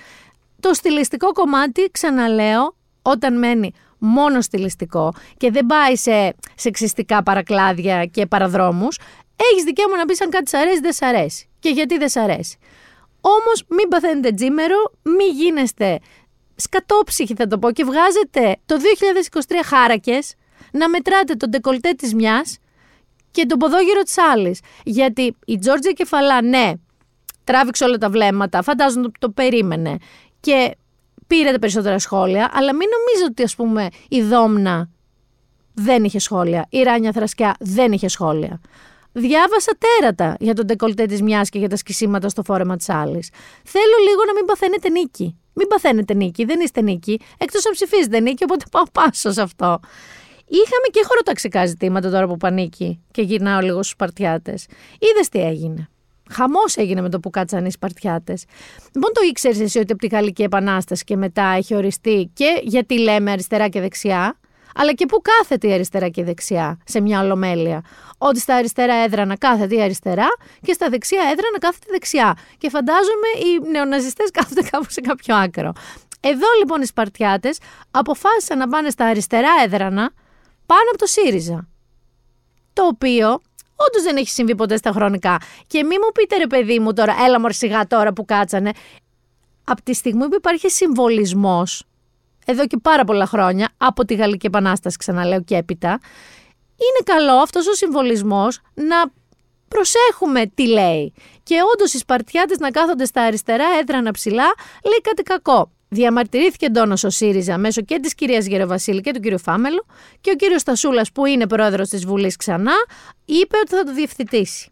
Το 0.59 0.73
στιλιστικό 0.73 1.31
κομμάτι, 1.31 1.89
ξαναλέω, 1.91 2.75
όταν 3.01 3.37
μένει 3.37 3.73
μόνο 3.97 4.41
στιλιστικό 4.41 5.13
και 5.37 5.51
δεν 5.51 5.65
πάει 5.65 5.95
σε 5.95 6.35
σεξιστικά 6.55 7.23
παρακλάδια 7.23 8.05
και 8.05 8.25
παραδρόμους, 8.25 8.99
έχεις 9.51 9.63
δικαίωμα 9.63 9.97
να 9.97 10.05
πεις 10.05 10.21
αν 10.21 10.29
κάτι 10.29 10.49
σ' 10.49 10.53
αρέσει 10.53 10.79
δεν 10.79 10.93
σ' 10.93 11.01
αρέσει. 11.01 11.49
Και 11.59 11.69
γιατί 11.69 11.97
δεν 11.97 12.09
σ' 12.09 12.15
αρέσει. 12.15 12.57
Όμως 13.21 13.63
μην 13.67 13.87
παθαίνετε 13.87 14.31
τζίμερο, 14.31 14.91
μην 15.01 15.31
γίνεστε 15.33 15.99
σκατόψυχοι 16.55 17.33
θα 17.33 17.47
το 17.47 17.57
πω 17.57 17.71
και 17.71 17.83
βγάζετε 17.83 18.55
το 18.65 18.75
2023 18.77 19.53
χάρακες 19.63 20.33
να 20.71 20.89
μετράτε 20.89 21.33
τον 21.33 21.49
ντεκολτέ 21.49 21.91
της 21.91 22.13
μιας 22.13 22.57
και 23.31 23.45
τον 23.45 23.59
ποδόγυρο 23.59 24.01
της 24.01 24.17
άλλης. 24.17 24.59
Γιατί 24.83 25.35
η 25.45 25.57
Τζόρτζια 25.57 25.91
Κεφαλά, 25.91 26.41
ναι, 26.41 26.73
τράβηξε 27.43 27.83
όλα 27.83 27.97
τα 27.97 28.09
βλέμματα, 28.09 28.61
φαντάζομαι 28.61 29.03
το, 29.03 29.11
το 29.19 29.29
περίμενε 29.29 29.97
και 30.39 30.75
πήρε 31.27 31.51
τα 31.51 31.59
περισσότερα 31.59 31.99
σχόλια, 31.99 32.51
αλλά 32.53 32.75
μην 32.75 32.87
νομίζετε 32.89 33.31
ότι 33.31 33.43
ας 33.43 33.55
πούμε 33.55 33.87
η 34.09 34.21
Δόμνα 34.21 34.89
δεν 35.73 36.03
είχε 36.03 36.19
σχόλια, 36.19 36.65
η 36.69 36.81
Ράνια 36.83 37.11
Θρασκιά 37.11 37.55
δεν 37.59 37.91
είχε 37.91 38.07
σχόλια. 38.07 38.61
Διάβασα 39.13 39.71
τέρατα 39.77 40.35
για 40.39 40.53
τον 40.53 40.65
ντεκολτέ 40.65 41.05
της 41.05 41.21
μιας 41.21 41.49
και 41.49 41.59
για 41.59 41.69
τα 41.69 41.75
σκισίματα 41.75 42.29
στο 42.29 42.43
φόρεμα 42.43 42.75
της 42.75 42.89
άλλης. 42.89 43.29
Θέλω 43.63 43.95
λίγο 44.09 44.21
να 44.27 44.33
μην 44.33 44.45
παθαίνετε 44.45 44.89
νίκη. 44.89 45.35
Μην 45.53 45.67
παθαίνετε 45.67 46.13
νίκη, 46.13 46.45
δεν 46.45 46.59
είστε 46.59 46.81
νίκη. 46.81 47.19
Εκτός 47.37 47.65
αν 47.65 47.71
ψηφίζετε 47.71 48.19
νίκη, 48.19 48.43
οπότε 48.43 48.65
πάω 48.71 48.83
πάσο 48.91 49.31
σε 49.31 49.41
αυτό. 49.41 49.79
Είχαμε 50.45 50.87
και 50.91 51.03
χωροταξικά 51.07 51.65
ζητήματα 51.65 52.09
τώρα 52.09 52.27
που 52.27 52.37
πανίκει 52.37 53.01
και 53.11 53.21
γυρνάω 53.21 53.59
λίγο 53.59 53.77
στους 53.77 53.89
Σπαρτιάτε. 53.89 54.57
Είδες 54.99 55.29
τι 55.29 55.39
έγινε. 55.39 55.89
Χαμός 56.31 56.75
έγινε 56.75 57.01
με 57.01 57.09
το 57.09 57.19
που 57.19 57.29
κάτσαν 57.29 57.65
οι 57.65 57.71
Σπαρτιάτες. 57.71 58.45
Λοιπόν, 58.93 59.11
το 59.13 59.21
ήξερες 59.29 59.59
εσύ 59.59 59.79
ότι 59.79 59.91
από 59.91 60.01
τη 60.01 60.07
Γαλλική 60.07 60.43
Επανάσταση 60.43 61.03
και 61.03 61.15
μετά 61.15 61.43
έχει 61.57 61.75
οριστεί 61.75 62.31
και 62.33 62.61
γιατί 62.63 62.99
λέμε 62.99 63.31
αριστερά 63.31 63.67
και 63.67 63.79
δεξιά, 63.79 64.39
αλλά 64.75 64.93
και 64.93 65.05
πού 65.05 65.21
κάθεται 65.21 65.67
η 65.67 65.73
αριστερά 65.73 66.09
και 66.09 66.21
η 66.21 66.23
δεξιά 66.23 66.77
σε 66.85 67.01
μια 67.01 67.21
ολομέλεια. 67.21 67.81
Ότι 68.17 68.39
στα 68.39 68.55
αριστερά 68.55 68.93
έδρανα 68.93 69.37
κάθεται 69.37 69.75
η 69.75 69.81
αριστερά 69.81 70.27
και 70.61 70.73
στα 70.73 70.89
δεξιά 70.89 71.21
έδρανα 71.21 71.57
κάθεται 71.59 71.85
η 71.87 71.91
δεξιά. 71.91 72.37
Και 72.57 72.69
φαντάζομαι 72.69 73.27
οι 73.37 73.69
νεοναζιστές 73.71 74.31
κάθονται 74.31 74.61
κάπου 74.61 74.89
σε 74.89 75.01
κάποιο 75.01 75.35
άκρο. 75.35 75.71
Εδώ 76.19 76.47
λοιπόν 76.59 76.81
οι 76.81 76.85
Σπαρτιάτες 76.85 77.59
αποφάσισαν 77.91 78.57
να 78.57 78.67
πάνε 78.67 78.89
στα 78.89 79.05
αριστερά 79.05 79.49
έδρανα 79.63 80.11
πάνω 80.65 80.89
από 80.89 80.97
το 80.97 81.05
ΣΥΡΙΖΑ. 81.05 81.67
Το 82.73 82.85
οποίο 82.85 83.41
όντως 83.87 84.03
δεν 84.03 84.17
έχει 84.17 84.29
συμβεί 84.29 84.55
ποτέ 84.55 84.77
στα 84.77 84.91
χρονικά. 84.91 85.37
Και 85.67 85.83
μη 85.83 85.95
μου 85.97 86.11
πείτε 86.13 86.37
ρε 86.37 86.47
παιδί 86.47 86.79
μου 86.79 86.93
τώρα, 86.93 87.15
έλα 87.25 87.39
μορσιγά 87.39 87.87
τώρα 87.87 88.13
που 88.13 88.25
κάτσανε. 88.25 88.71
Από 89.63 89.81
τη 89.83 89.93
στιγμή 89.93 90.27
που 90.27 90.35
υπάρχει 90.35 90.69
συμβολισμός, 90.69 91.83
εδώ 92.45 92.67
και 92.67 92.77
πάρα 92.81 93.03
πολλά 93.03 93.25
χρόνια, 93.25 93.69
από 93.77 94.05
τη 94.05 94.13
Γαλλική 94.13 94.45
Επανάσταση, 94.45 94.97
ξαναλέω 94.97 95.41
και 95.41 95.55
έπειτα, 95.55 95.99
είναι 96.75 97.17
καλό 97.17 97.33
αυτός 97.33 97.67
ο 97.67 97.73
συμβολισμός 97.73 98.61
να 98.73 98.95
προσέχουμε 99.67 100.45
τι 100.45 100.67
λέει. 100.67 101.13
Και 101.43 101.55
όντως 101.73 101.93
οι 101.93 101.97
Σπαρτιάτες 101.97 102.57
να 102.57 102.71
κάθονται 102.71 103.05
στα 103.05 103.21
αριστερά 103.21 103.65
έδρανα 103.79 104.11
ψηλά, 104.11 104.53
λέει 104.83 105.01
κάτι 105.01 105.23
κακό. 105.23 105.71
Διαμαρτυρήθηκε 105.93 106.65
εντόνω 106.65 106.93
ο 107.03 107.09
ΣΥΡΙΖΑ 107.09 107.57
μέσω 107.57 107.81
και 107.81 107.99
της 107.99 108.15
κυρίας 108.15 108.45
Γεροβασίλη 108.45 109.01
και 109.01 109.11
του 109.11 109.19
κύριου 109.19 109.39
Φάμελου 109.39 109.85
και 110.21 110.31
ο 110.31 110.35
κύριος 110.35 110.61
Στασούλας, 110.61 111.11
που 111.11 111.25
είναι 111.25 111.47
πρόεδρος 111.47 111.89
της 111.89 112.05
Βουλής 112.05 112.35
ξανά, 112.35 112.73
είπε 113.25 113.57
ότι 113.57 113.75
θα 113.75 113.83
το 113.83 113.93
διευθυντήσει. 113.93 114.69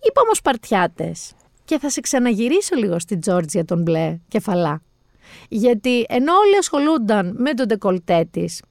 Είπα 0.00 0.20
όμως 0.20 0.36
Σπαρτιάτε, 0.36 1.12
και 1.64 1.78
θα 1.78 1.90
σε 1.90 2.00
ξαναγυρίσω 2.00 2.76
λίγο 2.76 2.98
στην 2.98 3.20
Τζόρτζια 3.20 3.64
τον 3.64 3.82
μπλε 3.82 4.18
κεφαλά. 4.28 4.82
Γιατί 5.48 6.04
ενώ 6.08 6.32
όλοι 6.34 6.56
ασχολούνταν 6.56 7.34
με 7.38 7.54
τον 7.54 7.66
ντεκολτέ 7.66 8.28
της 8.30 8.62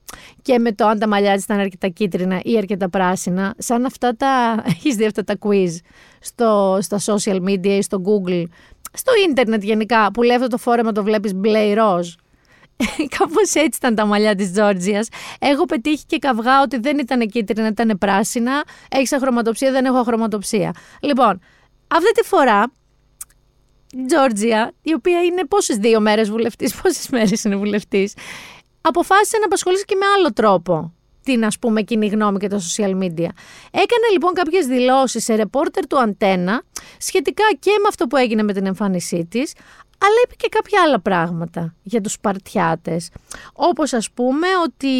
και 0.41 0.60
με 0.60 0.71
το 0.71 0.88
αν 0.88 0.99
τα 0.99 1.08
μαλλιά 1.08 1.36
της 1.36 1.43
ήταν 1.43 1.60
αρκετά 1.60 1.88
κίτρινα 1.88 2.39
ή 2.43 2.58
αρκετά 2.58 2.89
πράσινα, 2.89 3.56
σαν 3.58 3.86
αυτά 3.86 4.15
τα. 4.15 4.56
έχεις 4.73 4.95
δει 4.95 5.06
αυτά 5.06 5.23
τα 5.23 5.36
quiz 5.39 5.69
στο, 6.19 6.78
στα 6.82 6.99
social 7.06 7.41
media 7.41 7.67
ή 7.67 7.82
στο 7.82 8.02
Google 8.06 8.43
στο 9.00 9.12
ίντερνετ 9.30 9.64
γενικά, 9.64 10.12
που 10.12 10.22
λέει 10.24 10.36
αυτό 10.36 10.48
το 10.48 10.58
φόρεμα 10.58 10.92
το 10.92 11.04
βλέπεις 11.04 11.34
μπλε 11.34 11.60
ή 11.60 11.74
ροζ. 11.74 12.14
Κάπως 13.18 13.54
έτσι 13.54 13.78
ήταν 13.78 13.96
τα 13.96 14.06
μαλλιά 14.06 14.36
της 14.36 14.52
Τζόρτζιας. 14.52 15.08
Έχω 15.40 15.66
πετύχει 15.66 16.06
και 16.06 16.18
καυγά 16.18 16.62
ότι 16.62 16.78
δεν 16.80 16.98
ήταν 16.98 17.28
κίτρινα, 17.28 17.68
ήταν 17.68 17.98
πράσινα. 17.98 18.64
Έχεις 18.90 19.12
αχρωματοψία, 19.12 19.72
δεν 19.72 19.86
έχω 19.86 19.98
αχρωματοψία. 19.98 20.74
Λοιπόν, 21.02 21.42
αυτή 21.88 22.12
τη 22.12 22.24
φορά 22.24 22.72
η 23.92 24.06
Τζόρτζια, 24.06 24.72
η 24.82 24.94
οποία 24.94 25.24
είναι 25.24 25.46
πόσες 25.46 25.78
δύο 25.78 26.00
μέρες 26.00 26.30
βουλευτής, 26.30 26.76
πόσες 26.82 27.10
μέρες 27.10 27.44
είναι 27.44 27.56
βουλευτής, 27.56 28.14
αποφάσισε 28.82 29.38
να 29.38 29.46
απασχολήσει 29.46 29.86
και 29.86 29.96
με 29.96 30.06
άλλο 30.18 30.34
τρόπο 30.34 30.94
την 31.30 31.46
ας 31.46 31.60
πούμε 31.60 31.82
κοινή 31.82 32.08
γνώμη 32.08 32.38
και 32.38 32.48
τα 32.48 32.60
social 32.60 32.92
media. 32.92 33.30
Έκανε 33.72 34.08
λοιπόν 34.12 34.34
κάποιες 34.34 34.65
δηλώσεις 34.65 35.24
σε 35.24 35.36
ρεπόρτερ 35.36 35.88
του 35.88 36.00
Αντένα 36.00 36.63
σχετικά 36.98 37.44
και 37.60 37.72
με 37.82 37.88
αυτό 37.88 38.08
που 38.08 38.18
έγινε 38.18 38.44
με 38.44 38.54
την 38.54 38.65
εμφάνισή 38.65 39.26
της, 39.30 39.54
αλλά 39.98 40.15
είπε 40.24 40.36
και 40.36 40.48
κάποια 40.50 40.82
άλλα 40.86 41.00
πράγματα 41.00 41.76
για 41.84 42.02
τους 42.02 42.12
Σπαρτιάτες. 42.12 43.10
Όπως 43.54 43.94
ας 43.94 44.12
πούμε 44.12 44.48
ότι 44.65 44.98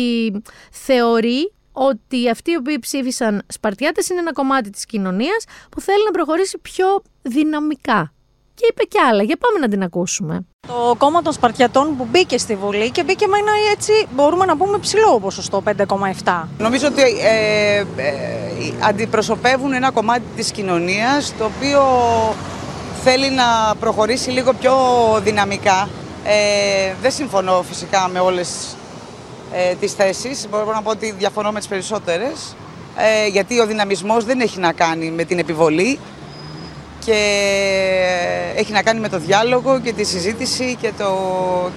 θεωρεί 0.72 1.54
ότι 1.72 2.30
αυτοί 2.30 2.52
οι 2.52 2.56
οποίοι 2.56 2.80
ψήφισαν 2.80 3.42
Σπαρτιάτες 3.48 4.10
είναι 4.10 4.20
ένα 4.20 4.34
κομμάτι 4.34 4.70
της 4.70 4.86
κοινωνίας 4.86 5.44
που 5.72 5.82
θέλει 5.82 6.04
να 6.06 6.12
προχωρήσει 6.12 6.58
πιο 6.58 7.02
δυναμικά 7.22 8.14
και 8.54 8.66
είπε 8.70 8.84
κι 8.84 9.00
άλλα. 9.00 9.24
Για 9.24 9.38
πάμε 9.38 9.60
να 9.60 9.68
την 9.68 9.84
ακούσουμε. 9.84 10.46
Το 10.68 10.96
κόμμα 10.98 11.22
των 11.22 11.34
Σπαρτιατών 11.34 11.98
που 11.98 12.08
μπήκε 12.12 12.38
στη 12.38 12.56
Βουλή 12.56 12.90
και 12.92 13.04
μπήκε 13.04 13.28
με 13.28 13.38
ένα 13.38 13.52
έτσι 13.72 13.92
μπορούμε 14.16 14.46
να 14.46 14.58
πούμε 14.58 14.78
ψηλό 14.78 15.20
ποσοστό 15.20 15.64
5,7. 16.24 16.44
Νομίζω 16.58 16.88
ότι 16.88 17.02
ε, 17.02 17.78
ε, 17.78 17.86
αντιπροσωπεύουν 18.80 19.74
ένα 19.74 19.92
κομμάτι 19.92 20.24
της 20.36 20.52
κοινωνίας 20.52 21.34
το 21.38 21.46
οποίο 21.46 21.82
θέλει 23.04 23.30
να 23.30 23.76
προχωρήσει 23.80 24.30
λίγο 24.30 24.54
πιο 24.54 24.74
δυναμικά. 25.24 25.90
Ε, 26.24 26.94
δεν 27.02 27.12
συμφωνώ 27.12 27.62
φυσικά 27.62 28.10
με 28.14 28.20
όλες 28.20 28.76
ε, 29.54 29.76
τις 29.76 29.94
θέσεις. 29.94 30.48
Μπορώ 30.50 30.72
να 30.74 30.82
πω 30.82 30.90
ότι 30.90 31.12
διαφωνώ 31.18 31.52
με 31.52 31.60
τις 31.60 31.68
περισσότερες. 31.68 32.56
ε, 32.98 33.28
γιατί 33.28 33.60
ο 33.60 33.66
δυναμισμός 33.66 34.26
δεν 34.26 34.40
έχει 34.40 34.60
να 34.60 34.72
κάνει 34.74 35.12
με 35.12 35.24
την 35.24 35.40
επιβολή 35.40 36.00
και 37.06 37.14
έχει 38.56 38.72
να 38.72 38.84
κάνει 38.84 39.00
με 39.00 39.10
το 39.10 39.20
διάλογο 39.20 39.82
και 39.82 39.94
τη 39.94 40.04
συζήτηση 40.04 40.76
και, 40.82 40.92
το, 40.98 41.10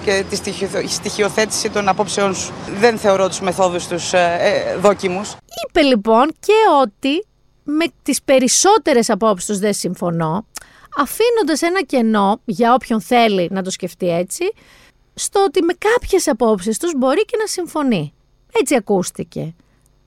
και 0.03 0.23
τη 0.29 0.35
στοιχειοθ- 0.35 0.89
στοιχειοθέτηση 0.89 1.69
των 1.69 1.87
απόψεών 1.87 2.35
σου. 2.35 2.53
Δεν 2.79 2.97
θεωρώ 2.97 3.27
τους 3.27 3.39
μεθόδους 3.41 3.87
τους 3.87 4.13
ε, 4.13 4.37
ε, 4.39 4.75
δόκιμους. 4.75 5.35
Είπε 5.67 5.81
λοιπόν 5.81 6.27
και 6.39 6.53
ότι 6.81 7.25
με 7.63 7.85
τις 8.03 8.21
περισσότερες 8.21 9.09
απόψεις 9.09 9.47
τους 9.47 9.57
δεν 9.57 9.73
συμφωνώ, 9.73 10.45
αφήνοντας 10.97 11.61
ένα 11.61 11.81
κενό 11.83 12.41
για 12.45 12.73
όποιον 12.73 13.01
θέλει 13.01 13.47
να 13.51 13.61
το 13.61 13.69
σκεφτεί 13.69 14.09
έτσι, 14.09 14.43
στο 15.13 15.43
ότι 15.43 15.61
με 15.63 15.73
κάποιες 15.73 16.27
απόψεις 16.27 16.79
τους 16.79 16.91
μπορεί 16.97 17.25
και 17.25 17.37
να 17.39 17.47
συμφωνεί. 17.47 18.13
Έτσι 18.61 18.75
ακούστηκε. 18.75 19.55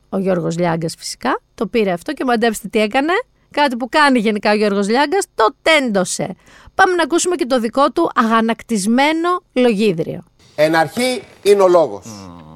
Ο 0.09 0.19
Γιώργος 0.19 0.59
Λιάγκας 0.59 0.95
φυσικά 0.99 1.41
το 1.55 1.67
πήρε 1.67 1.93
αυτό 1.93 2.13
και 2.13 2.25
μαντέψτε 2.25 2.69
τι 2.69 2.79
έκανε. 2.81 3.13
Κάτι 3.61 3.77
που 3.77 3.89
κάνει 3.89 4.19
γενικά 4.19 4.51
ο 4.51 4.55
Γιώργος 4.55 4.89
Λιάγκας, 4.89 5.27
το 5.35 5.55
τέντωσε. 5.63 6.37
Πάμε 6.75 6.95
να 6.95 7.03
ακούσουμε 7.03 7.37
και 7.37 7.47
το 7.47 7.61
δικό 7.61 7.91
του 7.91 8.11
αγανακτισμένο 8.15 9.43
λογίδριο. 9.53 10.25
Εν 10.55 10.75
αρχή 10.75 11.23
είναι 11.43 11.63
ο 11.63 11.69
λόγος. 11.69 12.07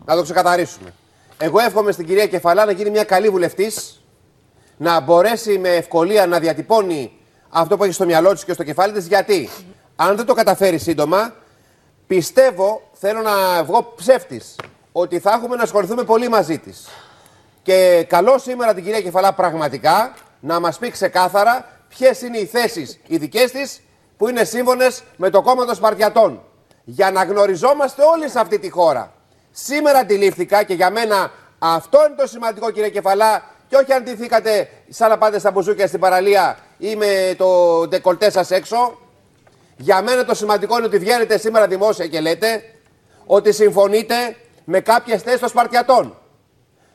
Να 0.04 0.16
το 0.16 0.22
ξεκαθαρίσουμε. 0.22 0.94
Εγώ 1.38 1.60
εύχομαι 1.60 1.92
στην 1.92 2.06
κυρία 2.06 2.26
Κεφαλά 2.26 2.64
να 2.64 2.72
γίνει 2.72 2.90
μια 2.90 3.04
καλή 3.04 3.28
βουλευτής, 3.28 4.02
να 4.76 5.00
μπορέσει 5.00 5.58
με 5.58 5.68
ευκολία 5.68 6.26
να 6.26 6.38
διατυπώνει 6.38 7.12
αυτό 7.48 7.76
που 7.76 7.84
έχει 7.84 7.92
στο 7.92 8.04
μυαλό 8.04 8.32
της 8.32 8.44
και 8.44 8.52
στο 8.52 8.64
κεφάλι 8.64 8.92
της. 8.92 9.06
Γιατί, 9.06 9.48
αν 9.96 10.16
δεν 10.16 10.26
το 10.26 10.34
καταφέρει 10.34 10.78
σύντομα, 10.78 11.34
πιστεύω, 12.06 12.90
θέλω 12.92 13.20
να 13.20 13.64
βγω 13.64 13.92
ψεύτης, 13.96 14.56
ότι 14.92 15.18
θα 15.18 15.30
έχουμε 15.30 15.56
να 15.56 15.62
ασχοληθούμε 15.62 16.04
πολύ 16.04 16.28
μαζί 16.28 16.58
της. 16.58 16.88
Και 17.62 18.06
καλό 18.08 18.38
σήμερα 18.38 18.74
την 18.74 18.84
κυρία 18.84 19.00
Κεφαλά 19.00 19.32
πραγματικά 19.32 20.14
να 20.40 20.60
μας 20.60 20.78
πει 20.78 20.90
ξεκάθαρα 20.90 21.64
ποιες 21.88 22.22
είναι 22.22 22.38
οι 22.38 22.46
θέσεις 22.46 23.00
οι 23.06 23.16
δικές 23.16 23.50
της 23.50 23.80
που 24.16 24.28
είναι 24.28 24.44
σύμφωνες 24.44 25.02
με 25.16 25.30
το 25.30 25.42
κόμμα 25.42 25.64
των 25.64 25.74
Σπαρτιατών. 25.74 26.42
Για 26.84 27.10
να 27.10 27.24
γνωριζόμαστε 27.24 28.02
όλοι 28.02 28.28
σε 28.28 28.40
αυτή 28.40 28.58
τη 28.58 28.70
χώρα. 28.70 29.12
Σήμερα 29.50 29.98
αντιλήφθηκα 29.98 30.62
και 30.62 30.74
για 30.74 30.90
μένα 30.90 31.30
αυτό 31.58 32.04
είναι 32.06 32.16
το 32.16 32.26
σημαντικό 32.26 32.70
κύριε 32.70 32.88
Κεφαλά 32.88 33.42
και 33.68 33.76
όχι 33.76 33.92
αν 33.92 34.02
ντυθήκατε 34.02 34.68
σαν 34.88 35.08
να 35.08 35.18
πάτε 35.18 35.38
στα 35.38 35.50
μπουζούκια 35.50 35.86
στην 35.86 36.00
παραλία 36.00 36.58
ή 36.78 36.96
με 36.96 37.34
το 37.36 37.80
ντεκολτέ 37.88 38.30
σας 38.30 38.50
έξω. 38.50 38.98
Για 39.76 40.02
μένα 40.02 40.24
το 40.24 40.34
σημαντικό 40.34 40.76
είναι 40.76 40.86
ότι 40.86 40.98
βγαίνετε 40.98 41.38
σήμερα 41.38 41.66
δημόσια 41.66 42.06
και 42.06 42.20
λέτε 42.20 42.62
ότι 43.26 43.52
συμφωνείτε 43.52 44.36
με 44.64 44.80
κάποιες 44.80 45.22
θέσεις 45.22 45.40
των 45.40 45.48
Σπαρτιατών. 45.48 46.16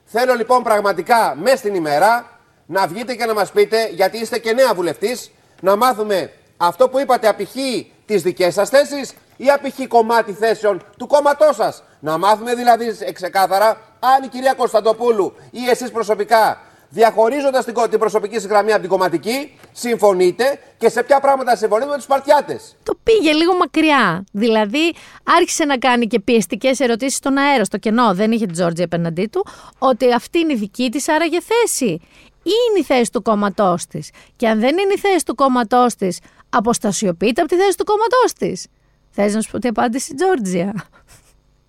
Θέλω 0.05 0.33
λοιπόν 0.33 0.63
πραγματικά 0.63 1.35
μέσα 1.41 1.57
στην 1.57 1.75
ημέρα 1.75 2.34
να 2.65 2.87
βγείτε 2.87 3.15
και 3.15 3.25
να 3.25 3.33
μας 3.33 3.51
πείτε, 3.51 3.89
γιατί 3.93 4.17
είστε 4.17 4.39
και 4.39 4.53
νέα 4.53 4.73
βουλευτής, 4.73 5.31
να 5.61 5.75
μάθουμε 5.75 6.31
αυτό 6.57 6.89
που 6.89 6.99
είπατε 6.99 7.27
απηχεί 7.27 7.91
τις 8.05 8.21
δικές 8.21 8.53
σας 8.53 8.69
θέσεις 8.69 9.13
ή 9.37 9.49
απηχεί 9.49 9.87
κομμάτι 9.87 10.33
θέσεων 10.33 10.81
του 10.97 11.07
κόμματός 11.07 11.55
σας. 11.55 11.83
Να 11.99 12.17
μάθουμε 12.17 12.55
δηλαδή 12.55 12.97
ξεκάθαρα 13.13 13.69
αν 13.99 14.23
η 14.23 14.27
κυρία 14.27 14.53
Κωνσταντοπούλου 14.53 15.35
ή 15.51 15.69
εσείς 15.69 15.91
προσωπικά 15.91 16.61
διαχωρίζοντας 16.95 17.65
την, 17.65 17.73
κο- 17.73 17.87
την 17.89 17.99
προσωπική 17.99 18.33
σας 18.33 18.45
γραμμή 18.45 18.71
από 18.71 18.81
την 18.81 18.89
κομματική, 18.89 19.57
συμφωνείτε 19.71 20.59
και 20.77 20.89
σε 20.89 21.03
ποια 21.03 21.19
πράγματα 21.19 21.55
συμφωνείτε 21.55 21.89
με 21.89 21.95
τους 21.95 22.03
Σπαρτιάτες. 22.03 22.75
το 22.83 22.97
πήγε 23.03 23.31
λίγο 23.31 23.55
μακριά. 23.55 24.25
Δηλαδή, 24.31 24.93
άρχισε 25.23 25.65
να 25.65 25.77
κάνει 25.77 26.07
και 26.07 26.19
πιεστικές 26.19 26.79
ερωτήσεις 26.79 27.15
στον 27.15 27.37
αέρα, 27.37 27.63
στο 27.63 27.77
κενό. 27.77 28.13
Δεν 28.13 28.31
είχε 28.31 28.45
την 28.45 28.53
Τζόρτζη 28.53 28.83
απέναντί 28.83 29.25
του, 29.25 29.45
ότι 29.77 30.13
αυτή 30.13 30.39
είναι 30.39 30.53
η 30.53 30.55
δική 30.55 30.89
της 30.91 31.07
άραγε 31.09 31.37
θέση. 31.41 31.99
Ή 32.43 32.51
είναι 32.69 32.79
η 32.79 32.83
θέση 32.83 33.11
του 33.11 33.21
κόμματός 33.21 33.85
της. 33.85 34.09
Και 34.35 34.47
αν 34.47 34.59
δεν 34.59 34.77
είναι 34.77 34.93
η 34.93 34.97
θέση 34.97 35.25
του 35.25 35.35
κόμματός 35.35 35.95
της, 35.95 36.19
αποστασιοποιείται 36.49 37.41
από 37.41 37.49
τη 37.49 37.55
θέση 37.55 37.77
του 37.77 37.83
κόμματός 37.83 38.33
της. 38.37 38.67
Θες 39.09 39.33
να 39.33 39.41
σου 39.41 39.51
πω 39.51 39.59
τι 39.59 39.67
απάντησε 39.67 40.09
η 40.11 40.15
Τζόρτζια; 40.15 40.73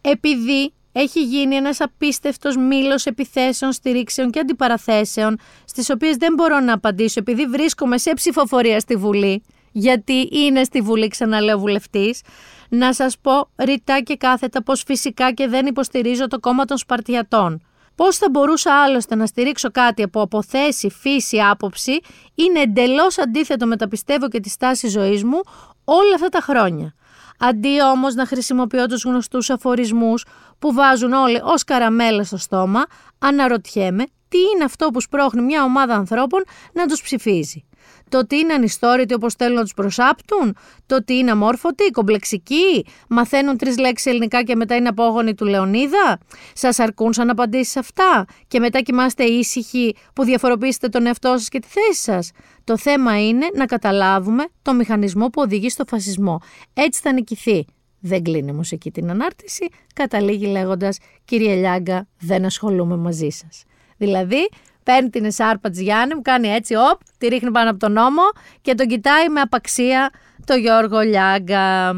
Επειδή 0.01 0.73
έχει 0.99 1.23
γίνει 1.23 1.55
ένας 1.57 1.81
απίστευτος 1.81 2.57
μήλος 2.57 3.07
επιθέσεων, 3.07 3.73
στηρίξεων 3.73 4.31
και 4.31 4.39
αντιπαραθέσεων, 4.39 5.39
στις 5.65 5.91
οποίες 5.91 6.17
δεν 6.17 6.35
μπορώ 6.35 6.61
να 6.61 6.73
απαντήσω 6.73 7.21
επειδή 7.21 7.47
βρίσκομαι 7.47 7.99
σε 7.99 8.13
ψηφοφορία 8.15 8.81
στη 8.81 8.97
Βουλή, 8.97 9.43
γιατί 9.73 10.29
είναι 10.33 10.65
στη 10.65 10.81
Βουλή, 10.81 11.09
ξαναλέω 11.09 11.59
βουλευτής, 11.59 12.21
να 12.69 12.93
σας 12.93 13.19
πω 13.19 13.49
ρητά 13.65 14.01
και 14.01 14.17
κάθετα 14.17 14.63
πως 14.63 14.83
φυσικά 14.87 15.33
και 15.33 15.49
δεν 15.49 15.67
υποστηρίζω 15.67 16.27
το 16.27 16.41
κόμμα 16.41 16.65
των 16.65 16.77
Σπαρτιατών. 16.77 17.63
Πώς 17.95 18.17
θα 18.17 18.27
μπορούσα 18.31 18.83
άλλωστε 18.83 19.15
να 19.15 19.27
στηρίξω 19.27 19.71
κάτι 19.71 20.03
από 20.03 20.21
αποθέση, 20.21 20.91
φύση, 20.91 21.39
άποψη, 21.41 22.01
είναι 22.35 22.61
εντελώς 22.61 23.19
αντίθετο 23.19 23.67
με 23.67 23.77
τα 23.77 23.89
πιστεύω 23.89 24.29
και 24.29 24.41
τη 24.41 24.49
στάση 24.49 24.89
ζωής 24.89 25.25
μου 25.25 25.41
όλα 25.85 26.15
αυτά 26.15 26.29
τα 26.29 26.41
χρόνια. 26.41 26.95
Αντί 27.39 27.83
όμως 27.83 28.15
να 28.15 28.27
χρησιμοποιώ 28.27 28.87
τους 28.87 29.05
γνωστούς 29.05 29.51
αφορισμούς 29.51 30.25
που 30.59 30.73
βάζουν 30.73 31.13
όλοι 31.13 31.41
ως 31.45 31.65
καραμέλα 31.65 32.25
στο 32.25 32.37
στόμα, 32.37 32.85
αναρωτιέμαι 33.19 34.05
τι 34.29 34.39
είναι 34.39 34.65
αυτό 34.65 34.89
που 34.91 35.01
σπρώχνει 35.01 35.43
μια 35.43 35.65
ομάδα 35.65 35.95
ανθρώπων 35.95 36.45
να 36.73 36.87
τους 36.87 37.03
ψηφίζει. 37.03 37.65
Το 38.09 38.19
ότι 38.19 38.37
είναι 38.37 38.53
ανιστόρητοι 38.53 39.15
όπως 39.15 39.35
θέλουν 39.35 39.55
να 39.55 39.63
τους 39.63 39.75
προσάπτουν, 39.75 40.57
το 40.87 40.95
ότι 40.97 41.15
είναι 41.15 41.31
αμόρφωτοι, 41.31 41.91
κομπλεξικοί, 41.91 42.85
μαθαίνουν 43.09 43.57
τρεις 43.57 43.79
λέξεις 43.79 44.07
ελληνικά 44.13 44.43
και 44.43 44.57
μετά 44.57 44.75
είναι 44.75 44.89
απόγονοι 44.89 45.35
του 45.35 45.45
Λεωνίδα. 45.45 46.19
Σας 46.53 46.79
αρκούν 46.79 47.13
σαν 47.13 47.31
απαντήσεις 47.31 47.77
αυτά; 47.77 48.25
Και 48.49 48.61
μετά 48.61 48.81
κοιμάστε 48.81 49.25
ήσυχοι 49.25 49.97
που 50.13 50.25
διαφοροποιήσετε 50.25 50.89
τον 50.89 51.07
εαυτό 51.07 51.29
σας 51.29 51.49
και 51.49 51.59
τη 51.59 51.69
θέση 51.69 52.03
σας; 52.03 52.31
Το 52.65 52.79
θέμα 52.79 53.27
είναι 53.27 53.47
να 53.55 53.65
καταλάβουμε 53.67 54.45
το 54.63 54.75
μηχανισμό 54.75 55.27
που 55.27 55.43
οδηγεί 55.43 55.71
στο 55.71 55.85
φασισμό. 55.89 56.41
Έτσι 56.75 57.01
θα 57.01 57.13
νικηθεί. 57.13 57.65
Δεν 58.01 58.23
κλείνει 58.23 58.51
όμως 58.51 58.73
εκεί 58.73 58.91
την 58.91 59.11
ανάρτηση, 59.11 59.69
καταλήγει 59.95 60.47
λέγοντας 60.47 60.99
«Κύριε 61.25 61.55
Λιάγκα, 61.55 62.07
δεν 62.19 62.45
ασχολούμαι 62.45 62.97
μαζί 62.97 63.29
σας». 63.29 63.65
Δηλαδή, 63.97 64.49
παίρνει 64.87 65.11
την 65.11 65.25
εσάρπα 65.25 65.71
της 65.71 65.81
Γιάννη, 65.81 66.15
μου 66.15 66.23
κάνει 66.23 66.49
έτσι, 66.49 66.75
οπ, 66.75 67.01
τη 67.19 67.27
ρίχνει 67.27 67.51
πάνω 67.51 67.71
από 67.71 67.79
τον 67.79 67.93
νόμο 67.93 68.23
και 68.61 68.75
τον 68.75 68.87
κοιτάει 68.87 69.29
με 69.29 69.41
απαξία 69.41 70.11
το 70.45 70.55
Γιώργο 70.55 71.01
Λιάγκα. 71.01 71.93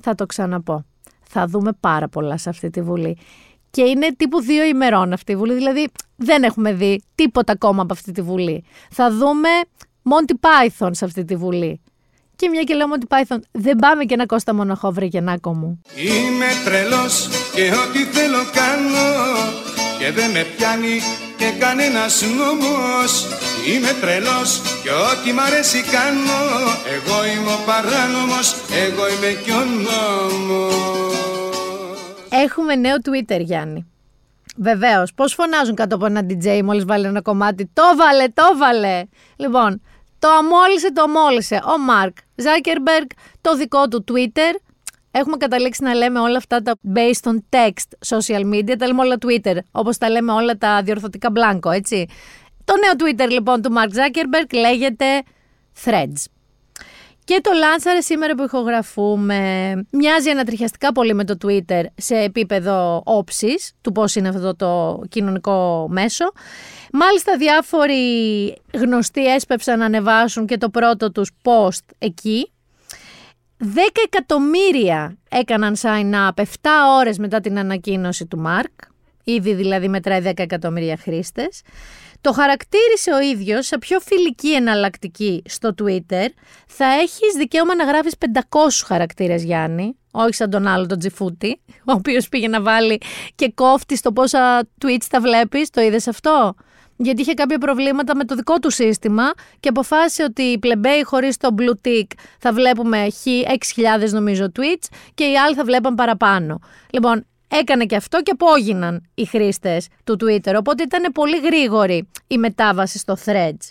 Θα 0.00 0.14
το 0.14 0.26
ξαναπώ. 0.26 0.84
Θα 1.22 1.46
δούμε 1.46 1.72
πάρα 1.80 2.08
πολλά 2.08 2.36
σε 2.36 2.48
αυτή 2.48 2.70
τη 2.70 2.82
Βουλή. 2.82 3.18
Και 3.70 3.82
είναι 3.82 4.14
τύπου 4.16 4.40
δύο 4.40 4.64
ημερών 4.64 5.12
αυτή 5.12 5.32
η 5.32 5.36
Βουλή, 5.36 5.54
δηλαδή 5.54 5.88
δεν 6.16 6.42
έχουμε 6.42 6.72
δει 6.72 7.02
τίποτα 7.14 7.52
ακόμα 7.52 7.82
από 7.82 7.92
αυτή 7.92 8.12
τη 8.12 8.22
Βουλή. 8.22 8.64
Θα 8.90 9.10
δούμε 9.10 9.48
Monty 10.02 10.34
Python 10.46 10.90
σε 10.90 11.04
αυτή 11.04 11.24
τη 11.24 11.36
Βουλή. 11.36 11.80
Και 12.36 12.48
μια 12.48 12.62
και 12.62 12.74
λέω 12.74 12.86
Monty 12.94 13.16
Python, 13.16 13.38
δεν 13.52 13.76
πάμε 13.76 14.04
και 14.04 14.14
ένα 14.14 14.26
Κώστα 14.26 14.54
Μοναχό, 14.54 14.92
βρε 14.92 15.04
γεννάκο 15.04 15.54
μου. 15.54 15.80
Είμαι 15.96 16.46
τρελός 16.64 17.28
και 17.54 17.62
ό,τι 17.62 17.98
θέλω 17.98 18.38
κάνω 18.52 19.61
και 20.02 20.12
δεν 20.12 20.30
με 20.30 20.44
πιάνει 20.56 21.00
και 21.36 21.48
κανένας 21.58 22.22
νόμος 22.22 23.26
Είμαι 23.68 23.92
τρελός 24.00 24.60
και 24.82 24.90
ό,τι 24.90 25.32
μ' 25.32 25.40
αρέσει 25.40 25.80
κάνω 25.94 26.40
Εγώ 26.96 27.16
είμαι 27.26 27.52
ο 27.52 27.60
παράνομος, 27.66 28.54
εγώ 28.84 29.04
είμαι 29.08 29.40
κι 29.42 29.50
ο 29.50 29.64
νόμος 29.84 30.74
Έχουμε 32.28 32.74
νέο 32.74 32.96
Twitter, 33.04 33.40
Γιάννη. 33.40 33.86
Βεβαίως. 34.56 35.14
Πώς 35.14 35.34
φωνάζουν 35.34 35.74
κάτω 35.74 35.94
από 35.94 36.06
ένα 36.06 36.26
DJ 36.28 36.60
μόλις 36.64 36.84
βάλει 36.84 37.06
ένα 37.06 37.22
κομμάτι; 37.22 37.70
Το 37.72 37.82
βάλε, 37.96 38.28
το 38.28 38.42
βάλε. 38.56 39.02
Λοιπόν, 39.36 39.82
το 40.18 40.28
αμόλυσε, 40.28 40.92
το 40.92 41.02
αμόλυσε. 41.02 41.60
Ο 41.74 41.78
Μαρκ 41.78 42.16
Ζάκερμπεργκ, 42.34 43.06
το 43.40 43.56
δικό 43.56 43.88
του 43.88 44.04
Twitter. 44.08 44.71
Έχουμε 45.14 45.36
καταλήξει 45.36 45.82
να 45.82 45.94
λέμε 45.94 46.20
όλα 46.20 46.36
αυτά 46.36 46.62
τα 46.62 46.74
based 46.94 47.30
on 47.30 47.36
text 47.56 48.16
social 48.16 48.54
media, 48.54 48.74
τα 48.78 48.86
λέμε 48.86 49.00
όλα 49.00 49.16
Twitter, 49.26 49.56
όπως 49.70 49.98
τα 49.98 50.10
λέμε 50.10 50.32
όλα 50.32 50.58
τα 50.58 50.82
διορθωτικά 50.82 51.30
μπλάνκο, 51.30 51.70
έτσι. 51.70 52.06
Το 52.64 52.74
νέο 52.76 52.92
Twitter 53.10 53.30
λοιπόν 53.30 53.62
του 53.62 53.72
Mark 53.72 53.90
Zuckerberg 53.96 54.58
λέγεται 54.60 55.22
Threads. 55.84 56.24
Και 57.24 57.40
το 57.42 57.50
λάνσαρε 57.52 58.00
σήμερα 58.00 58.34
που 58.34 58.42
ηχογραφούμε. 58.42 59.72
Μοιάζει 59.90 60.30
ανατριχιαστικά 60.30 60.92
πολύ 60.92 61.14
με 61.14 61.24
το 61.24 61.36
Twitter 61.44 61.84
σε 61.94 62.16
επίπεδο 62.16 63.02
όψης 63.04 63.72
του 63.80 63.92
πώς 63.92 64.14
είναι 64.14 64.28
αυτό 64.28 64.56
το 64.56 65.00
κοινωνικό 65.08 65.86
μέσο. 65.90 66.24
Μάλιστα 66.92 67.36
διάφοροι 67.36 68.04
γνωστοί 68.72 69.24
έσπευσαν 69.26 69.78
να 69.78 69.84
ανεβάσουν 69.84 70.46
και 70.46 70.56
το 70.56 70.68
πρώτο 70.70 71.12
τους 71.12 71.30
post 71.42 71.84
εκεί. 71.98 72.51
10 73.62 73.66
εκατομμύρια 74.04 75.18
έκαναν 75.28 75.76
sign 75.80 76.12
up 76.14 76.42
7 76.42 76.44
ώρες 76.98 77.18
μετά 77.18 77.40
την 77.40 77.58
ανακοίνωση 77.58 78.26
του 78.26 78.38
Μάρκ. 78.38 78.70
Ήδη 79.24 79.54
δηλαδή 79.54 79.88
μετράει 79.88 80.20
10 80.24 80.32
εκατομμύρια 80.36 80.96
χρήστες. 80.96 81.62
Το 82.20 82.32
χαρακτήρισε 82.32 83.12
ο 83.12 83.20
ίδιος 83.20 83.66
σε 83.66 83.78
πιο 83.78 84.00
φιλική 84.00 84.54
εναλλακτική 84.54 85.42
στο 85.46 85.74
Twitter. 85.82 86.26
Θα 86.66 86.84
έχεις 86.84 87.34
δικαίωμα 87.36 87.74
να 87.74 87.84
γράφεις 87.84 88.14
500 88.18 88.84
χαρακτήρες 88.86 89.44
Γιάννη, 89.44 89.96
όχι 90.10 90.34
σαν 90.34 90.50
τον 90.50 90.66
άλλο 90.66 90.86
τον 90.86 90.98
Τζιφούτη, 90.98 91.60
ο 91.68 91.92
οποίος 91.92 92.28
πήγε 92.28 92.48
να 92.48 92.62
βάλει 92.62 93.00
και 93.34 93.52
κόφτη 93.54 93.96
στο 93.96 94.12
πόσα 94.12 94.68
tweets 94.84 95.06
τα 95.10 95.20
βλέπεις, 95.20 95.70
το 95.70 95.80
είδες 95.80 96.08
αυτό; 96.08 96.54
Γιατί 97.02 97.20
είχε 97.20 97.34
κάποια 97.34 97.58
προβλήματα 97.58 98.16
με 98.16 98.24
το 98.24 98.34
δικό 98.34 98.58
του 98.58 98.70
σύστημα 98.70 99.32
και 99.60 99.68
αποφάσισε 99.68 100.22
ότι 100.22 100.42
οι 100.42 100.58
πλεμπέοι 100.58 101.02
χωρίς 101.04 101.36
το 101.36 101.54
blue 101.58 101.86
tick 101.86 102.06
θα 102.38 102.52
βλέπουμε 102.52 103.06
χ 103.10 103.26
6.000 104.04 104.08
νομίζω 104.10 104.52
tweets 104.58 104.86
και 105.14 105.24
οι 105.24 105.38
άλλοι 105.38 105.54
θα 105.54 105.64
βλέπαν 105.64 105.94
παραπάνω. 105.94 106.60
Λοιπόν, 106.90 107.26
έκανε 107.48 107.84
και 107.84 107.96
αυτό 107.96 108.22
και 108.22 108.30
απόγιναν 108.30 109.08
οι 109.14 109.26
χρήστες 109.26 109.88
του 110.04 110.16
Twitter. 110.20 110.54
Οπότε 110.58 110.82
ήταν 110.82 111.12
πολύ 111.12 111.38
γρήγορη 111.38 112.08
η 112.26 112.38
μετάβαση 112.38 112.98
στο 112.98 113.16
Threads. 113.24 113.66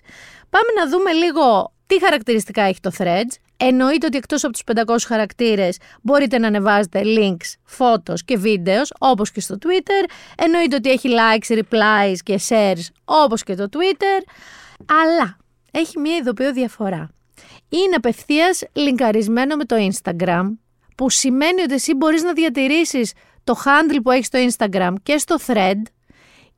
Πάμε 0.49 0.71
να 0.79 0.89
δούμε 0.89 1.11
λίγο 1.11 1.73
τι 1.87 1.99
χαρακτηριστικά 1.99 2.61
έχει 2.61 2.79
το 2.79 2.91
Threads. 2.97 3.35
Εννοείται 3.63 4.05
ότι 4.05 4.17
εκτός 4.17 4.43
από 4.43 4.53
τους 4.53 4.63
500 4.85 4.95
χαρακτήρες 5.07 5.77
μπορείτε 6.01 6.37
να 6.37 6.47
ανεβάζετε 6.47 7.01
links, 7.03 7.53
φώτος 7.63 8.23
και 8.25 8.37
βίντεος 8.37 8.93
όπως 8.99 9.31
και 9.31 9.39
στο 9.39 9.57
Twitter. 9.61 10.09
Εννοείται 10.37 10.75
ότι 10.75 10.89
έχει 10.89 11.09
likes, 11.09 11.57
replies 11.57 12.15
και 12.23 12.39
shares 12.49 12.85
όπως 13.05 13.43
και 13.43 13.55
το 13.55 13.67
Twitter. 13.71 14.23
Αλλά 14.85 15.37
έχει 15.71 15.99
μία 15.99 16.15
ειδοποιώ 16.15 16.53
διαφορά. 16.53 17.09
Είναι 17.69 17.95
απευθείας 17.95 18.63
λινκαρισμένο 18.73 19.55
με 19.55 19.65
το 19.65 19.75
Instagram 19.75 20.43
που 20.95 21.09
σημαίνει 21.09 21.61
ότι 21.61 21.73
εσύ 21.73 21.93
μπορείς 21.93 22.23
να 22.23 22.33
διατηρήσεις 22.33 23.13
το 23.43 23.55
handle 23.65 23.99
που 24.03 24.11
έχεις 24.11 24.25
στο 24.25 24.39
Instagram 24.49 24.93
και 25.03 25.17
στο 25.17 25.35
thread 25.47 25.81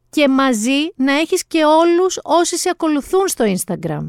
και 0.09 0.27
μαζί 0.27 0.91
να 0.95 1.13
έχεις 1.13 1.45
και 1.45 1.65
όλους 1.65 2.19
όσοι 2.23 2.57
σε 2.57 2.69
ακολουθούν 2.69 3.27
στο 3.27 3.45
Instagram. 3.45 4.07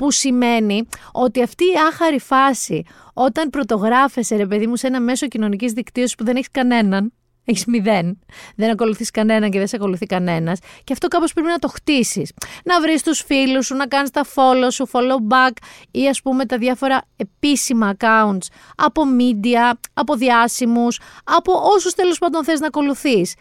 Που 0.00 0.10
σημαίνει 0.10 0.88
ότι 1.12 1.42
αυτή 1.42 1.64
η 1.64 1.74
άχαρη 1.88 2.20
φάση 2.20 2.82
όταν 3.14 3.50
πρωτογράφεσαι 3.50 4.36
ρε 4.36 4.46
παιδί 4.46 4.66
μου 4.66 4.76
σε 4.76 4.86
ένα 4.86 5.00
μέσο 5.00 5.26
κοινωνικής 5.26 5.72
δικτύωσης 5.72 6.14
που 6.14 6.24
δεν 6.24 6.36
έχεις 6.36 6.50
κανέναν, 6.50 7.12
έχεις 7.44 7.64
μηδέν. 7.64 8.18
Δεν 8.56 8.70
ακολουθείς 8.70 9.10
κανέναν 9.10 9.50
και 9.50 9.58
δεν 9.58 9.66
σε 9.66 9.76
ακολουθεί 9.76 10.06
κανένας. 10.06 10.58
Και 10.84 10.92
αυτό 10.92 11.08
κάπως 11.08 11.32
πρέπει 11.32 11.48
να 11.48 11.58
το 11.58 11.68
χτίσεις. 11.68 12.32
Να 12.64 12.80
βρεις 12.80 13.02
τους 13.02 13.20
φίλους 13.20 13.66
σου, 13.66 13.74
να 13.74 13.86
κάνεις 13.86 14.10
τα 14.10 14.24
follow 14.34 14.68
σου, 14.72 14.88
follow 14.92 15.34
back 15.34 15.52
ή 15.90 16.08
ας 16.08 16.22
πούμε 16.22 16.46
τα 16.46 16.58
διάφορα 16.58 17.02
επίσημα 17.16 17.96
accounts 17.98 18.46
από 18.76 19.02
media, 19.18 19.72
από 19.94 20.16
διάσημους, 20.16 21.00
από 21.24 21.52
όσους 21.74 21.94
τέλος 21.94 22.18
πάντων 22.18 22.44
θες 22.44 22.60
να 22.60 22.66
ακολουθείς 22.66 23.34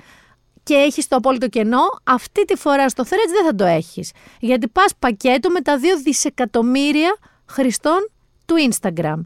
και 0.69 0.75
έχεις 0.75 1.07
το 1.07 1.15
απόλυτο 1.15 1.47
κενό, 1.47 1.81
αυτή 2.03 2.45
τη 2.45 2.55
φορά 2.55 2.89
στο 2.89 3.03
Threads 3.03 3.31
δεν 3.33 3.45
θα 3.45 3.55
το 3.55 3.65
έχεις. 3.65 4.11
Γιατί 4.39 4.67
πας 4.67 4.91
πακέτο 4.99 5.49
με 5.49 5.61
τα 5.61 5.77
2 5.77 5.81
δισεκατομμύρια 6.03 7.17
χρηστών 7.45 8.09
του 8.45 8.55
Instagram. 8.69 9.19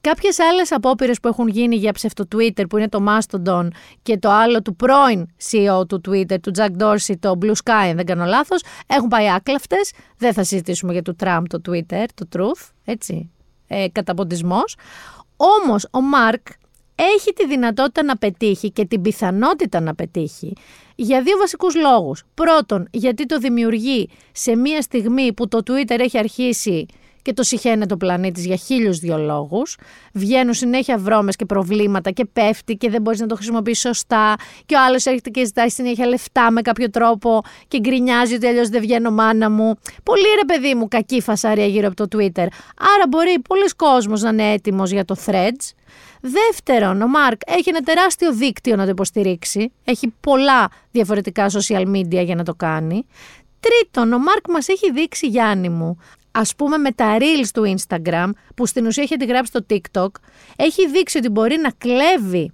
Κάποιες 0.00 0.38
άλλες 0.38 0.72
απόπειρες 0.72 1.20
που 1.20 1.28
έχουν 1.28 1.48
γίνει 1.48 1.76
για 1.76 1.92
ψευτο 1.92 2.24
Twitter, 2.34 2.68
που 2.68 2.76
είναι 2.76 2.88
το 2.88 3.04
Mastodon 3.08 3.68
και 4.02 4.18
το 4.18 4.30
άλλο 4.30 4.62
του 4.62 4.76
πρώην 4.76 5.26
CEO 5.50 5.88
του 5.88 6.00
Twitter, 6.08 6.40
του 6.40 6.52
Jack 6.56 6.82
Dorsey, 6.82 7.14
το 7.20 7.38
Blue 7.42 7.52
Sky, 7.64 7.88
αν 7.88 7.96
δεν 7.96 8.06
κάνω 8.06 8.24
λάθος, 8.24 8.62
έχουν 8.86 9.08
πάει 9.08 9.30
άκλαυτες. 9.30 9.92
Δεν 10.16 10.32
θα 10.32 10.44
συζητήσουμε 10.44 10.92
για 10.92 11.02
το 11.02 11.14
Trump 11.20 11.42
το 11.48 11.60
Twitter, 11.68 12.04
το 12.14 12.28
Truth, 12.36 12.70
έτσι. 12.84 13.30
Ε, 13.66 13.88
Καταποντισμός. 13.92 14.76
Όμως 15.36 15.88
ο 15.90 16.00
Μάρκ 16.00 16.46
έχει 17.16 17.32
τη 17.32 17.46
δυνατότητα 17.46 18.02
να 18.02 18.16
πετύχει 18.16 18.70
και 18.70 18.84
την 18.84 19.02
πιθανότητα 19.02 19.80
να 19.80 19.94
πετύχει 19.94 20.52
για 20.94 21.22
δύο 21.22 21.36
βασικούς 21.38 21.74
λόγους. 21.74 22.24
Πρώτον, 22.34 22.88
γιατί 22.90 23.26
το 23.26 23.38
δημιουργεί 23.38 24.08
σε 24.32 24.56
μια 24.56 24.82
στιγμή 24.82 25.32
που 25.32 25.48
το 25.48 25.58
Twitter 25.66 25.98
έχει 25.98 26.18
αρχίσει 26.18 26.86
και 27.22 27.32
το 27.32 27.42
συχαίνεται 27.42 27.94
ο 27.94 27.96
πλανήτη 27.96 28.40
για 28.40 28.56
χίλιους 28.56 28.98
δύο 28.98 29.18
λόγους. 29.18 29.76
Βγαίνουν 30.12 30.54
συνέχεια 30.54 30.98
βρώμες 30.98 31.36
και 31.36 31.44
προβλήματα 31.44 32.10
και 32.10 32.24
πέφτει 32.24 32.74
και 32.74 32.90
δεν 32.90 33.02
μπορείς 33.02 33.20
να 33.20 33.26
το 33.26 33.34
χρησιμοποιήσει 33.34 33.80
σωστά. 33.80 34.34
Και 34.66 34.74
ο 34.74 34.78
άλλος 34.86 35.04
έρχεται 35.04 35.30
και 35.30 35.44
ζητάει 35.44 35.68
συνέχεια 35.68 36.06
λεφτά 36.06 36.50
με 36.50 36.60
κάποιο 36.60 36.90
τρόπο 36.90 37.42
και 37.68 37.80
γκρινιάζει 37.80 38.34
ότι 38.34 38.46
αλλιώς 38.46 38.68
δεν 38.68 38.80
βγαίνω 38.80 39.10
μάνα 39.10 39.50
μου. 39.50 39.74
Πολύ 40.02 40.28
ρε 40.40 40.54
παιδί 40.54 40.74
μου, 40.74 40.88
κακή 40.88 41.20
φασαρία 41.20 41.66
γύρω 41.66 41.86
από 41.86 42.06
το 42.06 42.16
Twitter. 42.16 42.46
Άρα 42.94 43.04
μπορεί 43.08 43.40
πολλοί 43.48 43.68
κόσμος 43.76 44.22
να 44.22 44.28
είναι 44.28 44.52
έτοιμος 44.52 44.90
για 44.90 45.04
το 45.04 45.16
Threads. 45.26 45.72
Δεύτερον, 46.20 47.02
ο 47.02 47.06
Μάρκ 47.06 47.40
έχει 47.46 47.68
ένα 47.68 47.80
τεράστιο 47.80 48.32
δίκτυο 48.32 48.76
να 48.76 48.84
το 48.84 48.90
υποστηρίξει. 48.90 49.72
Έχει 49.84 50.14
πολλά 50.20 50.70
διαφορετικά 50.90 51.50
social 51.50 51.86
media 51.86 52.24
για 52.24 52.34
να 52.34 52.44
το 52.44 52.54
κάνει. 52.54 53.06
Τρίτον, 53.60 54.12
ο 54.12 54.18
Μάρκ 54.18 54.48
μας 54.48 54.68
έχει 54.68 54.92
δείξει, 54.92 55.26
Γιάννη 55.26 55.68
μου, 55.68 55.98
ας 56.30 56.54
πούμε 56.54 56.76
με 56.76 56.92
τα 56.92 57.16
reels 57.18 57.48
του 57.54 57.76
Instagram, 57.76 58.30
που 58.54 58.66
στην 58.66 58.86
ουσία 58.86 59.02
έχει 59.02 59.24
γράψει 59.24 59.52
στο 59.54 59.66
TikTok, 59.70 60.10
έχει 60.56 60.88
δείξει 60.88 61.18
ότι 61.18 61.28
μπορεί 61.28 61.56
να 61.56 61.70
κλέβει 61.70 62.52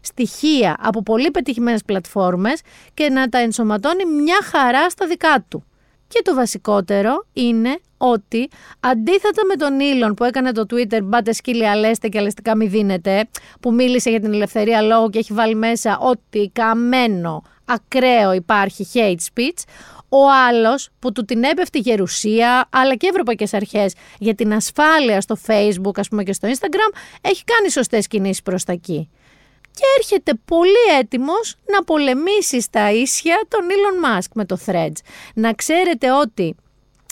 στοιχεία 0.00 0.76
από 0.80 1.02
πολύ 1.02 1.30
πετυχημένες 1.30 1.82
πλατφόρμες 1.84 2.60
και 2.94 3.08
να 3.08 3.28
τα 3.28 3.38
ενσωματώνει 3.38 4.04
μια 4.04 4.38
χαρά 4.42 4.90
στα 4.90 5.06
δικά 5.06 5.44
του. 5.48 5.64
Και 6.08 6.20
το 6.24 6.34
βασικότερο 6.34 7.26
είναι 7.32 7.78
ότι 7.96 8.48
αντίθετα 8.80 9.44
με 9.46 9.56
τον 9.56 9.80
Ήλον 9.80 10.14
που 10.14 10.24
έκανε 10.24 10.52
το 10.52 10.66
Twitter 10.70 11.00
«Μπάτε 11.02 11.32
σκύλια 11.32 11.70
αλέστε 11.70 12.08
και 12.08 12.18
αλεστικά 12.18 12.56
μη 12.56 12.66
δίνετε», 12.66 13.28
που 13.60 13.74
μίλησε 13.74 14.10
για 14.10 14.20
την 14.20 14.32
ελευθερία 14.32 14.82
λόγου 14.82 15.08
και 15.08 15.18
έχει 15.18 15.32
βάλει 15.32 15.54
μέσα 15.54 15.98
ότι 15.98 16.50
καμένο, 16.54 17.42
ακραίο 17.64 18.32
υπάρχει 18.32 18.86
hate 18.94 19.16
speech, 19.34 19.62
ο 20.08 20.30
άλλος 20.48 20.88
που 20.98 21.12
του 21.12 21.24
την 21.24 21.42
έπεφτε 21.42 21.78
η 21.78 21.80
γερουσία, 21.80 22.68
αλλά 22.70 22.94
και 22.94 23.08
ευρωπαϊκές 23.10 23.54
αρχές 23.54 23.94
για 24.18 24.34
την 24.34 24.52
ασφάλεια 24.52 25.20
στο 25.20 25.36
Facebook, 25.46 25.92
ας 25.96 26.08
πούμε 26.08 26.22
και 26.22 26.32
στο 26.32 26.48
Instagram, 26.48 26.96
έχει 27.20 27.44
κάνει 27.44 27.70
σωστές 27.70 28.06
κινήσεις 28.06 28.42
προς 28.42 28.64
τα 28.64 28.72
εκεί. 28.72 29.08
Και 29.78 29.84
έρχεται 29.98 30.32
πολύ 30.44 30.98
έτοιμος 30.98 31.56
να 31.66 31.84
πολεμήσει 31.84 32.60
στα 32.60 32.92
ίσια 32.92 33.44
τον 33.48 33.60
Elon 33.60 34.18
Musk 34.18 34.30
με 34.34 34.44
το 34.44 34.58
Threads. 34.66 35.00
Να 35.34 35.52
ξέρετε 35.52 36.12
ότι 36.12 36.54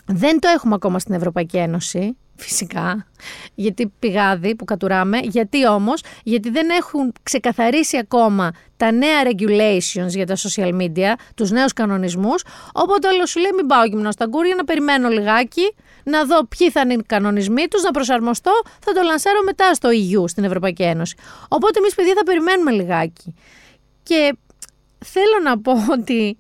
δεν 0.07 0.41
το 0.41 0.49
έχουμε 0.49 0.75
ακόμα 0.75 0.99
στην 0.99 1.14
Ευρωπαϊκή 1.14 1.57
Ένωση. 1.57 2.17
Φυσικά, 2.39 3.07
γιατί 3.55 3.93
πηγάδι 3.99 4.55
που 4.55 4.64
κατουράμε, 4.64 5.18
γιατί 5.18 5.68
όμως, 5.68 6.03
γιατί 6.22 6.51
δεν 6.51 6.68
έχουν 6.70 7.12
ξεκαθαρίσει 7.22 7.97
ακόμα 7.97 8.53
τα 8.76 8.93
νέα 8.93 9.22
regulations 9.24 10.09
για 10.09 10.26
τα 10.26 10.37
social 10.37 10.72
media, 10.80 11.12
τους 11.34 11.51
νέους 11.51 11.72
κανονισμούς, 11.72 12.45
οπότε 12.72 13.09
όλο 13.09 13.26
σου 13.26 13.41
λέει 13.41 13.51
μην 13.55 13.66
πάω 13.66 13.84
γυμνό 13.84 14.11
στα 14.11 14.28
κούρια, 14.28 14.55
να 14.55 14.64
περιμένω 14.64 15.09
λιγάκι, 15.09 15.74
να 16.05 16.24
δω 16.24 16.47
ποιοι 16.47 16.70
θα 16.70 16.80
είναι 16.80 16.93
οι 16.93 17.03
κανονισμοί 17.07 17.66
τους, 17.68 17.82
να 17.82 17.91
προσαρμοστώ, 17.91 18.53
θα 18.80 18.93
το 18.93 19.03
λανσάρω 19.03 19.43
μετά 19.45 19.74
στο 19.74 19.89
EU, 19.89 20.28
στην 20.28 20.45
Ευρωπαϊκή 20.45 20.82
Ένωση. 20.82 21.16
Οπότε 21.49 21.78
εμείς 21.78 21.95
παιδιά 21.95 22.14
θα 22.16 22.22
περιμένουμε 22.22 22.70
λιγάκι. 22.70 23.34
Και 24.03 24.37
θέλω 25.05 25.39
να 25.43 25.61
πω 25.61 25.72
ότι 25.91 26.37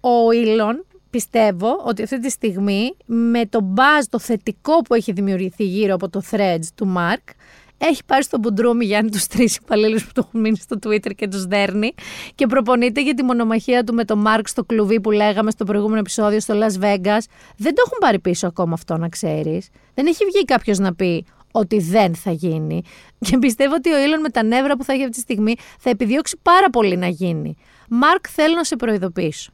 ο 0.00 0.32
Ήλον 0.32 0.86
πιστεύω 1.16 1.82
ότι 1.84 2.02
αυτή 2.02 2.20
τη 2.20 2.30
στιγμή 2.30 2.96
με 3.06 3.46
το 3.46 3.72
buzz, 3.76 4.04
το 4.10 4.18
θετικό 4.18 4.80
που 4.82 4.94
έχει 4.94 5.12
δημιουργηθεί 5.12 5.64
γύρω 5.64 5.94
από 5.94 6.08
το 6.08 6.22
threads 6.30 6.66
του 6.74 6.94
Mark, 6.96 7.30
έχει 7.78 8.04
πάρει 8.06 8.22
στο 8.22 8.38
μπουντρούμι 8.38 8.84
Γιάννη 8.84 9.10
τους 9.10 9.26
τρεις 9.26 9.56
υπαλλήλους 9.56 10.06
που 10.06 10.12
το 10.12 10.22
έχουν 10.26 10.40
μείνει 10.40 10.56
στο 10.56 10.78
Twitter 10.86 11.14
και 11.14 11.28
τους 11.28 11.44
δέρνει 11.44 11.94
και 12.34 12.46
προπονείται 12.46 13.02
για 13.02 13.14
τη 13.14 13.22
μονομαχία 13.22 13.84
του 13.84 13.94
με 13.94 14.04
τον 14.04 14.18
Μάρκ 14.18 14.48
στο 14.48 14.64
κλουβί 14.64 15.00
που 15.00 15.10
λέγαμε 15.10 15.50
στο 15.50 15.64
προηγούμενο 15.64 15.98
επεισόδιο 15.98 16.40
στο 16.40 16.54
Las 16.54 16.82
Vegas. 16.84 17.22
Δεν 17.56 17.74
το 17.74 17.82
έχουν 17.86 17.98
πάρει 18.00 18.18
πίσω 18.18 18.46
ακόμα 18.46 18.72
αυτό, 18.72 18.96
να 18.96 19.08
ξέρεις. 19.08 19.68
Δεν 19.94 20.06
έχει 20.06 20.24
βγει 20.24 20.44
κάποιος 20.44 20.78
να 20.78 20.94
πει 20.94 21.24
ότι 21.50 21.78
δεν 21.78 22.14
θα 22.14 22.30
γίνει. 22.30 22.82
Και 23.18 23.38
πιστεύω 23.38 23.74
ότι 23.74 23.92
ο 23.92 24.02
Ήλον 24.02 24.20
με 24.20 24.28
τα 24.28 24.42
νεύρα 24.42 24.76
που 24.76 24.84
θα 24.84 24.92
έχει 24.92 25.02
αυτή 25.02 25.14
τη 25.14 25.20
στιγμή 25.20 25.54
θα 25.78 25.90
επιδιώξει 25.90 26.38
πάρα 26.42 26.70
πολύ 26.70 26.96
να 26.96 27.08
γίνει. 27.08 27.56
Μάρκ, 27.88 28.26
θέλω 28.30 28.54
να 28.54 28.64
σε 28.64 28.76
προειδοποιήσω. 28.76 29.50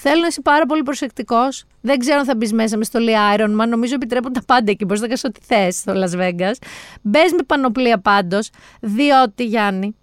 Θέλω 0.00 0.20
να 0.20 0.26
είσαι 0.26 0.40
πάρα 0.40 0.66
πολύ 0.66 0.82
προσεκτικός. 0.82 1.64
Δεν 1.80 1.98
ξέρω 1.98 2.18
αν 2.18 2.24
θα 2.24 2.36
μπεις 2.36 2.52
μέσα 2.52 2.76
με 2.76 2.84
στολή 2.84 3.12
Iron 3.36 3.60
Man. 3.60 3.68
Νομίζω 3.68 3.94
επιτρέπουν 3.94 4.32
τα 4.32 4.42
πάντα 4.46 4.70
εκεί. 4.70 4.84
Μπορείς 4.84 5.00
να 5.00 5.06
κάνεις 5.06 5.24
ό,τι 5.24 5.40
θες 5.42 5.76
στο 5.76 5.92
Las 5.96 6.20
Vegas. 6.20 6.54
Μπες 7.02 7.32
με 7.32 7.42
πανοπλία 7.46 7.98
πάντως, 7.98 8.50
διότι 8.80 9.44
Γιάννη, 9.44 9.96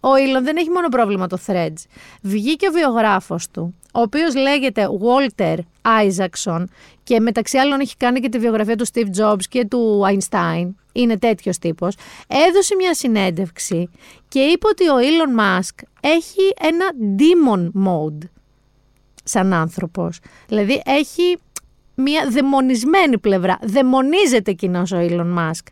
ο 0.00 0.16
Ήλον 0.16 0.44
δεν 0.44 0.56
έχει 0.56 0.70
μόνο 0.70 0.88
πρόβλημα 0.88 1.26
το 1.26 1.38
Threads. 1.46 1.84
Βγήκε 2.22 2.68
ο 2.68 2.72
βιογράφος 2.72 3.50
του, 3.50 3.74
ο 3.94 4.00
οποίος 4.00 4.34
λέγεται 4.34 4.86
Walter 5.00 5.56
Isaacson 5.82 6.64
και 7.02 7.20
μεταξύ 7.20 7.58
άλλων 7.58 7.80
έχει 7.80 7.96
κάνει 7.96 8.20
και 8.20 8.28
τη 8.28 8.38
βιογραφία 8.38 8.76
του 8.76 8.86
Steve 8.92 9.20
Jobs 9.20 9.42
και 9.48 9.64
του 9.66 10.02
Einstein. 10.08 10.70
Είναι 10.92 11.18
τέτοιος 11.18 11.58
τύπος. 11.58 11.94
Έδωσε 12.48 12.74
μια 12.74 12.94
συνέντευξη 12.94 13.88
και 14.28 14.40
είπε 14.40 14.66
ότι 14.66 14.88
ο 14.88 14.94
Elon 14.98 15.40
Musk 15.40 15.84
έχει 16.00 16.54
ένα 16.60 16.90
demon 17.18 17.70
mode 17.86 18.28
σαν 19.22 19.52
άνθρωπος. 19.52 20.18
Δηλαδή 20.48 20.82
έχει 20.84 21.38
μια 21.94 22.28
δαιμονισμένη 22.28 23.18
πλευρά. 23.18 23.58
Δαιμονίζεται 23.62 24.52
κοινό 24.52 24.80
ο 24.80 24.96
Elon 24.96 25.38
Musk. 25.38 25.66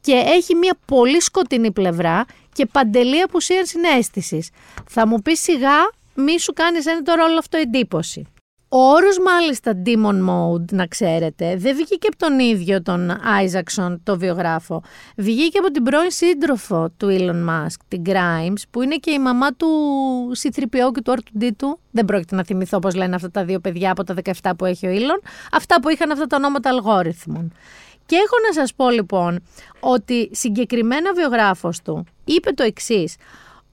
Και 0.00 0.12
έχει 0.12 0.54
μια 0.54 0.78
πολύ 0.84 1.20
σκοτεινή 1.20 1.72
πλευρά 1.72 2.24
και 2.52 2.66
παντελή 2.66 3.20
απουσία 3.20 3.66
συνέστησης. 3.66 4.50
Θα 4.88 5.06
μου 5.06 5.22
πεις 5.22 5.40
σιγά, 5.40 5.90
μη 6.14 6.40
σου 6.40 6.52
κάνεις 6.52 6.86
ένα 6.86 7.02
τώρα 7.02 7.24
όλο 7.24 7.38
αυτό 7.38 7.56
εντύπωση. 7.58 8.26
Ο 8.72 8.78
όρος 8.78 9.18
μάλιστα 9.18 9.82
Demon 9.86 10.28
Mode, 10.28 10.72
να 10.72 10.86
ξέρετε, 10.86 11.56
δεν 11.56 11.76
βγήκε 11.76 12.06
από 12.06 12.16
τον 12.16 12.38
ίδιο 12.38 12.82
τον 12.82 13.10
Isaacson, 13.44 13.96
το 14.02 14.18
βιογράφο. 14.18 14.82
Βγήκε 15.16 15.58
από 15.58 15.70
την 15.70 15.82
πρώην 15.82 16.10
σύντροφο 16.10 16.90
του 16.96 17.08
Elon 17.10 17.48
Musk, 17.48 17.76
την 17.88 18.02
Grimes, 18.06 18.62
που 18.70 18.82
είναι 18.82 18.96
και 18.96 19.10
η 19.10 19.18
μαμά 19.18 19.52
του 19.52 19.68
C3PO 20.42 20.92
και 20.94 21.02
του 21.04 21.14
R2D 21.16 21.50
του. 21.56 21.78
Δεν 21.90 22.04
πρόκειται 22.04 22.34
να 22.34 22.44
θυμηθώ 22.44 22.78
πώς 22.78 22.94
λένε 22.94 23.14
αυτά 23.14 23.30
τα 23.30 23.44
δύο 23.44 23.60
παιδιά 23.60 23.90
από 23.90 24.04
τα 24.04 24.14
17 24.42 24.50
που 24.58 24.64
έχει 24.64 24.86
ο 24.86 24.90
Elon. 24.90 25.28
Αυτά 25.52 25.80
που 25.80 25.88
είχαν 25.88 26.10
αυτά 26.10 26.26
τα 26.26 26.36
ονόματα 26.36 26.68
αλγόριθμων. 26.68 27.52
Και 28.06 28.16
έχω 28.16 28.36
να 28.46 28.52
σας 28.52 28.74
πω 28.74 28.90
λοιπόν 28.90 29.40
ότι 29.80 30.30
συγκεκριμένα 30.32 31.12
βιογράφος 31.12 31.82
του 31.82 32.04
είπε 32.24 32.50
το 32.50 32.62
εξής 32.62 33.16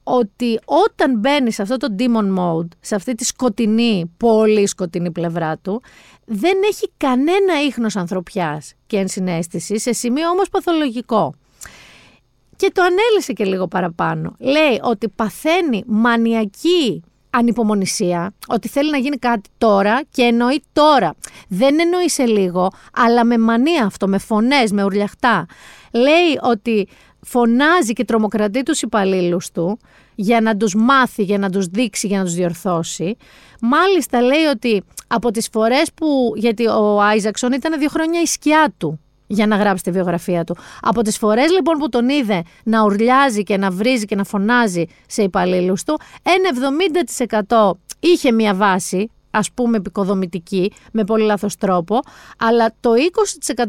ότι 0.10 0.60
όταν 0.66 1.20
μπαίνει 1.20 1.52
σε 1.52 1.62
αυτό 1.62 1.78
το 1.78 1.96
demon 2.00 2.38
mode, 2.40 2.68
σε 2.80 2.96
αυτή 2.96 3.16
τη 3.16 3.26
σκοτεινή, 3.26 4.12
πολύ 4.18 4.68
σκοτεινή 4.68 5.12
πλευρά 5.12 5.58
του, 5.58 5.82
δεν 6.26 6.58
έχει 6.70 6.92
κανένα 6.98 7.62
ίχνος 7.68 7.96
ανθρωπιάς 7.96 8.74
και 8.88 8.98
ενσυναίσθησης, 8.98 9.82
σε 9.82 9.94
σημείο 9.94 10.30
όμως 10.30 10.50
παθολογικό. 10.50 11.34
Και 12.56 12.72
το 12.74 12.82
ανέλησε 12.82 13.34
και 13.34 13.46
λίγο 13.46 13.68
παραπάνω. 13.68 14.36
Λέει 14.40 14.80
ότι 14.82 15.10
παθαίνει 15.10 15.84
μανιακή 15.88 17.04
ανυπομονησία, 17.30 18.34
ότι 18.48 18.68
θέλει 18.68 18.92
να 18.92 18.98
γίνει 18.98 19.18
κάτι 19.18 19.50
τώρα 19.58 20.02
και 20.10 20.22
εννοεί 20.22 20.64
τώρα. 20.74 21.16
Δεν 21.48 21.80
εννοεί 21.80 22.10
σε 22.10 22.26
λίγο, 22.26 22.72
αλλά 22.94 23.26
με 23.26 23.38
μανία 23.38 23.86
αυτό, 23.86 24.08
με 24.08 24.18
φωνές, 24.18 24.72
με 24.72 24.84
ουρλιαχτά. 24.84 25.46
Λέει 25.92 26.40
ότι 26.42 26.88
φωνάζει 27.22 27.94
και 27.94 28.06
τρομοκρατεί 28.06 28.64
τους 28.64 28.82
υπαλλήλους 28.82 29.52
του 29.52 29.80
για 30.16 30.42
να 30.42 30.58
τους 30.58 30.76
μάθει, 30.76 31.24
για 31.24 31.38
να 31.38 31.50
τους 31.50 31.66
δείξει, 31.66 32.08
για 32.08 32.18
να 32.18 32.24
τους 32.24 32.34
διορθώσει. 32.34 33.18
Μάλιστα 33.62 34.22
λέει 34.22 34.44
ότι 34.44 34.84
από 35.08 35.32
τις 35.32 35.48
φορές 35.52 35.92
που, 35.94 36.34
γιατί 36.36 36.68
ο 36.68 37.02
Άιζαξον 37.02 37.52
ήταν 37.52 37.80
δύο 37.80 37.90
χρόνια 37.90 38.22
η 38.22 38.26
σκιά 38.26 38.74
του 38.78 39.00
για 39.28 39.48
να 39.48 39.56
γράψει 39.56 39.84
τη 39.84 39.92
βιογραφία 39.92 40.44
του. 40.44 40.58
Από 40.82 41.02
τις 41.02 41.18
φορές 41.18 41.52
λοιπόν 41.52 41.78
που 41.78 41.90
τον 41.90 42.10
είδε 42.10 42.44
να 42.64 42.84
ουρλιάζει 42.84 43.44
και 43.44 43.58
να 43.58 43.72
βρίζει 43.72 44.06
και 44.06 44.16
να 44.16 44.24
φωνάζει 44.24 44.86
σε 45.08 45.24
υπαλλήλους 45.24 45.84
του, 45.84 46.00
ένα 46.24 46.74
70% 47.50 47.72
είχε 48.00 48.32
μια 48.32 48.54
βάση 48.54 49.12
ας 49.38 49.52
πούμε 49.52 49.78
επικοδομητική, 49.78 50.72
με 50.92 51.04
πολύ 51.04 51.24
λάθος 51.24 51.56
τρόπο, 51.56 52.00
αλλά 52.38 52.74
το 52.80 52.92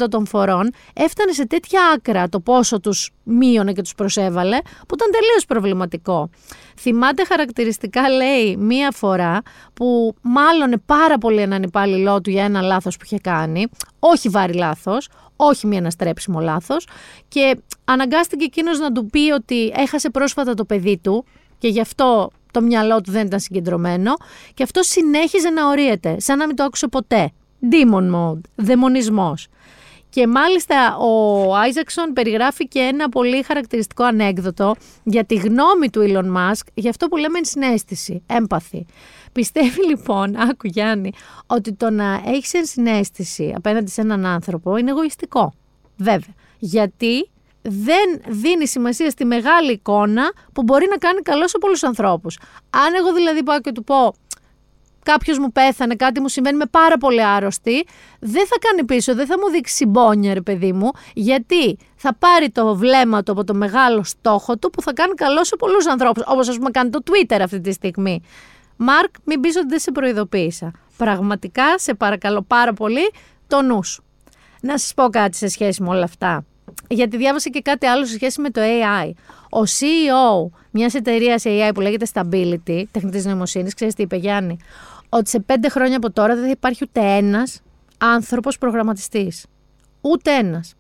20% 0.01 0.09
των 0.11 0.27
φορών 0.27 0.71
έφτανε 0.93 1.33
σε 1.33 1.47
τέτοια 1.47 1.81
άκρα 1.95 2.29
το 2.29 2.41
πόσο 2.41 2.81
τους 2.81 3.11
μείωνε 3.23 3.73
και 3.73 3.83
τους 3.83 3.95
προσέβαλε, 3.95 4.59
που 4.61 4.95
ήταν 4.95 5.11
τελείως 5.11 5.45
προβληματικό. 5.47 6.31
Θυμάται 6.79 7.25
χαρακτηριστικά, 7.25 8.11
λέει, 8.11 8.57
μία 8.57 8.91
φορά 8.91 9.43
που 9.75 10.15
μάλλον 10.23 10.83
πάρα 10.87 11.19
πολύ 11.19 11.41
έναν 11.41 11.63
υπάλληλό 11.63 12.21
του 12.21 12.31
για 12.31 12.45
ένα 12.45 12.61
λάθος 12.61 12.97
που 12.97 13.03
είχε 13.05 13.19
κάνει, 13.19 13.67
όχι 13.99 14.29
βάρη 14.29 14.53
λάθος, 14.53 15.09
όχι 15.37 15.67
μία 15.67 15.79
αναστρέψιμο 15.79 16.41
λάθος 16.41 16.87
και 17.29 17.59
αναγκάστηκε 17.85 18.45
εκείνος 18.45 18.79
να 18.79 18.93
του 18.93 19.07
πει 19.07 19.31
ότι 19.31 19.73
έχασε 19.77 20.11
πρόσφατα 20.11 20.55
το 20.55 20.65
παιδί 20.65 20.99
του 21.03 21.25
και 21.59 21.69
γι' 21.69 21.81
αυτό 21.81 22.31
το 22.53 22.61
μυαλό 22.61 23.01
του 23.01 23.11
δεν 23.11 23.27
ήταν 23.27 23.41
συγκεντρωμένο 23.41 24.13
και 24.55 24.63
αυτό 24.63 24.83
συνέχιζε 24.83 25.51
να 25.51 25.69
ορίεται, 25.69 26.21
σαν 26.21 26.39
να 26.39 26.47
μην 26.47 26.57
το 26.57 26.65
άκουσε 26.65 26.89
ποτέ. 26.89 27.31
Demon 27.71 28.15
mode, 28.15 28.41
δαιμονισμός. 28.55 29.49
Και 30.11 30.27
μάλιστα 30.27 30.97
ο 30.97 31.55
Άιζαξον 31.55 32.13
περιγράφει 32.13 32.69
και 32.69 32.79
ένα 32.79 33.09
πολύ 33.09 33.43
χαρακτηριστικό 33.43 34.05
ανέκδοτο 34.05 34.75
για 35.05 35.25
τη 35.25 35.35
γνώμη 35.35 35.91
του 35.91 36.07
Elon 36.09 36.37
Musk 36.37 36.67
για 36.75 36.91
αυτό 36.91 37.07
που 37.07 37.17
λέμε 37.17 37.39
συνέστηση, 37.43 38.23
έμπαθη. 38.27 38.87
Πιστεύει 39.33 39.87
λοιπόν, 39.87 40.37
άκου 40.51 40.67
Γιάννη, 40.67 41.13
ότι 41.47 41.73
το 41.73 41.91
να 41.91 42.23
έχεις 42.27 42.55
ενσυναίσθηση 42.55 43.53
απέναντι 43.57 43.91
σε 43.91 44.01
έναν 44.01 44.27
άνθρωπο 44.27 44.77
είναι 44.77 44.91
εγωιστικό. 44.91 45.53
Βέβαια. 45.97 46.35
Γιατί; 46.59 47.29
Δεν 47.69 48.21
δίνει 48.27 48.67
σημασία 48.67 49.11
στη 49.11 49.25
μεγάλη 49.25 49.73
εικόνα 49.73 50.33
που 50.53 50.63
μπορεί 50.63 50.87
να 50.91 50.97
κάνει 50.97 51.21
καλό 51.21 51.49
σε 51.49 51.59
πολλούς 51.59 51.83
ανθρώπους. 51.83 52.39
Αν 52.71 52.95
εγώ 52.99 53.13
δηλαδή 53.13 53.43
πάω 53.43 53.61
και 53.61 53.73
του 53.73 53.85
πω 53.85 54.15
κάποιος 55.03 55.39
μου 55.39 55.53
πέθανε, 55.53 55.95
κάτι 55.95 56.21
μου 56.21 56.29
συμβαίνει, 56.29 56.57
με 56.57 56.67
πάρα 56.71 56.99
πολύ 56.99 57.25
άρρωστη, 57.25 57.87
δεν 58.21 58.47
θα 58.47 58.57
κάνει 58.59 58.85
πίσω, 58.85 59.15
δεν 59.15 59.27
θα 59.27 59.39
μου 59.39 59.51
δείξει 59.51 59.75
συμπόνια, 59.75 60.35
ρε 60.35 60.41
παιδί 60.41 60.73
μου, 60.73 60.91
γιατί 61.15 61.79
θα 61.97 62.15
πάρει 62.15 62.51
το 62.51 62.77
βλέμμα 62.77 63.23
του 63.23 63.33
από 63.33 63.45
το 63.45 63.55
μεγάλο 63.55 64.05
στόχο 64.05 64.59
του 64.59 64.71
που 64.71 64.83
θα 64.83 64.93
κάνει 64.93 65.15
καλό 65.15 65.45
σε 65.45 65.57
πολλούς 65.57 65.87
ανθρώπους. 65.87 66.23
Όπως 66.27 66.49
ας 66.49 66.57
πούμε 66.57 66.71
κάνει 66.71 66.91
το 66.91 66.99
Twitter 67.05 67.39
αυτή 67.43 67.61
τη 67.61 67.73
στιγμή. 67.73 68.23
Μαρκ, 68.77 69.15
μην 69.25 69.41
πεις 69.41 69.57
ότι 69.57 69.67
δεν 69.69 69.79
σε 69.79 69.93
προειδοποίησα. 69.93 70.71
Πραγματικά, 70.97 71.79
σε 71.79 71.95
παρακαλώ 71.95 72.43
πάρα 72.43 72.73
πολύ, 72.73 73.11
το 73.47 73.63
νους 73.63 73.89
σου. 73.89 74.05
Να 74.61 74.79
σας 74.79 74.95
πω 74.95 75.09
κάτι 75.09 75.37
σε 75.37 75.49
σχέση 75.49 75.83
με 75.83 75.89
όλα 75.89 76.05
αυτά 76.05 76.45
γιατί 76.89 77.17
διάβασα 77.17 77.51
και 77.51 77.61
κάτι 77.61 77.87
άλλο 77.87 78.07
σε 78.07 78.13
σχέση 78.13 78.41
με 78.41 78.51
το 78.51 78.61
AI. 78.61 79.11
Ο 79.51 79.63
CEO 79.63 80.51
μιας 80.71 80.95
εταιρείας 80.95 81.43
AI 81.47 81.71
που 81.75 81.81
λέγεται 81.81 82.07
Stability, 82.13 82.83
τεχνητής 82.91 83.25
νοημοσύνης, 83.25 83.75
ξέρεις 83.75 83.95
τι 83.95 84.03
είπε 84.03 84.17
Γιάννη, 84.17 84.57
ότι 85.09 85.29
σε 85.29 85.41
πέντε 85.41 85.69
χρόνια 85.69 85.97
από 85.97 86.11
τώρα 86.11 86.35
δεν 86.35 86.45
θα 86.45 86.51
υπάρχει 86.51 86.85
ούτε 86.85 87.01
ένας 87.01 87.61
άνθρωπος 87.99 88.59
προγραμματιστής. 88.59 89.47
Ούτε 90.01 90.35
ένας. 90.35 90.75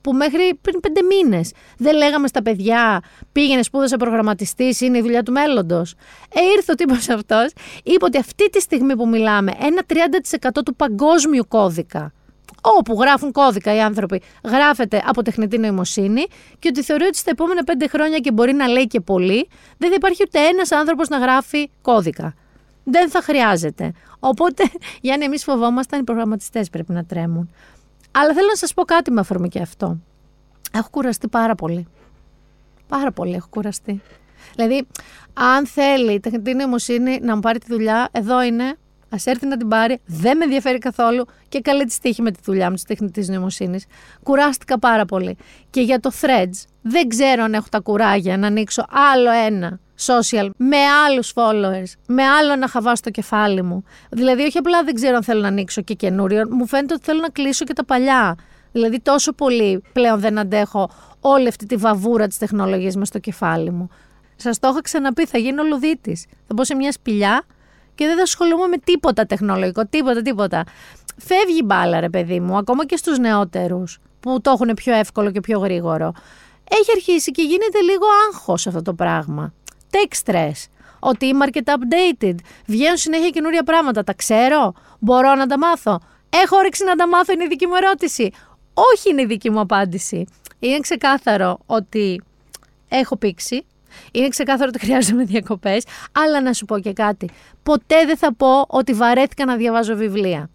Που 0.00 0.12
μέχρι 0.12 0.58
πριν 0.62 0.80
πέντε 0.80 1.00
μήνες 1.02 1.52
δεν 1.78 1.96
λέγαμε 1.96 2.26
στα 2.26 2.42
παιδιά, 2.42 3.02
πήγαινε 3.32 3.62
σπούδασε 3.62 3.96
προγραμματιστής, 3.96 4.80
είναι 4.80 4.98
η 4.98 5.00
δουλειά 5.00 5.22
του 5.22 5.32
μέλλοντος. 5.32 5.94
Ε, 6.34 6.40
ήρθε 6.56 6.72
ο 6.72 6.74
τύπος 6.74 7.08
αυτός, 7.08 7.52
είπε 7.82 8.04
ότι 8.04 8.18
αυτή 8.18 8.50
τη 8.50 8.60
στιγμή 8.60 8.96
που 8.96 9.08
μιλάμε, 9.08 9.52
ένα 9.60 9.82
30% 9.86 10.62
του 10.64 10.74
παγκόσμιου 10.76 11.44
κώδικα 11.48 12.12
όπου 12.60 13.00
γράφουν 13.00 13.32
κώδικα 13.32 13.74
οι 13.74 13.80
άνθρωποι, 13.80 14.22
γράφεται 14.44 15.02
από 15.06 15.22
τεχνητή 15.22 15.58
νοημοσύνη 15.58 16.26
και 16.58 16.68
ότι 16.68 16.82
θεωρεί 16.82 17.04
ότι 17.04 17.16
στα 17.16 17.30
επόμενα 17.30 17.64
πέντε 17.64 17.88
χρόνια 17.88 18.18
και 18.18 18.32
μπορεί 18.32 18.52
να 18.52 18.66
λέει 18.66 18.86
και 18.86 19.00
πολύ, 19.00 19.48
δεν 19.78 19.88
θα 19.88 19.94
υπάρχει 19.94 20.22
ούτε 20.26 20.38
ένας 20.38 20.72
άνθρωπος 20.72 21.08
να 21.08 21.18
γράφει 21.18 21.70
κώδικα. 21.82 22.34
Δεν 22.84 23.10
θα 23.10 23.22
χρειάζεται. 23.22 23.92
Οπότε, 24.18 24.64
Γιάννη, 25.00 25.24
εμείς 25.24 25.44
φοβόμασταν 25.44 26.00
οι 26.00 26.04
προγραμματιστές 26.04 26.70
πρέπει 26.70 26.92
να 26.92 27.04
τρέμουν. 27.04 27.50
Αλλά 28.10 28.34
θέλω 28.34 28.46
να 28.46 28.56
σας 28.56 28.74
πω 28.74 28.82
κάτι 28.82 29.10
με 29.10 29.20
αφορμή 29.20 29.48
και 29.48 29.60
αυτό. 29.60 29.98
Έχω 30.72 30.88
κουραστεί 30.90 31.28
πάρα 31.28 31.54
πολύ. 31.54 31.86
Πάρα 32.88 33.12
πολύ 33.12 33.34
έχω 33.34 33.46
κουραστεί. 33.50 34.02
Δηλαδή, 34.54 34.86
αν 35.34 35.66
θέλει 35.66 36.12
η 36.12 36.20
τεχνητή 36.20 36.54
νοημοσύνη 36.54 37.18
να 37.22 37.34
μου 37.34 37.40
πάρει 37.40 37.58
τη 37.58 37.66
δουλειά, 37.68 38.08
εδώ 38.12 38.42
είναι, 38.42 38.76
Α 39.08 39.16
έρθει 39.24 39.46
να 39.46 39.56
την 39.56 39.68
πάρει, 39.68 40.00
δεν 40.06 40.36
με 40.36 40.44
ενδιαφέρει 40.44 40.78
καθόλου 40.78 41.24
και 41.48 41.60
καλή 41.60 41.84
της 41.84 41.98
τύχη 41.98 42.22
με 42.22 42.30
τη 42.30 42.40
δουλειά 42.44 42.68
μου 42.68 42.74
της 42.74 42.84
τεχνητής 42.84 43.28
νοημοσύνης. 43.28 43.84
Κουράστηκα 44.22 44.78
πάρα 44.78 45.04
πολύ. 45.04 45.36
Και 45.70 45.80
για 45.80 46.00
το 46.00 46.10
threads, 46.20 46.64
δεν 46.82 47.08
ξέρω 47.08 47.42
αν 47.42 47.54
έχω 47.54 47.66
τα 47.70 47.80
κουράγια 47.80 48.36
να 48.36 48.46
ανοίξω 48.46 48.84
άλλο 49.14 49.30
ένα 49.30 49.80
social 50.06 50.50
με 50.56 50.76
άλλους 50.76 51.32
followers, 51.34 51.92
με 52.06 52.22
άλλο 52.22 52.56
να 52.56 52.68
χαβά 52.68 52.96
στο 52.96 53.10
κεφάλι 53.10 53.62
μου. 53.62 53.84
Δηλαδή, 54.10 54.42
όχι 54.42 54.58
απλά 54.58 54.82
δεν 54.84 54.94
ξέρω 54.94 55.16
αν 55.16 55.22
θέλω 55.22 55.40
να 55.40 55.48
ανοίξω 55.48 55.82
και 55.82 55.94
καινούριο, 55.94 56.42
μου 56.50 56.66
φαίνεται 56.66 56.94
ότι 56.94 57.04
θέλω 57.04 57.20
να 57.20 57.28
κλείσω 57.28 57.64
και 57.64 57.72
τα 57.72 57.84
παλιά. 57.84 58.36
Δηλαδή, 58.72 59.00
τόσο 59.00 59.32
πολύ 59.32 59.82
πλέον 59.92 60.20
δεν 60.20 60.38
αντέχω 60.38 60.90
όλη 61.20 61.48
αυτή 61.48 61.66
τη 61.66 61.76
βαβούρα 61.76 62.26
της 62.26 62.38
τεχνολογίας 62.38 62.96
με 62.96 63.04
στο 63.04 63.18
κεφάλι 63.18 63.70
μου. 63.70 63.88
Σας 64.36 64.58
το 64.58 64.68
είχα 64.68 64.80
ξαναπεί, 64.80 65.26
θα 65.26 65.38
γίνω 65.38 65.62
λουδίτης. 65.62 66.26
Θα 66.46 66.54
μπω 66.54 66.64
σε 66.64 66.74
μια 66.74 66.92
σπηλιά 66.92 67.44
και 67.96 68.06
δεν 68.06 68.16
θα 68.16 68.22
ασχολούμαι 68.22 68.66
με 68.66 68.76
τίποτα 68.78 69.26
τεχνολογικό, 69.26 69.86
τίποτα, 69.86 70.22
τίποτα. 70.22 70.64
Φεύγει 71.16 71.62
μπάλα, 71.64 72.00
ρε 72.00 72.08
παιδί 72.08 72.40
μου, 72.40 72.56
ακόμα 72.56 72.86
και 72.86 72.96
στους 72.96 73.18
νεότερους 73.18 73.98
που 74.20 74.40
το 74.40 74.50
έχουν 74.50 74.74
πιο 74.74 74.94
εύκολο 74.94 75.30
και 75.30 75.40
πιο 75.40 75.58
γρήγορο. 75.58 76.12
Έχει 76.70 76.90
αρχίσει 76.94 77.30
και 77.30 77.42
γίνεται 77.42 77.80
λίγο 77.80 78.04
άγχος 78.28 78.66
αυτό 78.66 78.82
το 78.82 78.94
πράγμα. 78.94 79.52
Tech 79.90 80.24
stress. 80.24 80.64
Ότι 80.98 81.26
είμαι 81.26 81.42
αρκετά 81.42 81.74
updated. 81.78 82.34
Βγαίνουν 82.66 82.96
συνέχεια 82.96 83.30
καινούρια 83.30 83.62
πράγματα. 83.62 84.04
Τα 84.04 84.14
ξέρω. 84.14 84.72
Μπορώ 84.98 85.34
να 85.34 85.46
τα 85.46 85.58
μάθω. 85.58 86.00
Έχω 86.30 86.56
όρεξη 86.56 86.84
να 86.84 86.94
τα 86.94 87.08
μάθω, 87.08 87.32
είναι 87.32 87.44
η 87.44 87.48
δική 87.48 87.66
μου 87.66 87.74
ερώτηση. 87.74 88.30
Όχι 88.74 89.10
είναι 89.10 89.22
η 89.22 89.26
δική 89.26 89.50
μου 89.50 89.60
απάντηση. 89.60 90.24
Είναι 90.58 90.78
ξεκάθαρο 90.78 91.58
ότι 91.66 92.22
έχω 92.88 93.16
πήξει, 93.16 93.66
είναι 94.12 94.28
ξεκάθαρο 94.28 94.70
ότι 94.74 94.84
χρειάζομαι 94.84 95.24
διακοπές. 95.24 95.84
Αλλά 96.12 96.40
να 96.40 96.52
σου 96.52 96.64
πω 96.64 96.78
και 96.78 96.92
κάτι. 96.92 97.30
Ποτέ 97.62 98.04
δεν 98.06 98.16
θα 98.16 98.34
πω 98.34 98.64
ότι 98.66 98.92
βαρέθηκα 98.92 99.44
να 99.44 99.56
διαβάζω 99.56 99.96
βιβλία. 99.96 100.50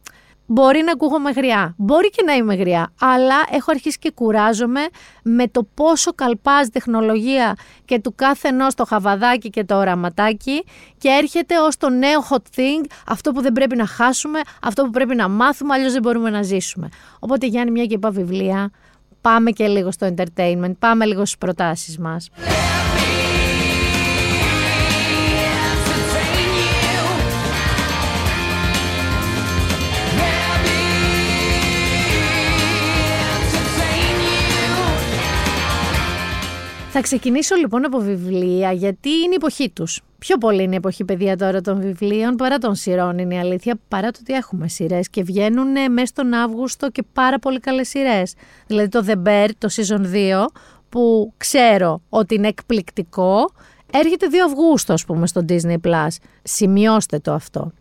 Μπορεί 0.54 0.82
να 0.86 0.92
ακούγομαι 0.92 1.32
γριά, 1.32 1.74
μπορεί 1.78 2.10
και 2.10 2.24
να 2.26 2.34
είμαι 2.34 2.56
γριά, 2.56 2.92
αλλά 3.00 3.36
έχω 3.52 3.72
αρχίσει 3.72 3.98
και 4.00 4.12
κουράζομαι 4.12 4.82
με 5.24 5.48
το 5.48 5.68
πόσο 5.74 6.14
καλπάζει 6.14 6.70
τεχνολογία 6.70 7.56
και 7.86 8.00
του 8.00 8.16
κάθε 8.16 8.48
ενός 8.48 8.74
το 8.76 8.86
χαβαδάκι 8.86 9.50
και 9.50 9.64
το 9.64 9.78
οραματάκι 9.78 10.64
και 10.98 11.10
έρχεται 11.10 11.60
ως 11.60 11.78
το 11.78 11.90
νέο 11.90 12.26
hot 12.30 12.60
thing, 12.60 12.86
αυτό 13.08 13.32
που 13.32 13.42
δεν 13.42 13.52
πρέπει 13.52 13.76
να 13.76 13.86
χάσουμε, 13.86 14.40
αυτό 14.62 14.84
που 14.84 14.90
πρέπει 14.90 15.16
να 15.16 15.28
μάθουμε, 15.28 15.74
αλλιώς 15.74 15.92
δεν 15.92 16.02
μπορούμε 16.02 16.30
να 16.30 16.42
ζήσουμε. 16.42 16.90
Οπότε 17.20 17.46
Γιάννη, 17.46 17.72
μια 17.72 17.86
και 17.86 17.94
είπα 17.94 18.10
βιβλία, 18.10 18.72
πάμε 19.22 19.52
και 19.52 19.68
λίγο 19.68 19.92
στο 19.92 20.14
entertainment, 20.16 20.74
πάμε 20.80 21.06
λίγο 21.06 21.26
στις 21.26 21.38
προτάσεις 21.38 21.98
μας. 21.98 22.30
Θα 36.94 37.02
ξεκινήσω 37.02 37.56
λοιπόν 37.56 37.86
από 37.86 38.00
βιβλία, 38.00 38.72
γιατί 38.72 39.10
είναι 39.10 39.32
η 39.32 39.36
εποχή 39.36 39.70
τους. 39.70 40.02
Πιο 40.20 40.38
πολύ 40.38 40.64
είναι 40.64 40.74
η 40.74 40.78
εποχή 40.78 41.04
παιδεία 41.06 41.38
τώρα 41.38 41.62
των 41.62 41.82
βιβλίων 41.82 42.36
παρά 42.36 42.58
των 42.58 42.76
σειρών, 42.76 43.18
είναι 43.18 43.36
η 43.36 43.40
αλήθεια. 43.40 43.80
Παρά 43.88 44.12
το 44.12 44.20
ότι 44.22 44.34
έχουμε 44.34 44.68
σειρές 44.68 45.10
και 45.10 45.24
βγαίνουν 45.24 45.92
μέσα 45.92 46.06
στον 46.06 46.34
Αύγουστο 46.34 46.90
και 46.90 47.04
πάρα 47.14 47.40
πολύ 47.40 47.60
καλές 47.60 47.88
σειρές. 47.88 48.34
Δηλαδή 48.68 48.88
το 48.90 49.04
The 49.08 49.28
Bear, 49.28 49.50
το 49.58 49.70
season 49.72 50.02
2, 50.02 50.46
που 50.90 51.34
ξέρω 51.38 52.02
ότι 52.10 52.36
είναι 52.36 52.48
εκπληκτικό, 52.48 53.52
έρχεται 53.92 54.28
2 54.32 54.34
Αυγούστου, 54.46 54.94
ας 54.94 55.06
πούμε, 55.06 55.28
στο 55.28 55.46
Disney 55.50 55.78
Plus. 55.88 56.16
Σημειώστε 56.44 57.20
το 57.20 57.34
αυτό. 57.34 57.72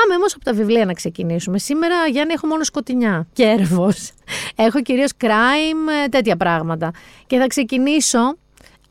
Πάμε 0.00 0.14
όμως 0.14 0.34
από 0.34 0.44
τα 0.44 0.52
βιβλία 0.52 0.84
να 0.84 0.92
ξεκινήσουμε. 0.92 1.58
Σήμερα, 1.58 2.06
Γιάννη, 2.06 2.32
έχω 2.32 2.46
μόνο 2.46 2.64
σκοτεινιά 2.64 3.26
και 3.32 3.42
έρευος. 3.42 4.12
Έχω 4.56 4.82
κυρίως 4.82 5.10
crime, 5.20 6.04
ε, 6.04 6.08
τέτοια 6.08 6.36
πράγματα. 6.36 6.90
Και 7.26 7.38
θα 7.38 7.46
ξεκινήσω, 7.46 8.36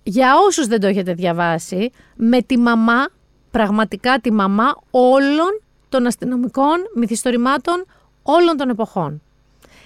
για 0.03 0.33
όσους 0.47 0.67
δεν 0.67 0.79
το 0.79 0.87
έχετε 0.87 1.13
διαβάσει, 1.13 1.91
με 2.15 2.41
τη 2.41 2.57
μαμά, 2.57 3.07
πραγματικά 3.51 4.19
τη 4.19 4.31
μαμά 4.31 4.75
όλων 4.91 5.61
των 5.89 6.05
αστυνομικών 6.05 6.77
μυθιστορημάτων 6.95 7.85
όλων 8.23 8.57
των 8.57 8.69
εποχών. 8.69 9.21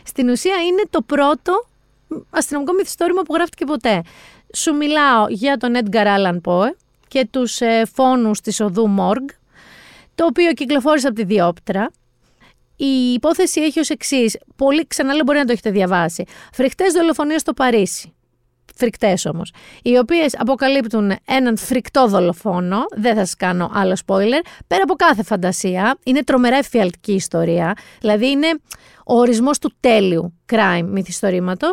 Στην 0.04 0.30
ουσία 0.30 0.56
είναι 0.56 0.84
το 0.90 1.02
πρώτο 1.02 1.66
αστυνομικό 2.30 2.74
μυθιστόρημα 2.74 3.22
που 3.22 3.34
γράφτηκε 3.34 3.66
ποτέ. 3.66 4.02
Σου 4.54 4.74
μιλάω 4.74 5.26
για 5.30 5.58
τον 5.58 5.74
Edgar 5.76 6.06
Allan 6.06 6.42
Poe 6.44 6.70
και 7.08 7.28
τους 7.32 7.62
ε, 7.62 7.86
φόνους 7.94 8.42
της 8.42 8.60
οδού 8.60 8.88
Μόργ, 8.88 9.26
το 10.20 10.26
οποίο 10.26 10.54
κυκλοφόρησε 10.54 11.08
από 11.08 11.16
τη 11.16 11.24
Διόπτρα. 11.24 11.92
Η 12.76 13.14
υπόθεση 13.14 13.62
έχει 13.62 13.80
ως 13.80 13.90
εξής. 13.90 14.38
Πολύ 14.56 14.88
ξανά 14.88 15.14
μπορεί 15.26 15.38
να 15.38 15.46
το 15.46 15.52
έχετε 15.52 15.72
διαβάσει. 15.72 16.24
Φρικτές 16.54 16.94
δολοφονίες 16.94 17.42
στο 17.42 17.54
Παρίσι. 17.54 18.14
Φρικτές 18.76 19.26
όμως. 19.26 19.54
Οι 19.84 19.98
οποίες 19.98 20.36
αποκαλύπτουν 20.38 21.16
έναν 21.26 21.58
φρικτό 21.58 22.08
δολοφόνο. 22.08 22.78
Δεν 22.96 23.16
θα 23.16 23.20
σας 23.20 23.36
κάνω 23.36 23.72
άλλο 23.74 23.98
spoiler. 24.06 24.42
Πέρα 24.68 24.84
από 24.84 24.94
κάθε 24.94 25.24
φαντασία. 25.24 25.98
Είναι 26.04 26.24
τρομερά 26.24 26.58
εφιαλτική 26.58 27.14
ιστορία. 27.14 27.74
Δηλαδή 28.00 28.30
είναι 28.30 28.48
ο 29.06 29.18
ορισμός 29.18 29.60
του 29.60 29.74
τέλειου 29.80 30.34
crime 30.52 30.86
μυθιστορήματο. 30.88 31.72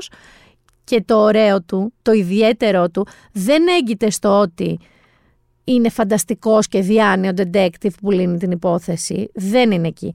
Και 0.85 1.03
το 1.07 1.17
ωραίο 1.17 1.63
του, 1.63 1.93
το 2.03 2.13
ιδιαίτερο 2.13 2.91
του, 2.91 3.07
δεν 3.33 3.67
έγκυται 3.69 4.11
στο 4.11 4.41
ότι 4.41 4.79
είναι 5.69 5.89
φανταστικός 5.89 6.69
και 6.69 6.81
διάνοιο 6.81 7.33
detective 7.37 7.95
που 8.01 8.11
λύνει 8.11 8.39
την 8.39 8.51
υπόθεση. 8.51 9.31
Δεν 9.35 9.71
είναι 9.71 9.89
εκεί. 9.89 10.15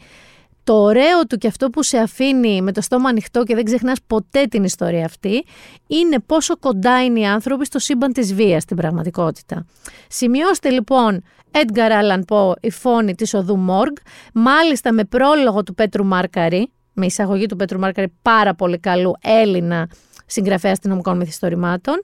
Το 0.64 0.74
ωραίο 0.74 1.26
του 1.30 1.38
και 1.38 1.48
αυτό 1.48 1.70
που 1.70 1.84
σε 1.84 1.98
αφήνει 1.98 2.62
με 2.62 2.72
το 2.72 2.82
στόμα 2.82 3.10
ανοιχτό 3.10 3.44
και 3.44 3.56
δεν 3.56 3.64
ξεχνάς 3.64 3.98
ποτέ 4.08 4.46
την 4.46 4.64
ιστορία 4.64 5.06
αυτή 5.06 5.46
είναι 5.88 6.20
πόσο 6.26 6.58
κοντά 6.58 7.04
είναι 7.04 7.20
οι 7.20 7.26
άνθρωποι 7.26 7.66
στο 7.66 7.80
σύμπαν 7.80 8.14
της 8.14 8.34
βίας 8.34 8.64
στην 8.64 8.78
πραγματικότητα. 8.78 9.66
Σημειώστε 10.08 10.70
λοιπόν 10.70 11.24
Edgar 11.52 11.92
Allan 12.02 12.22
Poe, 12.28 12.54
η 12.62 12.72
φόνη 12.72 13.16
της 13.16 13.34
οδού 13.34 13.58
Μόργ, 13.58 13.94
μάλιστα 14.34 14.94
με 14.94 15.04
πρόλογο 15.04 15.64
του 15.64 15.74
Πέτρου 15.74 16.06
Μάρκαρη, 16.06 16.72
με 16.94 17.06
εισαγωγή 17.06 17.46
του 17.46 17.56
Πέτρου 17.56 17.80
Μάρκαρη 17.80 18.14
πάρα 18.22 18.56
πολύ 18.56 18.78
καλού 18.78 19.14
Έλληνα 19.22 19.90
συγγραφέα 20.26 20.72
αστυνομικών 20.72 21.18
μυθιστορημάτων. 21.18 22.02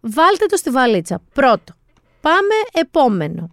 Βάλτε 0.00 0.46
το 0.46 0.56
στη 0.56 0.70
βαλίτσα. 0.70 1.20
Πρώτο, 1.34 1.74
Πάμε 2.20 2.54
επόμενο. 2.72 3.50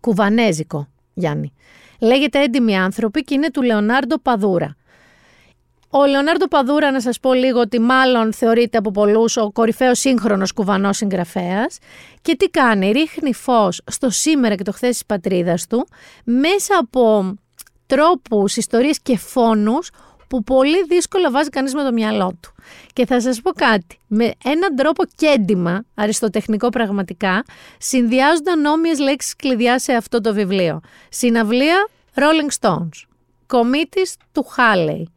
Κουβανέζικο, 0.00 0.88
Γιάννη. 1.14 1.52
Λέγεται 2.00 2.42
Έντιμοι 2.42 2.78
άνθρωποι 2.78 3.24
και 3.24 3.34
είναι 3.34 3.50
του 3.50 3.62
Λεωνάρντο 3.62 4.18
Παδούρα. 4.18 4.76
Ο 5.90 6.06
Λεωνάρντο 6.06 6.48
Παδούρα, 6.48 6.90
να 6.90 7.00
σας 7.00 7.20
πω 7.20 7.32
λίγο 7.32 7.60
ότι 7.60 7.80
μάλλον 7.80 8.32
θεωρείται 8.32 8.78
από 8.78 8.90
πολλούς 8.90 9.36
ο 9.36 9.50
κορυφαίος 9.52 9.98
σύγχρονος 9.98 10.52
κουβανός 10.52 10.96
συγγραφέας 10.96 11.78
και 12.22 12.36
τι 12.36 12.48
κάνει, 12.48 12.90
ρίχνει 12.90 13.34
φως 13.34 13.80
στο 13.86 14.10
σήμερα 14.10 14.54
και 14.54 14.62
το 14.62 14.72
χθες 14.72 14.90
της 14.90 15.06
πατρίδας 15.06 15.66
του 15.66 15.88
μέσα 16.24 16.78
από 16.80 17.34
τρόπους, 17.86 18.56
ιστορίες 18.56 19.00
και 19.00 19.16
φόνους 19.16 19.90
που 20.34 20.42
πολύ 20.42 20.84
δύσκολα 20.84 21.30
βάζει 21.30 21.48
κανείς 21.48 21.74
με 21.74 21.82
το 21.82 21.92
μυαλό 21.92 22.32
του. 22.40 22.54
Και 22.92 23.06
θα 23.06 23.20
σας 23.20 23.40
πω 23.40 23.50
κάτι, 23.50 23.98
με 24.06 24.32
έναν 24.44 24.76
τρόπο 24.76 25.04
κέντημα, 25.16 25.84
αριστοτεχνικό 25.94 26.68
πραγματικά, 26.68 27.44
συνδυάζονταν 27.78 28.60
νόμιες 28.60 28.98
λέξεις 28.98 29.36
κλειδιά 29.36 29.78
σε 29.78 29.92
αυτό 29.92 30.20
το 30.20 30.34
βιβλίο. 30.34 30.80
Συναυλία 31.08 31.88
Rolling 32.14 32.60
Stones, 32.60 33.02
κομίτης 33.46 34.16
του 34.32 34.44
Χάλεϊ, 34.44 35.08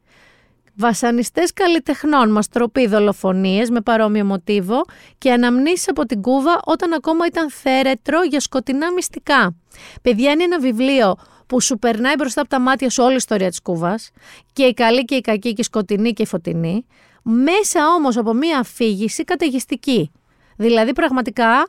βασανιστές 0.76 1.54
καλλιτεχνών, 1.54 2.32
μαστροπή 2.32 2.88
δολοφονίες 2.88 3.70
με 3.70 3.82
παρόμοιο 3.82 4.26
μοτίβο 4.26 4.86
και 5.18 5.32
αναμνήσεις 5.32 5.90
από 5.90 6.06
την 6.06 6.22
Κούβα 6.22 6.60
όταν 6.66 6.94
ακόμα 6.94 7.26
ήταν 7.26 7.52
θέρετρο 7.52 8.24
για 8.24 8.40
σκοτεινά 8.40 8.94
μυστικά. 8.94 9.56
Παιδιά 10.02 10.32
είναι 10.32 10.44
ένα 10.44 10.60
βιβλίο 10.60 11.16
που 11.48 11.62
σου 11.62 11.78
περνάει 11.78 12.14
μπροστά 12.18 12.42
από 12.42 12.50
τα 12.50 12.60
μάτια 12.60 12.90
σου 12.90 13.04
όλη 13.04 13.14
η 13.14 13.16
ιστορία 13.16 13.50
της 13.50 13.62
Κούβας 13.62 14.10
και 14.54 14.64
η 14.64 14.74
καλή 14.74 15.06
και 15.06 15.16
η 15.16 15.22
κακή 15.22 15.54
και 15.54 15.62
η 15.62 15.64
σκοτεινή 15.64 16.14
και 16.14 16.22
η 16.22 16.26
φωτεινή, 16.26 16.86
μέσα 17.24 17.88
όμως 17.88 18.18
από 18.18 18.34
μία 18.34 18.60
αφήγηση 18.60 19.24
καταιγιστική. 19.24 20.12
Δηλαδή 20.58 20.94
πραγματικά 20.94 21.68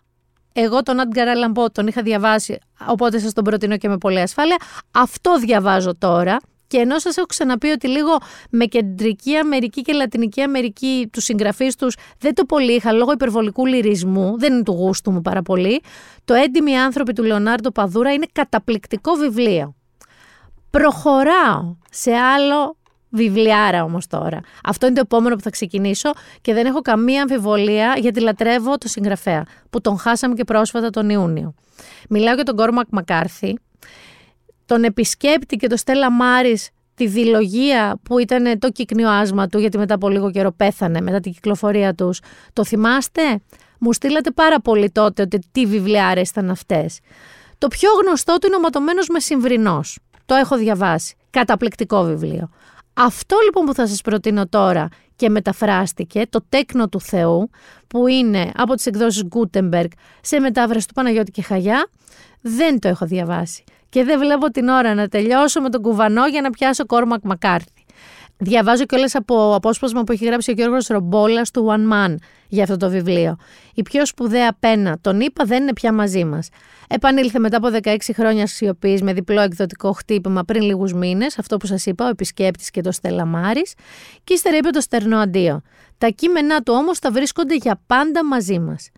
εγώ 0.52 0.82
τον 0.82 1.00
Άντγκαρ 1.00 1.28
Αλαμπό 1.28 1.70
τον 1.70 1.86
είχα 1.86 2.02
διαβάσει, 2.02 2.58
οπότε 2.88 3.18
σας 3.18 3.32
τον 3.32 3.44
προτείνω 3.44 3.76
και 3.76 3.88
με 3.88 3.98
πολύ 3.98 4.20
ασφάλεια. 4.20 4.56
Αυτό 4.90 5.38
διαβάζω 5.38 5.96
τώρα 5.98 6.36
και 6.68 6.76
ενώ 6.76 6.98
σας 6.98 7.16
έχω 7.16 7.26
ξαναπεί 7.26 7.68
ότι 7.68 7.88
λίγο 7.88 8.18
με 8.50 8.64
κεντρική 8.64 9.36
Αμερική 9.36 9.82
και 9.82 9.92
Λατινική 9.92 10.42
Αμερική 10.42 11.08
τους 11.12 11.24
συγγραφείς 11.24 11.76
τους 11.76 11.96
δεν 12.18 12.34
το 12.34 12.44
πολύ 12.44 12.72
είχα 12.74 12.92
λόγω 12.92 13.12
υπερβολικού 13.12 13.66
λυρισμού, 13.66 14.38
δεν 14.38 14.52
είναι 14.52 14.62
του 14.62 14.72
γούστου 14.72 15.10
μου 15.10 15.20
πάρα 15.20 15.42
πολύ, 15.42 15.82
το 16.24 16.34
Έντιμοι 16.34 16.78
άνθρωποι 16.78 17.12
του 17.12 17.22
Λεωνάρντο 17.22 17.70
Παδούρα 17.70 18.12
είναι 18.12 18.26
καταπληκτικό 18.32 19.12
βιβλίο. 19.12 19.74
Προχωράω 20.70 21.76
σε 21.90 22.12
άλλο 22.14 22.76
βιβλιάρα 23.10 23.84
όμως 23.84 24.06
τώρα. 24.06 24.40
Αυτό 24.64 24.86
είναι 24.86 24.94
το 24.94 25.00
επόμενο 25.00 25.34
που 25.34 25.42
θα 25.42 25.50
ξεκινήσω 25.50 26.10
και 26.40 26.54
δεν 26.54 26.66
έχω 26.66 26.80
καμία 26.80 27.22
αμφιβολία 27.22 27.94
γιατί 27.98 28.20
λατρεύω 28.20 28.78
το 28.78 28.88
συγγραφέα 28.88 29.44
που 29.70 29.80
τον 29.80 29.98
χάσαμε 29.98 30.34
και 30.34 30.44
πρόσφατα 30.44 30.90
τον 30.90 31.10
Ιούνιο. 31.10 31.54
Μιλάω 32.08 32.34
για 32.34 32.44
τον 32.44 32.56
Κόρμακ 32.56 32.86
Μακάρθη 32.90 33.58
τον 34.68 34.84
επισκέπτη 34.84 35.56
και 35.56 35.66
το 35.66 35.76
Στέλλα 35.76 36.10
Μάρης 36.10 36.70
τη 36.94 37.06
δηλογία 37.06 37.98
που 38.02 38.18
ήταν 38.18 38.58
το 38.58 38.70
κύκνιο 38.70 39.08
άσμα 39.08 39.46
του, 39.46 39.58
γιατί 39.58 39.78
μετά 39.78 39.94
από 39.94 40.08
λίγο 40.08 40.30
καιρό 40.30 40.52
πέθανε 40.52 41.00
μετά 41.00 41.20
την 41.20 41.32
κυκλοφορία 41.32 41.94
τους. 41.94 42.20
Το 42.52 42.64
θυμάστε; 42.64 43.22
Μου 43.78 43.92
στείλατε 43.92 44.30
πάρα 44.30 44.60
πολύ 44.60 44.90
τότε 44.90 45.22
ότι 45.22 45.38
τι 45.52 45.66
βιβλιάρες 45.66 46.30
ήταν 46.30 46.50
αυτές. 46.50 46.98
Το 47.58 47.68
πιο 47.68 47.90
γνωστό 48.02 48.38
του 48.38 48.46
είναι 48.46 48.56
ο 48.56 48.60
Ματωμένος 48.60 49.08
Μεσημβρινός. 49.08 49.98
Το 50.26 50.34
έχω 50.34 50.56
διαβάσει. 50.56 51.14
Καταπληκτικό 51.30 52.02
βιβλίο. 52.02 52.50
Αυτό 52.94 53.36
λοιπόν 53.44 53.64
που 53.64 53.74
θα 53.74 53.86
σας 53.86 54.00
προτείνω 54.00 54.46
τώρα 54.46 54.88
και 55.16 55.28
μεταφράστηκε, 55.28 56.26
το 56.30 56.44
τέκνο 56.48 56.88
του 56.88 57.00
Θεού, 57.00 57.50
που 57.86 58.06
είναι 58.06 58.52
από 58.56 58.74
τις 58.74 58.86
εκδόσεις 58.86 59.22
Gutenberg 59.30 59.88
σε 60.20 60.40
μετάφραση 60.40 60.86
του 60.88 60.94
Παναγιώτη 60.94 61.30
και 61.30 61.42
Χαγιά, 61.42 61.88
δεν 62.40 62.78
το 62.78 62.88
έχω 62.88 63.06
διαβάσει 63.06 63.64
και 63.89 64.05
δεν 64.05 64.18
βλέπω 64.18 64.51
την 64.51 64.68
ώρα 64.68 64.95
να 64.95 65.09
τελειώσω 65.09 65.61
με 65.61 65.70
τον 65.70 65.82
κουβανό 65.82 66.26
για 66.26 66.41
να 66.41 66.51
πιάσω 66.51 66.86
Κόρμακ 66.86 67.20
Μακάρθι. 67.24 67.84
Διαβάζω 68.41 68.84
κιόλας 68.84 69.14
από 69.14 69.55
απόσπασμα 69.55 70.03
που 70.05 70.12
έχει 70.12 70.24
γράψει 70.24 70.51
ο 70.51 70.55
Γιώργος 70.55 70.86
Ρομπόλας 70.86 71.51
του 71.51 71.66
One 71.68 71.93
Man 71.93 72.14
για 72.49 72.62
αυτό 72.62 72.76
το 72.76 72.91
βιβλίο. 72.91 73.36
Η 73.74 73.82
πιο 73.82 74.07
σπουδαία 74.07 74.57
πένα, 74.61 74.99
τον 75.01 75.20
είπα, 75.20 75.45
δεν 75.45 75.62
είναι 75.62 75.72
πια 75.72 75.93
μαζί 75.93 76.24
μας. 76.24 76.49
Επανήλθε 76.89 77.39
μετά 77.39 77.57
από 77.57 77.68
16 77.82 77.97
χρόνια 78.12 78.47
σιωπής 78.47 79.03
με 79.03 79.12
διπλό 79.12 79.41
εκδοτικό 79.41 79.93
χτύπημα 79.93 80.45
πριν 80.45 80.62
λίγους 80.62 80.93
μήνες, 80.93 81.39
αυτό 81.39 81.57
που 81.57 81.66
σας 81.66 81.86
είπα, 81.86 82.05
ο 82.07 82.09
επισκέπτης 82.09 82.70
και 82.70 82.80
το 82.80 82.93
Στελαμάρης, 82.93 83.74
και 84.24 84.34
ύστερα 84.34 84.57
είπε 84.57 84.70
το 84.70 84.80
στερνό 84.80 85.18
αντίο. 85.18 85.61
Τα 85.99 86.09
κείμενά 86.09 86.61
του 86.62 86.74
όμως 86.76 86.99
θα 86.99 87.11
βρίσκονται 87.11 87.57
για 87.57 87.80
πάντα 87.86 88.24
μαζί 88.24 88.59
μας. 88.59 88.91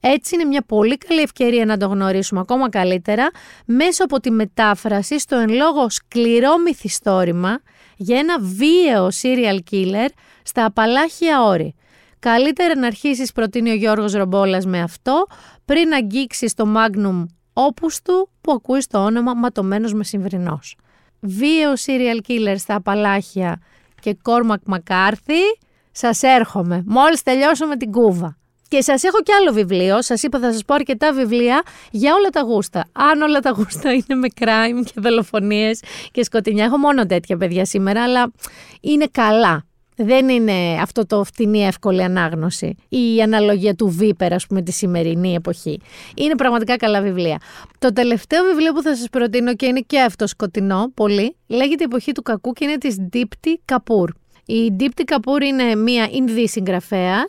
Έτσι 0.00 0.34
είναι 0.34 0.44
μια 0.44 0.62
πολύ 0.62 0.98
καλή 0.98 1.20
ευκαιρία 1.20 1.64
να 1.64 1.76
το 1.76 1.86
γνωρίσουμε 1.86 2.40
ακόμα 2.40 2.68
καλύτερα 2.68 3.30
μέσω 3.64 4.04
από 4.04 4.20
τη 4.20 4.30
μετάφραση 4.30 5.20
στο 5.20 5.36
εν 5.36 5.48
λόγω 5.48 5.90
σκληρό 5.90 6.58
μυθιστόρημα 6.58 7.60
για 7.96 8.18
ένα 8.18 8.38
βίαιο 8.40 9.08
serial 9.22 9.58
killer 9.70 10.08
στα 10.42 10.64
απαλάχια 10.64 11.42
όρη. 11.42 11.74
Καλύτερα 12.18 12.76
να 12.76 12.86
αρχίσεις 12.86 13.32
προτείνει 13.32 13.70
ο 13.70 13.74
Γιώργος 13.74 14.12
Ρομπόλας 14.12 14.66
με 14.66 14.80
αυτό 14.80 15.26
πριν 15.64 15.92
αγγίξεις 15.92 16.54
το 16.54 16.64
Magnum 16.76 17.24
Opus 17.52 17.92
του 18.04 18.30
που 18.40 18.52
ακούει 18.52 18.82
το 18.90 19.04
όνομα 19.04 19.34
Ματωμένος 19.34 19.92
Μεσημβρινός. 19.92 20.76
Βίαιο 21.20 21.72
serial 21.86 22.30
killer 22.30 22.54
στα 22.58 22.74
απαλάχια 22.74 23.60
και 24.00 24.16
Κόρμακ 24.22 24.60
Μακάρθι, 24.64 25.42
σας 25.90 26.22
έρχομαι 26.22 26.82
μόλις 26.86 27.22
τελειώσω 27.22 27.76
την 27.76 27.90
κούβα. 27.90 28.38
Και 28.68 28.80
σας 28.80 29.02
έχω 29.02 29.22
κι 29.22 29.32
άλλο 29.32 29.52
βιβλίο. 29.52 30.02
Σας 30.02 30.22
είπα 30.22 30.38
θα 30.38 30.52
σας 30.52 30.64
πω 30.64 30.74
αρκετά 30.74 31.12
βιβλία 31.12 31.62
για 31.90 32.14
όλα 32.14 32.28
τα 32.28 32.40
γούστα. 32.40 32.84
Αν 32.92 33.22
όλα 33.22 33.40
τα 33.40 33.50
γούστα 33.50 33.92
είναι 33.92 34.14
με 34.14 34.28
crime 34.40 34.84
και 34.84 34.92
δολοφονίες 34.96 35.82
και 36.10 36.24
σκοτεινιά. 36.24 36.64
Έχω 36.64 36.76
μόνο 36.76 37.06
τέτοια 37.06 37.36
παιδιά 37.36 37.64
σήμερα, 37.64 38.02
αλλά 38.02 38.32
είναι 38.80 39.06
καλά. 39.10 39.62
Δεν 40.00 40.28
είναι 40.28 40.78
αυτό 40.80 41.06
το 41.06 41.24
φτηνή 41.24 41.66
εύκολη 41.66 42.02
ανάγνωση. 42.02 42.74
Η 42.88 43.22
αναλογία 43.22 43.74
του 43.74 43.88
Βίπερ, 43.88 44.32
ας 44.32 44.46
πούμε, 44.46 44.62
τη 44.62 44.72
σημερινή 44.72 45.34
εποχή. 45.34 45.80
Είναι 46.14 46.34
πραγματικά 46.34 46.76
καλά 46.76 47.02
βιβλία. 47.02 47.38
Το 47.78 47.92
τελευταίο 47.92 48.44
βιβλίο 48.44 48.72
που 48.72 48.82
θα 48.82 48.96
σας 48.96 49.08
προτείνω 49.08 49.54
και 49.54 49.66
είναι 49.66 49.80
και 49.80 50.00
αυτό 50.00 50.26
σκοτεινό, 50.26 50.90
πολύ, 50.94 51.36
λέγεται 51.46 51.82
Η 51.82 51.86
εποχή 51.86 52.12
του 52.12 52.22
κακού 52.22 52.52
και 52.52 52.64
είναι 52.64 52.78
της 52.78 52.96
Δίπτη 53.10 53.60
Καπούρ. 53.64 54.10
Η 54.46 54.68
Δίπτη 54.76 55.04
Καπούρ 55.04 55.42
είναι 55.42 55.74
μία 55.74 56.08
Ινδή 56.10 56.48
συγγραφέα 56.48 57.26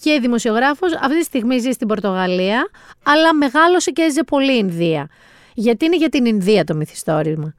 και 0.00 0.18
δημοσιογράφος. 0.20 0.92
Αυτή 0.92 1.18
τη 1.18 1.24
στιγμή 1.24 1.58
ζει 1.58 1.70
στην 1.70 1.88
Πορτογαλία, 1.88 2.70
αλλά 3.02 3.34
μεγάλωσε 3.34 3.90
και 3.90 4.02
έζησε 4.02 4.24
πολύ 4.24 4.56
Ινδία. 4.56 5.08
Γιατί 5.54 5.84
είναι 5.84 5.96
για 5.96 6.08
την 6.08 6.24
Ινδία 6.24 6.64
το 6.64 6.74
μυθιστόρημα. 6.74 7.54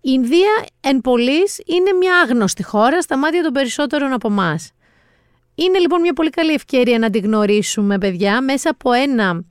Η 0.00 0.10
Ινδία 0.14 0.64
εν 0.80 1.00
πολλής 1.00 1.60
είναι 1.66 1.92
μια 1.92 2.20
άγνωστη 2.20 2.62
χώρα 2.62 3.02
στα 3.02 3.18
μάτια 3.18 3.42
των 3.42 3.52
περισσότερων 3.52 4.12
από 4.12 4.28
εμάς. 4.28 4.72
Είναι 5.54 5.78
λοιπόν 5.78 6.00
μια 6.00 6.12
πολύ 6.12 6.30
καλή 6.30 6.52
ευκαιρία 6.52 6.98
να 6.98 7.10
την 7.10 7.24
γνωρίσουμε, 7.24 7.98
παιδιά, 7.98 8.40
μέσα 8.40 8.70
από 8.70 8.92
ένα 8.92 9.44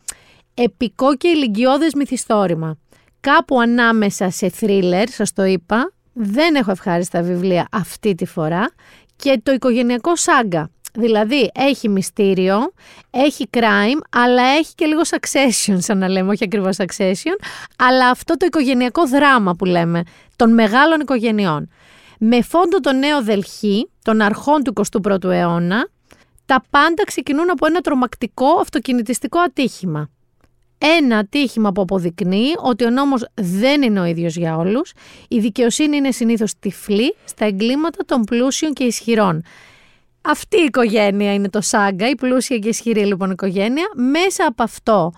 επικό 0.54 1.16
και 1.16 1.28
ηλικιώδες 1.28 1.94
μυθιστόρημα. 1.94 2.78
Κάπου 3.20 3.60
ανάμεσα 3.60 4.30
σε 4.30 4.50
θρίλερ, 4.50 5.10
σας 5.10 5.34
το 5.34 5.44
είπα, 5.44 5.92
δεν 6.14 6.56
έχω 6.56 6.72
ευχάριστα 6.72 7.22
βιβλία 7.22 7.68
αυτή 7.72 8.16
τη 8.16 8.26
φορά, 8.26 8.72
και 9.16 9.40
το 9.44 9.52
οικογενειακό 9.52 10.16
σάγκα. 10.16 10.70
Δηλαδή 11.00 11.52
έχει 11.54 11.90
μυστήριο, 11.90 12.74
έχει 13.10 13.50
crime, 13.52 14.00
αλλά 14.10 14.44
έχει 14.44 14.74
και 14.76 14.86
λίγο 14.86 15.02
succession, 15.10 15.76
σαν 15.78 15.98
να 15.98 16.08
λέμε, 16.08 16.32
όχι 16.32 16.44
ακριβώς 16.44 16.78
succession, 16.78 17.36
αλλά 17.78 18.10
αυτό 18.10 18.38
το 18.38 18.46
οικογενειακό 18.46 19.08
δράμα 19.08 19.56
που 19.56 19.66
λέμε, 19.66 20.04
των 20.36 20.54
μεγάλων 20.54 21.00
οικογενειών. 21.00 21.70
Με 22.20 22.42
φόντο 22.42 22.80
το 22.80 22.94
νέο 22.94 23.24
Δελχή, 23.24 23.90
των 24.04 24.22
αρχών 24.22 24.64
του 24.64 24.74
21ου 25.04 25.24
αιώνα, 25.24 25.88
τα 26.46 26.64
πάντα 26.70 27.04
ξεκινούν 27.06 27.50
από 27.50 27.66
ένα 27.66 27.82
τρομακτικό 27.82 28.48
αυτοκινητιστικό 28.62 29.40
ατύχημα. 29.40 30.10
Ένα 30.78 31.18
ατύχημα 31.18 31.72
που 31.72 31.82
αποδεικνύει 31.82 32.54
ότι 32.64 32.86
ο 32.86 32.90
νόμος 32.90 33.28
δεν 33.34 33.82
είναι 33.82 34.00
ο 34.00 34.06
ίδιος 34.06 34.36
για 34.36 34.58
όλους, 34.58 34.94
η 35.28 35.40
δικαιοσύνη 35.40 35.98
είναι 35.98 36.12
συνήθως 36.12 36.60
τυφλή 36.60 37.16
στα 37.26 37.46
εγκλήματα 37.46 38.06
των 38.06 38.24
πλούσιων 38.24 38.74
και 38.74 38.84
ισχυρών. 38.84 39.44
Αυτή 40.30 40.58
η 40.62 40.64
οικογένεια 40.64 41.34
είναι 41.34 41.50
το 41.50 41.62
Σάγκα, 41.62 42.10
η 42.10 42.16
πλούσια 42.16 42.58
και 42.58 42.68
ισχυρή 42.68 43.06
λοιπόν 43.06 43.32
οικογένεια. 43.32 43.90
Μέσα 43.96 44.46
από 44.48 44.64
αυτό 44.64 45.12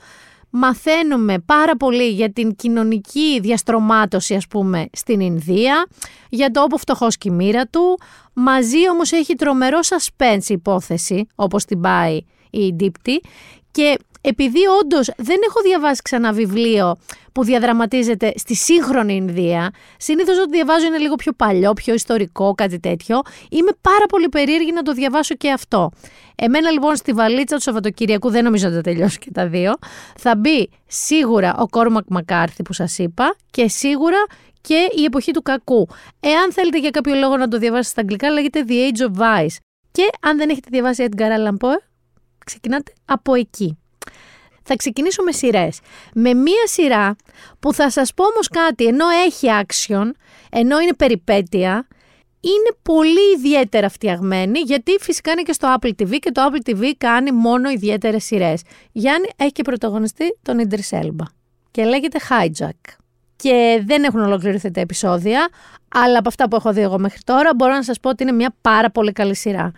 μαθαίνουμε 0.49 1.39
πάρα 1.39 1.75
πολύ 1.75 2.09
για 2.09 2.31
την 2.31 2.55
κοινωνική 2.55 3.39
διαστρωμάτωση 3.41 4.35
ας 4.35 4.47
πούμε 4.47 4.85
στην 4.91 5.19
Ινδία, 5.19 5.87
για 6.29 6.51
το 6.51 6.61
όπου 6.61 6.77
φτωχός 6.77 7.17
και 7.17 7.29
η 7.29 7.31
μοίρα 7.31 7.65
του. 7.65 7.99
Μαζί 8.33 8.89
όμως 8.91 9.11
έχει 9.11 9.35
τρομερό 9.35 9.79
suspense 9.83 10.47
υπόθεση 10.49 11.27
όπως 11.35 11.65
την 11.65 11.81
πάει 11.81 12.21
η 12.49 12.73
Ντύπτη 12.73 13.21
και 13.71 13.97
επειδή 14.21 14.59
όντως 14.81 15.11
δεν 15.17 15.37
έχω 15.47 15.61
διαβάσει 15.61 16.01
ξανά 16.01 16.31
βιβλίο 16.33 16.95
που 17.31 17.43
διαδραματίζεται 17.43 18.33
στη 18.35 18.55
σύγχρονη 18.55 19.15
Ινδία, 19.15 19.69
συνήθως 19.97 20.39
ό,τι 20.39 20.51
διαβάζω 20.51 20.85
είναι 20.85 20.97
λίγο 20.97 21.15
πιο 21.15 21.31
παλιό, 21.31 21.73
πιο 21.73 21.93
ιστορικό, 21.93 22.53
κάτι 22.55 22.79
τέτοιο. 22.79 23.21
Είμαι 23.49 23.71
πάρα 23.81 24.05
πολύ 24.09 24.29
περίεργη 24.29 24.71
να 24.71 24.81
το 24.81 24.91
διαβάσω 24.93 25.35
και 25.35 25.51
αυτό. 25.51 25.91
Εμένα 26.35 26.71
λοιπόν 26.71 26.95
στη 26.95 27.11
βαλίτσα 27.11 27.55
του 27.55 27.61
Σαββατοκυριακού, 27.61 28.29
δεν 28.29 28.43
νομίζω 28.43 28.67
να 28.67 28.75
τα 28.75 28.81
τελειώσει 28.81 29.19
και 29.19 29.31
τα 29.31 29.47
δύο, 29.47 29.73
θα 30.17 30.35
μπει 30.35 30.69
σίγουρα 30.87 31.55
ο 31.57 31.67
Κόρμακ 31.67 32.05
Μακάρθη 32.07 32.63
που 32.63 32.73
σας 32.73 32.97
είπα 32.97 33.35
και 33.51 33.67
σίγουρα 33.67 34.25
και 34.61 34.87
η 34.95 35.03
εποχή 35.03 35.31
του 35.31 35.41
κακού. 35.41 35.87
Εάν 36.19 36.53
θέλετε 36.53 36.79
για 36.79 36.89
κάποιο 36.89 37.15
λόγο 37.15 37.37
να 37.37 37.47
το 37.47 37.57
διαβάσετε 37.57 37.89
στα 37.89 38.01
αγγλικά, 38.01 38.29
λέγεται 38.31 38.65
The 38.67 38.71
Age 38.71 39.11
of 39.11 39.21
Vice. 39.21 39.55
Και 39.91 40.09
αν 40.21 40.37
δεν 40.37 40.49
έχετε 40.49 40.67
διαβάσει 40.71 41.05
Edgar 41.09 41.21
Allan 41.21 41.67
Poe, 41.67 41.77
ξεκινάτε 42.45 42.93
από 43.05 43.33
εκεί. 43.33 43.78
Θα 44.71 44.77
ξεκινήσω 44.77 45.23
με 45.23 45.31
σειρές. 45.31 45.79
Με 46.13 46.33
μία 46.33 46.65
σειρά 46.67 47.15
που 47.59 47.73
θα 47.73 47.89
σας 47.89 48.13
πω 48.13 48.23
όμως 48.23 48.47
κάτι, 48.47 48.85
ενώ 48.85 49.07
έχει 49.25 49.47
action, 49.61 50.11
ενώ 50.49 50.79
είναι 50.79 50.93
περιπέτεια, 50.93 51.87
είναι 52.39 52.77
πολύ 52.81 53.31
ιδιαίτερα 53.37 53.89
φτιαγμένη, 53.89 54.59
γιατί 54.59 54.97
φυσικά 54.99 55.31
είναι 55.31 55.41
και 55.41 55.53
στο 55.53 55.75
Apple 55.79 55.87
TV 55.87 56.17
και 56.19 56.31
το 56.31 56.41
Apple 56.51 56.69
TV 56.69 56.91
κάνει 56.97 57.31
μόνο 57.31 57.69
ιδιαίτερες 57.69 58.23
σειρές. 58.23 58.61
Γιάννη 58.91 59.27
έχει 59.35 59.51
και 59.51 59.61
πρωταγωνιστή 59.61 60.37
τον 60.41 60.67
Idris 60.69 60.99
Elba 61.01 61.25
και 61.71 61.83
λέγεται 61.83 62.19
Hijack. 62.29 62.93
Και 63.35 63.83
δεν 63.85 64.03
έχουν 64.03 64.19
ολοκληρωθεί 64.19 64.71
τα 64.71 64.79
επεισόδια, 64.79 65.49
αλλά 65.87 66.17
από 66.19 66.27
αυτά 66.27 66.47
που 66.47 66.55
έχω 66.55 66.73
δει 66.73 66.81
εγώ 66.81 66.99
μέχρι 66.99 67.19
τώρα 67.23 67.49
μπορώ 67.55 67.73
να 67.73 67.83
σας 67.83 67.99
πω 67.99 68.09
ότι 68.09 68.23
είναι 68.23 68.31
μια 68.31 68.55
πάρα 68.61 68.89
πολύ 68.89 69.11
καλή 69.11 69.35
σειρά. 69.35 69.71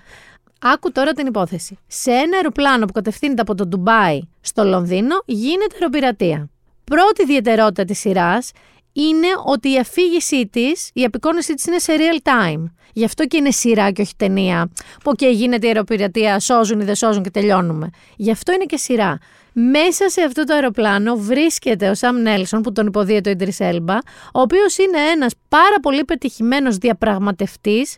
Άκου 0.64 0.91
τώρα 0.91 1.12
την 1.12 1.28
υπόθεση. 1.28 1.78
Σε 1.88 2.12
ένα 2.12 2.36
αεροπλάνο 2.36 2.86
που 2.86 2.93
κατευθύνεται 2.93 3.41
από 3.41 3.55
το 3.55 3.66
Ντουμπάι 3.66 4.20
στο 4.41 4.64
Λονδίνο 4.64 5.22
γίνεται 5.26 5.74
αεροπειρατεία. 5.74 6.49
Πρώτη 6.84 7.22
ιδιαιτερότητα 7.22 7.84
της 7.84 7.99
σειράς 7.99 8.51
είναι 8.93 9.28
ότι 9.45 9.72
η 9.72 9.78
αφήγησή 9.78 10.47
της, 10.47 10.89
η 10.93 11.03
απεικόνισή 11.03 11.53
της 11.53 11.66
είναι 11.66 11.80
σε 11.80 11.93
real 11.97 12.28
time. 12.28 12.64
Γι' 12.93 13.05
αυτό 13.05 13.26
και 13.26 13.38
είναι 13.38 13.51
σειρά 13.51 13.91
και 13.91 14.01
όχι 14.01 14.16
ταινία. 14.16 14.70
Που 15.03 15.12
και 15.12 15.28
γίνεται 15.28 15.66
η 15.66 15.70
αεροπειρατεία, 15.70 16.39
σώζουν 16.39 16.80
ή 16.80 16.84
δεν 16.84 16.95
σώζουν 16.95 17.24
και 17.24 17.32
τελειώνουμε. 17.32 17.89
Γι' 18.16 18.32
αυτό 18.32 18.53
είναι 18.53 18.66
και 18.66 18.78
σειρά. 18.78 19.18
Μέσα 19.53 20.09
σε 20.09 20.22
αυτό 20.22 20.43
το 20.43 20.53
αεροπλάνο 20.53 21.16
βρίσκεται 21.16 21.89
ο 21.89 21.95
Σαμ 21.95 22.18
Νέλσον 22.18 22.62
που 22.62 22.72
τον 22.72 22.88
υποδίεται 22.88 23.30
ο 23.30 23.32
Ιντρι 23.32 23.53
Έλμπα, 23.57 23.97
ο 24.34 24.39
οποίος 24.41 24.78
είναι 24.78 24.99
ένας 25.14 25.34
πάρα 25.49 25.80
πολύ 25.82 26.03
πετυχημένος 26.03 26.78
διαπραγματευτής 26.78 27.97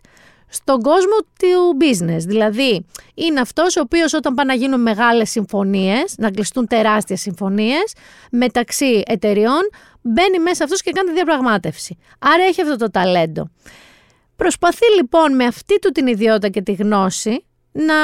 στον 0.53 0.81
κόσμο 0.81 1.17
του 1.39 1.77
business. 1.81 2.21
Δηλαδή, 2.25 2.85
είναι 3.13 3.39
αυτός 3.39 3.75
ο 3.75 3.81
οποίος 3.81 4.13
όταν 4.13 4.33
πάνε 4.33 4.53
να 4.53 4.59
γίνουν 4.59 4.81
μεγάλες 4.81 5.29
συμφωνίες, 5.29 6.13
να 6.17 6.31
κλειστούν 6.31 6.67
τεράστιες 6.67 7.21
συμφωνίες 7.21 7.93
μεταξύ 8.31 9.03
εταιριών, 9.05 9.69
μπαίνει 10.01 10.39
μέσα 10.39 10.63
αυτός 10.63 10.81
και 10.81 10.91
κάνει 10.91 11.07
τη 11.07 11.13
διαπραγμάτευση. 11.13 11.97
Άρα 12.19 12.43
έχει 12.43 12.61
αυτό 12.61 12.75
το 12.75 12.91
ταλέντο. 12.91 13.49
Προσπαθεί 14.35 14.85
λοιπόν 14.95 15.35
με 15.35 15.45
αυτή 15.45 15.79
του 15.79 15.91
την 15.91 16.07
ιδιότητα 16.07 16.49
και 16.49 16.61
τη 16.61 16.73
γνώση 16.73 17.45
να 17.71 17.95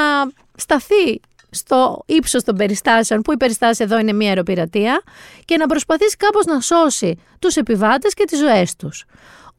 σταθεί 0.56 1.20
στο 1.50 2.02
ύψος 2.06 2.42
των 2.42 2.56
περιστάσεων, 2.56 3.22
που 3.22 3.32
οι 3.32 3.36
περιστάσει 3.36 3.82
εδώ 3.82 3.98
είναι 3.98 4.12
μια 4.12 4.28
αεροπειρατεία, 4.28 5.02
και 5.44 5.56
να 5.56 5.66
προσπαθήσει 5.66 6.16
κάπως 6.16 6.44
να 6.44 6.60
σώσει 6.60 7.18
τους 7.38 7.56
επιβάτες 7.56 8.14
και 8.14 8.24
τις 8.24 8.38
ζωές 8.38 8.76
τους. 8.76 9.04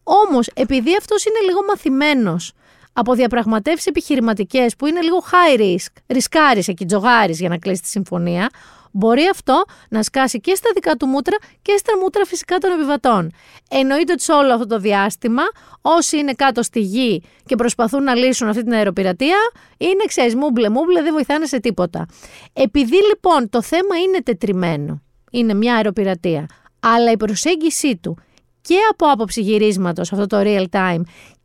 Όμως, 0.04 0.50
επειδή 0.54 0.96
αυτός 1.00 1.26
είναι 1.26 1.40
λίγο 1.46 1.60
μαθημένος 1.68 2.54
από 2.94 3.14
διαπραγματεύσεις 3.14 3.86
επιχειρηματικές 3.86 4.76
που 4.76 4.86
είναι 4.86 5.02
λίγο 5.02 5.18
high 5.32 5.60
risk, 5.60 6.02
ρισκάρεις 6.08 6.68
εκεί, 6.68 6.86
τζογάρεις 6.86 7.40
για 7.40 7.50
να 7.50 7.58
κλείσει 7.58 7.82
τη 7.82 7.88
συμφωνία, 7.88 8.50
μπορεί 8.92 9.22
αυτό 9.32 9.64
να 9.90 10.04
σκάσει 10.04 10.40
και 10.40 10.56
στα 10.56 10.70
δικά 10.74 10.96
του 10.96 11.06
μούτρα 11.06 11.38
και 11.62 11.78
στα 11.78 11.98
μούτρα 12.02 12.26
φυσικά 12.26 12.58
των 12.58 12.72
επιβατών. 12.72 13.32
Εννοείται 13.70 14.12
ότι 14.12 14.22
σε 14.22 14.32
όλο 14.32 14.54
αυτό 14.54 14.66
το 14.66 14.80
διάστημα, 14.80 15.44
όσοι 15.82 16.18
είναι 16.18 16.34
κάτω 16.34 16.64
στη 16.64 16.80
γη 16.80 17.24
και 17.46 17.56
προσπαθούν 17.56 18.04
να 18.04 18.16
λύσουν 18.16 18.48
αυτή 18.48 18.64
την 18.64 18.74
αεροπειρατεία, 18.74 19.38
είναι 19.78 20.04
ξέρεις, 20.08 20.36
μούμπλε, 20.36 20.70
μούμπλε, 20.70 21.02
δεν 21.02 21.14
βοηθάνε 21.14 21.46
σε 21.46 21.60
τίποτα. 21.60 22.06
Επειδή 22.54 22.98
λοιπόν 23.08 23.50
το 23.50 23.62
θέμα 23.62 23.98
είναι 24.08 24.22
τετριμένο, 24.24 25.02
είναι 25.32 25.54
μια 25.54 25.76
αεροπειρατεία, 25.76 26.46
αλλά 26.80 27.12
η 27.12 27.18
προσέγγιση 27.18 27.98
του 27.98 28.18
και 28.62 28.76
από 28.92 29.06
άποψη 29.06 29.42
γυρίσματος, 29.42 30.12
αυτό 30.12 30.28
το 30.28 30.42
real 30.44 30.66
time, 30.72 31.02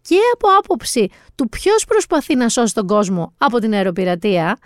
και 0.09 0.19
από 0.35 0.49
άποψη 0.59 1.09
του 1.35 1.49
ποιος 1.49 1.85
προσπαθεί 1.85 2.37
να 2.37 2.49
σώσει 2.49 2.75
τον 2.75 2.87
κόσμο 2.87 3.33
από 3.39 3.59
την 3.59 3.73
αεροπειρατεία 3.73 4.59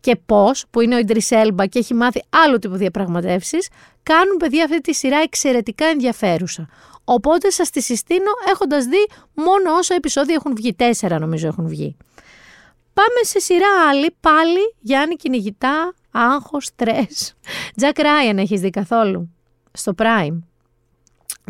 και 0.00 0.16
πώς, 0.26 0.64
που 0.70 0.80
είναι 0.80 0.94
ο 0.94 0.98
Ιντρισέλμπα 0.98 1.66
και 1.66 1.78
έχει 1.78 1.94
μάθει 1.94 2.22
άλλο 2.28 2.58
τύπο 2.58 2.74
διαπραγματεύσεις, 2.74 3.68
κάνουν 4.02 4.36
παιδιά 4.36 4.64
αυτή 4.64 4.80
τη 4.80 4.94
σειρά 4.94 5.18
εξαιρετικά 5.18 5.86
ενδιαφέρουσα. 5.86 6.68
Οπότε 7.04 7.50
σας 7.50 7.70
τη 7.70 7.80
συστήνω 7.82 8.30
έχοντας 8.48 8.84
δει 8.84 9.08
μόνο 9.34 9.76
όσα 9.78 9.94
επεισόδια 9.94 10.34
έχουν 10.34 10.54
βγει. 10.54 10.74
Τέσσερα 10.74 11.18
νομίζω 11.18 11.46
έχουν 11.46 11.68
βγει. 11.68 11.96
Πάμε 12.92 13.22
σε 13.22 13.38
σειρά 13.38 13.88
άλλη, 13.88 14.16
πάλι 14.20 14.74
Γιάννη 14.80 15.14
κυνηγητά, 15.14 15.94
άγχος, 16.10 16.64
στρες. 16.64 17.34
Τζακ 17.76 17.98
Ράιαν 17.98 18.38
έχεις 18.38 18.60
δει 18.60 18.70
καθόλου, 18.70 19.30
στο 19.72 19.94
Prime. 19.98 20.38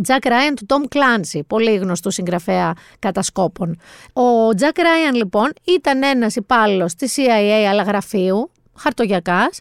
Τζακ 0.03 0.27
Ράιαν 0.27 0.55
του 0.55 0.67
Τομ 0.67 0.83
Κλάνσι, 0.89 1.45
πολύ 1.47 1.77
γνωστού 1.77 2.11
συγγραφέα 2.11 2.73
κατασκόπων. 2.99 3.79
Ο 4.13 4.55
Τζακ 4.55 4.79
Ράιαν 4.79 5.15
λοιπόν 5.15 5.53
ήταν 5.65 6.03
ένας 6.03 6.37
υπάλληλος 6.37 6.95
της 6.95 7.15
CIA 7.19 7.67
αλλά 7.71 7.83
γραφείου, 7.83 8.51
χαρτογιακάς, 8.75 9.61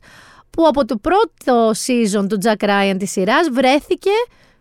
που 0.50 0.68
από 0.68 0.86
το 0.86 0.98
πρώτο 0.98 1.72
season 1.72 2.30
του 2.30 2.38
Τζακ 2.38 2.64
Ράιαν 2.64 2.98
της 2.98 3.12
σειράς 3.12 3.50
βρέθηκε 3.50 4.12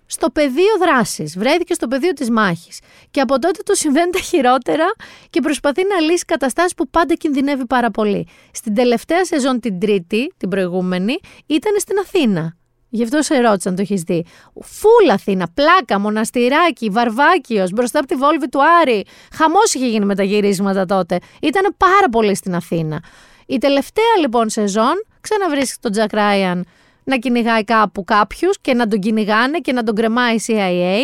στο 0.07 0.31
πεδίο 0.31 0.79
δράσης, 0.81 1.39
βρέθηκε 1.39 1.75
στο 1.75 1.89
πεδίο 1.89 2.13
της 2.13 2.31
μάχης. 2.31 2.81
Και 3.11 3.21
από 3.21 3.39
τότε 3.39 3.63
του 3.65 3.77
συμβαίνουν 3.77 4.11
τα 4.11 4.19
χειρότερα 4.19 4.85
και 5.31 5.41
προσπαθεί 5.41 5.83
να 5.87 6.01
λύσει 6.01 6.25
καταστάσεις 6.25 6.75
που 6.75 6.89
πάντα 6.89 7.15
κινδυνεύει 7.15 7.67
πάρα 7.67 7.91
πολύ. 7.91 8.27
Στην 8.51 8.75
τελευταία 8.75 9.25
σεζόν 9.25 9.61
την 9.61 9.81
τρίτη, 9.81 10.33
την 10.37 10.49
προηγούμενη, 10.49 11.19
ήταν 11.47 11.73
στην 11.79 11.99
Αθήνα 11.99 12.57
Γι' 12.89 13.03
αυτό 13.03 13.23
σε 13.23 13.41
ρώτησα 13.41 13.69
αν 13.69 13.75
το 13.75 13.83
έχεις 13.83 14.03
δει. 14.03 14.25
Φούλα 14.61 15.15
Αθήνα, 15.15 15.49
πλάκα, 15.55 16.01
μοναστηράκι, 16.01 16.89
βαρβάκιος, 16.89 17.71
μπροστά 17.71 17.99
από 17.99 18.09
τη 18.09 18.15
βόλβη 18.15 18.49
του 18.49 18.61
Άρη. 18.83 19.05
Χαμός 19.33 19.75
είχε 19.75 19.87
γίνει 19.87 20.05
με 20.05 20.15
τα 20.15 20.23
γυρίσματα 20.23 20.85
τότε. 20.85 21.19
Ήταν 21.43 21.75
πάρα 21.77 22.09
πολύ 22.11 22.35
στην 22.35 22.55
Αθήνα. 22.55 23.03
Η 23.47 23.59
τελευταία 23.59 24.17
λοιπόν 24.21 24.49
σεζόν 24.49 25.05
ξαναβρίσκει 25.21 25.79
τον 25.81 25.93
Τζακ 25.93 26.13
Ράιαν 26.13 26.65
να 27.05 27.17
κυνηγάει 27.17 27.65
κάπου 27.65 28.05
κάποιους 28.05 28.59
και 28.61 28.75
να 28.75 28.87
τον 28.89 29.01
κυνηγάνε 29.01 29.59
και 29.59 29.73
να 29.73 29.83
τον 29.83 29.95
κρεμάει 29.95 30.35
η 30.35 30.43
CIA. 30.47 30.99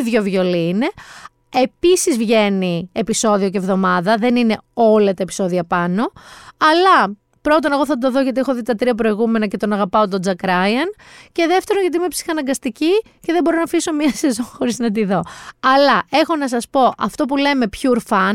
ίδιο 0.00 0.22
βιολί 0.22 0.68
είναι. 0.68 0.90
Επίσης 1.62 2.16
βγαίνει 2.16 2.90
επεισόδιο 2.92 3.50
και 3.50 3.58
εβδομάδα, 3.58 4.16
δεν 4.16 4.36
είναι 4.36 4.56
όλα 4.74 5.14
τα 5.14 5.22
επεισόδια 5.22 5.64
πάνω. 5.64 6.12
Αλλά 6.56 7.16
Πρώτον, 7.48 7.72
εγώ 7.72 7.86
θα 7.86 7.98
το 7.98 8.10
δω 8.10 8.20
γιατί 8.20 8.40
έχω 8.40 8.54
δει 8.54 8.62
τα 8.62 8.74
τρία 8.74 8.94
προηγούμενα 8.94 9.46
και 9.46 9.56
τον 9.56 9.72
αγαπάω 9.72 10.08
τον 10.08 10.20
Τζακ 10.20 10.42
Ράιαν. 10.42 10.94
Και 11.32 11.46
δεύτερον, 11.46 11.82
γιατί 11.82 11.96
είμαι 11.96 12.08
ψυχαναγκαστική 12.08 12.90
και 13.20 13.32
δεν 13.32 13.42
μπορώ 13.42 13.56
να 13.56 13.62
αφήσω 13.62 13.92
μία 13.92 14.10
σεζόν 14.22 14.44
χωρίς 14.44 14.78
να 14.78 14.90
τη 14.90 15.04
δω. 15.04 15.20
Αλλά 15.60 16.02
έχω 16.10 16.36
να 16.36 16.48
σας 16.48 16.68
πω 16.68 16.92
αυτό 16.98 17.24
που 17.24 17.36
λέμε 17.36 17.66
pure 17.82 17.98
fan, 18.08 18.34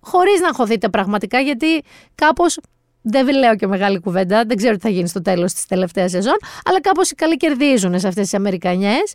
χωρίς 0.00 0.40
να 0.40 0.48
έχω 0.48 0.64
δείτε 0.66 0.88
πραγματικά, 0.88 1.40
γιατί 1.40 1.82
κάπως 2.14 2.58
δεν 3.10 3.28
λέω 3.28 3.56
και 3.56 3.66
μεγάλη 3.66 4.00
κουβέντα, 4.00 4.44
δεν 4.46 4.56
ξέρω 4.56 4.74
τι 4.74 4.80
θα 4.80 4.88
γίνει 4.88 5.08
στο 5.08 5.22
τέλος 5.22 5.52
της 5.52 5.66
τελευταίας 5.66 6.10
σεζόν, 6.10 6.36
αλλά 6.64 6.80
κάπως 6.80 7.10
οι 7.10 7.14
καλοί 7.14 7.36
κερδίζουν 7.36 8.00
σε 8.00 8.08
αυτές 8.08 8.22
τις 8.22 8.34
Αμερικανιές. 8.34 9.12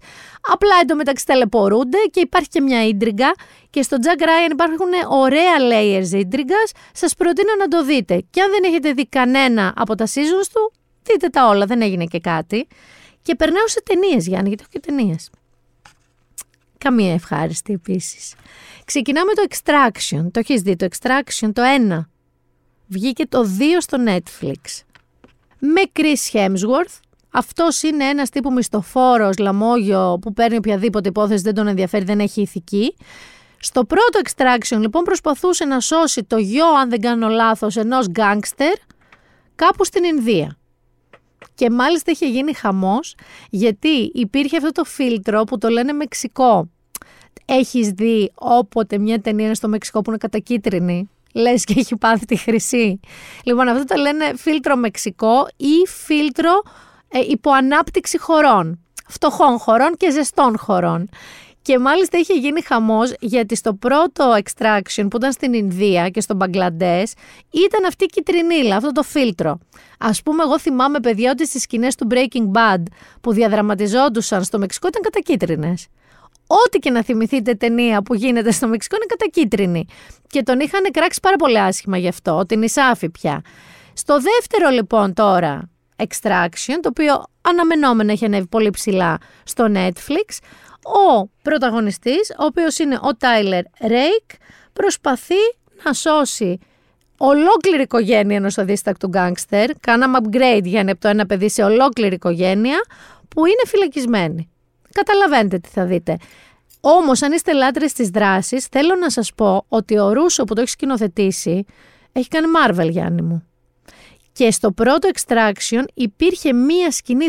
Απλά 0.51 0.71
εντωμεταξύ 0.81 1.25
ταλαιπωρούνται 1.25 1.97
και 2.11 2.19
υπάρχει 2.19 2.47
και 2.47 2.61
μια 2.61 2.87
ίντριγκα. 2.87 3.33
Και 3.69 3.81
στο 3.81 3.97
Jack 4.01 4.21
Ryan 4.21 4.51
υπάρχουν 4.51 4.87
ωραία 5.09 5.55
layers 5.71 6.11
ίντριγκας. 6.11 6.71
Σας 6.93 7.13
προτείνω 7.13 7.55
να 7.59 7.67
το 7.67 7.83
δείτε. 7.83 8.23
Και 8.29 8.41
αν 8.41 8.51
δεν 8.51 8.63
έχετε 8.63 8.91
δει 8.91 9.07
κανένα 9.07 9.73
από 9.75 9.95
τα 9.95 10.05
seasons 10.05 10.47
του, 10.53 10.73
δείτε 11.03 11.27
τα 11.27 11.47
όλα, 11.47 11.65
δεν 11.65 11.81
έγινε 11.81 12.05
και 12.05 12.19
κάτι. 12.19 12.67
Και 13.21 13.35
περνάω 13.35 13.67
σε 13.67 13.81
ταινίες, 13.83 14.27
Γιάννη, 14.27 14.47
γιατί 14.47 14.63
έχω 14.63 14.79
και 14.79 14.91
ταινίες. 14.91 15.29
Καμία 16.77 17.13
ευχάριστη 17.13 17.73
επίσης. 17.73 18.33
Ξεκινάμε 18.85 19.33
το 19.33 19.43
Extraction. 19.49 20.31
Το 20.31 20.39
έχεις 20.39 20.61
δει 20.61 20.75
το 20.75 20.87
Extraction, 20.89 21.49
το 21.53 21.61
1. 21.61 22.12
Βγήκε 22.93 23.25
το 23.27 23.47
2 23.59 23.61
στο 23.79 23.97
Netflix. 24.07 24.81
Με 25.59 25.81
Chris 25.93 26.37
Hemsworth. 26.37 26.99
Αυτός 27.31 27.81
είναι 27.81 28.03
ένας 28.05 28.29
τύπου 28.29 28.51
μισθοφόρος, 28.53 29.37
λαμόγιο 29.37 30.17
που 30.21 30.33
παίρνει 30.33 30.57
οποιαδήποτε 30.57 31.09
υπόθεση, 31.09 31.43
δεν 31.43 31.53
τον 31.53 31.67
ενδιαφέρει, 31.67 32.05
δεν 32.05 32.19
έχει 32.19 32.41
ηθική. 32.41 32.95
Στο 33.59 33.85
πρώτο 33.85 34.19
extraction 34.23 34.77
λοιπόν 34.79 35.03
προσπαθούσε 35.03 35.65
να 35.65 35.79
σώσει 35.79 36.23
το 36.23 36.37
γιο, 36.37 36.67
αν 36.67 36.89
δεν 36.89 37.01
κάνω 37.01 37.27
λάθος, 37.27 37.75
ενός 37.75 38.07
γκάνγκστερ 38.07 38.73
κάπου 39.55 39.85
στην 39.85 40.03
Ινδία. 40.03 40.57
Και 41.55 41.69
μάλιστα 41.69 42.11
είχε 42.11 42.27
γίνει 42.27 42.53
χαμός 42.53 43.15
γιατί 43.49 44.11
υπήρχε 44.13 44.57
αυτό 44.57 44.71
το 44.71 44.83
φίλτρο 44.83 45.43
που 45.43 45.57
το 45.57 45.67
λένε 45.67 45.93
Μεξικό. 45.93 46.69
Έχεις 47.45 47.89
δει 47.89 48.31
όποτε 48.35 48.97
μια 48.97 49.21
ταινία 49.21 49.45
είναι 49.45 49.55
στο 49.55 49.67
Μεξικό 49.67 50.01
που 50.01 50.09
είναι 50.09 50.19
κατακίτρινη; 50.19 51.09
Λες 51.33 51.63
και 51.63 51.73
έχει 51.77 51.95
πάθει 51.95 52.25
τη 52.25 52.35
χρυσή. 52.35 52.99
Λοιπόν, 53.43 53.67
αυτό 53.67 53.83
το 53.83 54.01
λένε 54.01 54.33
φίλτρο 54.35 54.75
Μεξικό 54.75 55.47
ή 55.57 55.87
φίλτρο 55.87 56.61
ε, 57.07 57.19
υποανάπτυξη 57.19 58.19
χωρών. 58.19 58.79
Φτωχών 59.07 59.57
χωρών 59.57 59.93
και 59.97 60.11
ζεστών 60.11 60.57
χωρών. 60.57 61.09
Και 61.61 61.79
μάλιστα 61.79 62.17
είχε 62.17 62.33
γίνει 62.33 62.61
χαμός 62.61 63.13
γιατί 63.19 63.55
στο 63.55 63.73
πρώτο 63.73 64.35
extraction 64.43 65.07
που 65.09 65.17
ήταν 65.17 65.31
στην 65.31 65.53
Ινδία 65.53 66.09
και 66.09 66.21
στο 66.21 66.35
Μπαγκλαντές 66.35 67.13
ήταν 67.49 67.85
αυτή 67.85 68.03
η 68.03 68.07
κυτρινίλα, 68.07 68.75
αυτό 68.75 68.91
το 68.91 69.03
φίλτρο. 69.03 69.59
Ας 69.99 70.21
πούμε 70.21 70.43
εγώ 70.43 70.59
θυμάμαι 70.59 70.99
παιδιά 70.99 71.31
ότι 71.31 71.47
στις 71.47 71.61
σκηνές 71.61 71.95
του 71.95 72.07
Breaking 72.11 72.51
Bad 72.53 72.83
που 73.21 73.33
διαδραματιζόντουσαν 73.33 74.43
στο 74.43 74.59
Μεξικό 74.59 74.87
ήταν 74.87 75.01
κατακίτρινες. 75.01 75.87
Ό,τι 76.47 76.79
και 76.79 76.89
να 76.89 77.03
θυμηθείτε 77.03 77.53
ταινία 77.53 78.01
που 78.01 78.13
γίνεται 78.13 78.51
στο 78.51 78.67
Μεξικό 78.67 78.95
είναι 78.95 79.05
κατακίτρινη. 79.05 79.85
Και 80.27 80.43
τον 80.43 80.59
είχαν 80.59 80.91
κράξει 80.91 81.19
πάρα 81.21 81.35
πολύ 81.35 81.59
άσχημα 81.59 81.97
γι' 81.97 82.07
αυτό, 82.07 82.45
την 82.47 82.61
Ισάφη 82.61 83.09
πια. 83.09 83.41
Στο 83.93 84.17
δεύτερο 84.19 84.69
λοιπόν 84.69 85.13
τώρα 85.13 85.69
Extraction, 85.97 86.77
το 86.81 86.89
οποίο 86.89 87.23
αναμενόμενα 87.41 88.11
έχει 88.11 88.25
ανέβει 88.25 88.47
πολύ 88.47 88.69
ψηλά 88.69 89.17
στο 89.43 89.71
Netflix, 89.73 90.37
ο 90.83 91.29
πρωταγωνιστής, 91.41 92.35
ο 92.39 92.45
οποίος 92.45 92.77
είναι 92.79 92.99
ο 93.01 93.15
Τάιλερ 93.15 93.63
Ρέικ, 93.81 94.29
προσπαθεί 94.73 95.35
να 95.83 95.93
σώσει 95.93 96.59
ολόκληρη 97.17 97.81
οικογένεια 97.81 98.35
ενός 98.35 98.57
αδίστακτου 98.57 99.07
γκάγκστερ, 99.07 99.71
κάναμε 99.79 100.17
upgrade 100.21 100.63
για 100.63 100.81
από 100.81 100.99
το 100.99 101.07
ένα 101.07 101.25
παιδί 101.25 101.49
σε 101.49 101.63
ολόκληρη 101.63 102.15
οικογένεια, 102.15 102.81
που 103.27 103.45
είναι 103.45 103.61
φυλακισμένη. 103.65 104.52
Καταλαβαίνετε 104.93 105.59
τι 105.59 105.69
θα 105.69 105.85
δείτε. 105.85 106.17
Όμως 106.81 107.21
αν 107.21 107.31
είστε 107.31 107.53
λάτρες 107.53 107.93
της 107.93 108.09
δράσης, 108.09 108.65
θέλω 108.65 108.95
να 108.95 109.09
σας 109.09 109.33
πω 109.35 109.65
ότι 109.67 109.97
ο 109.97 110.13
Ρούσο 110.13 110.43
που 110.43 110.53
το 110.53 110.61
έχει 110.61 110.69
σκηνοθετήσει 110.69 111.65
έχει 112.11 112.27
κάνει 112.27 112.47
Marvel, 112.57 112.89
Γιάννη 112.89 113.21
μου. 113.21 113.47
Και 114.33 114.51
στο 114.51 114.71
πρώτο 114.71 115.09
Extraction 115.13 115.83
υπήρχε 115.93 116.53
μία 116.53 116.91
σκηνή 116.91 117.25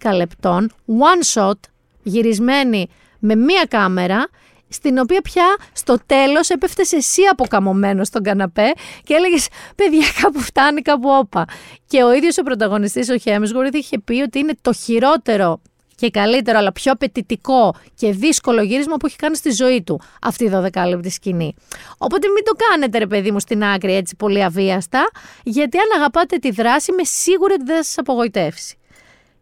12 0.00 0.14
λεπτών, 0.14 0.70
one 0.86 1.40
shot, 1.40 1.58
γυρισμένη 2.02 2.88
με 3.18 3.34
μία 3.34 3.64
κάμερα, 3.68 4.28
στην 4.68 4.98
οποία 4.98 5.20
πια 5.20 5.56
στο 5.72 5.96
τέλος 6.06 6.48
έπεφτε 6.48 6.82
εσύ 6.90 7.22
αποκαμωμένος 7.30 8.06
στον 8.06 8.22
καναπέ 8.22 8.72
και 9.04 9.14
έλεγες 9.14 9.48
παιδιά 9.76 10.06
κάπου 10.22 10.40
φτάνει 10.40 10.82
κάπου 10.82 11.08
όπα. 11.08 11.44
Και 11.86 12.02
ο 12.02 12.12
ίδιος 12.12 12.38
ο 12.38 12.42
πρωταγωνιστής 12.42 13.08
ο 13.08 13.18
Χέμσγουρθ 13.18 13.74
είχε 13.74 13.98
πει 13.98 14.20
ότι 14.20 14.38
είναι 14.38 14.54
το 14.60 14.72
χειρότερο 14.72 15.60
και 15.98 16.10
καλύτερο, 16.10 16.58
αλλά 16.58 16.72
πιο 16.72 16.92
απαιτητικό 16.92 17.74
και 17.94 18.12
δύσκολο 18.12 18.62
γύρισμα 18.62 18.96
που 18.96 19.06
έχει 19.06 19.16
κάνει 19.16 19.36
στη 19.36 19.50
ζωή 19.50 19.82
του 19.82 20.00
αυτή 20.22 20.44
η 20.44 20.50
12 20.54 21.00
σκηνή. 21.08 21.54
Οπότε 21.98 22.28
μην 22.28 22.44
το 22.44 22.52
κάνετε, 22.68 22.98
ρε 22.98 23.06
παιδί 23.06 23.30
μου, 23.30 23.40
στην 23.40 23.64
άκρη 23.64 23.94
έτσι 23.94 24.16
πολύ 24.16 24.44
αβίαστα, 24.44 25.10
γιατί 25.42 25.78
αν 25.78 26.00
αγαπάτε 26.00 26.36
τη 26.36 26.50
δράση, 26.50 26.90
είμαι 26.92 27.04
σίγουρη 27.04 27.52
ότι 27.52 27.64
δεν 27.64 27.76
θα 27.76 27.82
σας 27.82 27.98
απογοητεύσει. 27.98 28.76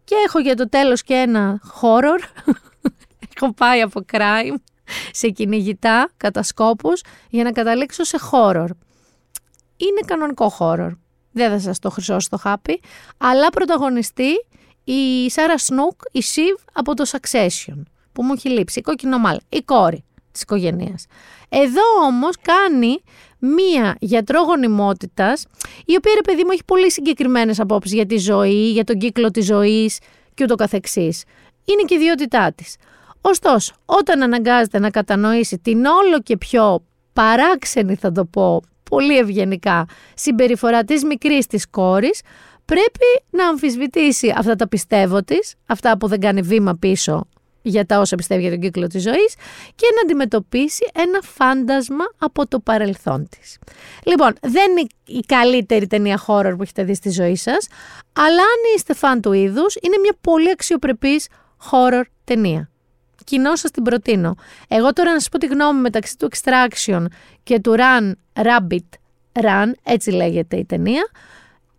Και 0.04 0.14
έχω 0.26 0.38
για 0.38 0.54
το 0.54 0.68
τέλος 0.68 1.02
και 1.02 1.14
ένα 1.14 1.60
horror. 1.80 2.44
έχω 3.36 3.52
πάει 3.54 3.80
από 3.80 4.04
crime 4.12 4.54
σε 5.10 5.28
κυνηγητά 5.28 6.10
κατασκόπους 6.16 7.02
για 7.30 7.44
να 7.44 7.52
καταλήξω 7.52 8.04
σε 8.04 8.18
horror. 8.30 8.68
Είναι 9.76 10.00
κανονικό 10.06 10.56
horror. 10.58 10.90
Δεν 11.32 11.50
θα 11.50 11.58
σας 11.58 11.78
το 11.78 11.90
χρυσώσω 11.90 12.28
το 12.30 12.36
χάπι, 12.36 12.80
αλλά 13.18 13.50
πρωταγωνιστή 13.50 14.32
η 14.88 15.30
Σάρα 15.30 15.58
Σνούκ, 15.58 16.00
η 16.12 16.22
Σιβ 16.22 16.56
από 16.72 16.94
το 16.94 17.04
Succession, 17.10 17.82
που 18.12 18.22
μου 18.22 18.32
έχει 18.32 18.48
λείψει, 18.48 18.78
η 18.78 18.82
κόκκινο 18.82 19.18
μάλ, 19.18 19.38
η 19.48 19.62
κόρη 19.62 20.04
της 20.32 20.42
οικογένειας. 20.42 21.06
Εδώ 21.48 21.82
όμως 22.06 22.34
κάνει 22.42 23.00
μία 23.38 23.96
γιατρό 24.00 24.40
γονιμότητας, 24.42 25.44
η 25.84 25.96
οποία 25.96 26.12
ρε 26.14 26.20
παιδί 26.20 26.44
μου 26.44 26.50
έχει 26.52 26.64
πολύ 26.64 26.92
συγκεκριμένες 26.92 27.60
απόψεις 27.60 27.92
για 27.92 28.06
τη 28.06 28.18
ζωή, 28.18 28.70
για 28.70 28.84
τον 28.84 28.98
κύκλο 28.98 29.30
της 29.30 29.44
ζωής 29.44 29.98
και 30.34 30.44
ούτω 30.44 30.54
καθεξής. 30.54 31.24
Είναι 31.64 31.82
και 31.82 31.94
η 31.94 31.96
ιδιότητά 31.96 32.52
της. 32.52 32.76
Ωστόσο, 33.20 33.74
όταν 33.84 34.22
αναγκάζεται 34.22 34.78
να 34.78 34.90
κατανοήσει 34.90 35.58
την 35.58 35.84
όλο 35.84 36.20
και 36.22 36.36
πιο 36.36 36.84
παράξενη 37.12 37.94
θα 37.94 38.12
το 38.12 38.24
πω, 38.24 38.62
πολύ 38.90 39.18
ευγενικά, 39.18 39.84
συμπεριφορά 40.14 40.84
της 40.84 41.04
μικρής 41.04 41.46
της 41.46 41.68
κόρης, 41.70 42.20
πρέπει 42.66 43.24
να 43.30 43.48
αμφισβητήσει 43.48 44.34
αυτά 44.36 44.54
τα 44.56 44.68
πιστεύω 44.68 45.22
της, 45.22 45.54
αυτά 45.66 45.98
που 45.98 46.08
δεν 46.08 46.20
κάνει 46.20 46.40
βήμα 46.40 46.76
πίσω 46.78 47.26
για 47.62 47.86
τα 47.86 47.98
όσα 47.98 48.16
πιστεύει 48.16 48.40
για 48.40 48.50
τον 48.50 48.60
κύκλο 48.60 48.86
της 48.86 49.02
ζωής 49.02 49.34
και 49.74 49.86
να 49.94 50.00
αντιμετωπίσει 50.00 50.90
ένα 50.94 51.20
φάντασμα 51.22 52.04
από 52.18 52.46
το 52.46 52.60
παρελθόν 52.60 53.28
της. 53.28 53.58
Λοιπόν, 54.04 54.32
δεν 54.40 54.70
είναι 54.70 54.86
η 55.06 55.20
καλύτερη 55.26 55.86
ταινία 55.86 56.24
horror 56.26 56.52
που 56.56 56.62
έχετε 56.62 56.84
δει 56.84 56.94
στη 56.94 57.10
ζωή 57.10 57.36
σας, 57.36 57.66
αλλά 58.12 58.42
αν 58.42 58.74
είστε 58.76 58.94
φαν 58.94 59.20
του 59.20 59.32
είδους, 59.32 59.74
είναι 59.82 59.96
μια 59.98 60.16
πολύ 60.20 60.50
αξιοπρεπής 60.50 61.28
horror 61.70 62.02
ταινία. 62.24 62.70
Κοινώ 63.24 63.56
σας 63.56 63.70
την 63.70 63.82
προτείνω. 63.82 64.34
Εγώ 64.68 64.92
τώρα 64.92 65.12
να 65.12 65.18
σας 65.18 65.28
πω 65.28 65.38
τη 65.38 65.46
γνώμη 65.46 65.80
μεταξύ 65.80 66.16
του 66.18 66.28
Extraction 66.30 67.04
και 67.42 67.60
του 67.60 67.74
Run 67.78 68.12
Rabbit 68.32 68.88
Run, 69.32 69.70
έτσι 69.82 70.10
λέγεται 70.10 70.56
η 70.56 70.64
ταινία. 70.64 71.08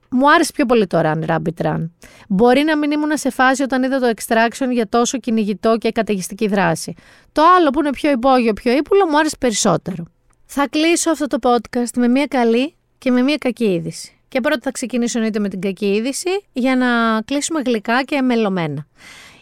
Μου 0.09 0.31
άρεσε 0.31 0.51
πιο 0.51 0.65
πολύ 0.65 0.87
το 0.87 1.01
Run 1.03 1.25
Rabbit 1.25 1.65
Run. 1.65 1.89
Μπορεί 2.27 2.63
να 2.63 2.77
μην 2.77 2.91
ήμουν 2.91 3.17
σε 3.17 3.29
φάση 3.29 3.63
όταν 3.63 3.83
είδα 3.83 3.99
το 3.99 4.11
Extraction 4.15 4.71
για 4.71 4.87
τόσο 4.89 5.17
κυνηγητό 5.17 5.77
και 5.77 5.91
καταιγιστική 5.91 6.47
δράση. 6.47 6.93
Το 7.31 7.41
άλλο 7.57 7.69
που 7.69 7.79
είναι 7.79 7.89
πιο 7.89 8.11
υπόγειο, 8.11 8.53
πιο 8.53 8.71
ύπουλο, 8.71 9.07
μου 9.07 9.17
άρεσε 9.17 9.35
περισσότερο. 9.39 10.05
Θα 10.45 10.67
κλείσω 10.67 11.11
αυτό 11.11 11.27
το 11.27 11.37
podcast 11.41 11.91
με 11.95 12.07
μια 12.07 12.25
καλή 12.25 12.75
και 12.97 13.11
με 13.11 13.21
μια 13.21 13.37
κακή 13.37 13.65
είδηση. 13.65 14.11
Και 14.27 14.41
πρώτα 14.41 14.59
θα 14.63 14.71
ξεκινήσω 14.71 15.17
εννοείται 15.17 15.39
με 15.39 15.49
την 15.49 15.61
κακή 15.61 15.85
είδηση 15.85 16.29
για 16.53 16.75
να 16.75 17.21
κλείσουμε 17.21 17.61
γλυκά 17.65 18.03
και 18.03 18.21
μελωμένα. 18.21 18.87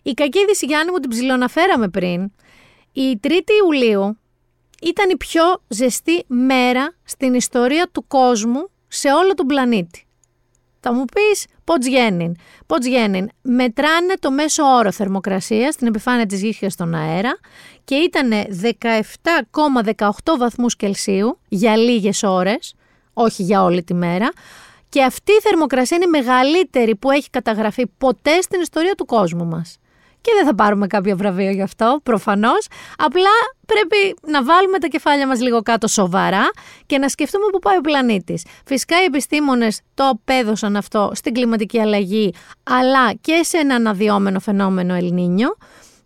Η 0.03 0.13
κακή 0.13 0.39
είδηση, 0.39 0.65
Γιάννη, 0.65 0.91
μου 0.91 0.97
την 0.97 1.09
ψηλοναφέραμε 1.09 1.87
πριν. 1.87 2.31
Η 2.91 3.19
3η 3.23 3.29
Ιουλίου 3.63 4.17
ήταν 4.81 5.09
η 5.09 5.17
πιο 5.17 5.43
ζεστή 5.67 6.23
μέρα 6.27 6.95
στην 7.03 7.33
ιστορία 7.33 7.89
του 7.91 8.07
κόσμου 8.07 8.69
σε 8.87 9.11
όλο 9.11 9.33
τον 9.33 9.45
πλανήτη. 9.45 10.05
Θα 10.87 10.93
μου 10.93 11.05
πεις 11.05 11.45
Ποτσγέννην. 11.63 12.35
Ποτσγέννην. 12.65 13.29
Μετράνε 13.41 14.13
το 14.19 14.31
μέσο 14.31 14.63
όρο 14.63 14.91
θερμοκρασίας 14.91 15.73
στην 15.73 15.87
επιφάνεια 15.87 16.25
της 16.25 16.41
γης 16.41 16.57
και 16.57 16.69
στον 16.69 16.93
αέρα 16.93 17.39
και 17.83 17.95
ήταν 17.95 18.31
17,18 19.91 20.37
βαθμούς 20.37 20.75
Κελσίου 20.75 21.39
για 21.47 21.77
λίγες 21.77 22.23
ώρες, 22.23 22.75
όχι 23.13 23.43
για 23.43 23.63
όλη 23.63 23.83
τη 23.83 23.93
μέρα. 23.93 24.31
Και 24.89 25.03
αυτή 25.03 25.31
η 25.31 25.39
θερμοκρασία 25.41 25.97
είναι 25.97 26.05
η 26.05 26.23
μεγαλύτερη 26.23 26.95
που 26.95 27.11
έχει 27.11 27.29
καταγραφεί 27.29 27.87
ποτέ 27.87 28.41
στην 28.41 28.61
ιστορία 28.61 28.95
του 28.95 29.05
κόσμου 29.05 29.45
μας. 29.45 29.77
Και 30.25 30.31
δεν 30.35 30.45
θα 30.45 30.55
πάρουμε 30.55 30.87
κάποιο 30.87 31.17
βραβείο 31.17 31.51
γι' 31.51 31.61
αυτό, 31.61 31.99
προφανώς. 32.03 32.67
Απλά 32.97 33.29
πρέπει 33.65 34.15
να 34.27 34.43
βάλουμε 34.43 34.79
τα 34.79 34.87
κεφάλια 34.87 35.27
μας 35.27 35.41
λίγο 35.41 35.61
κάτω 35.61 35.87
σοβαρά 35.87 36.49
και 36.85 36.97
να 36.97 37.09
σκεφτούμε 37.09 37.45
πού 37.51 37.59
πάει 37.59 37.77
ο 37.77 37.81
πλανήτης. 37.81 38.45
Φυσικά 38.65 39.01
οι 39.01 39.03
επιστήμονες 39.03 39.81
το 39.93 40.03
απέδωσαν 40.03 40.75
αυτό 40.75 41.11
στην 41.13 41.33
κλιματική 41.33 41.79
αλλαγή, 41.79 42.33
αλλά 42.63 43.13
και 43.21 43.41
σε 43.43 43.57
ένα 43.57 43.75
αναδυόμενο 43.75 44.39
φαινόμενο 44.39 44.93
Ελνίνιο. 44.93 45.57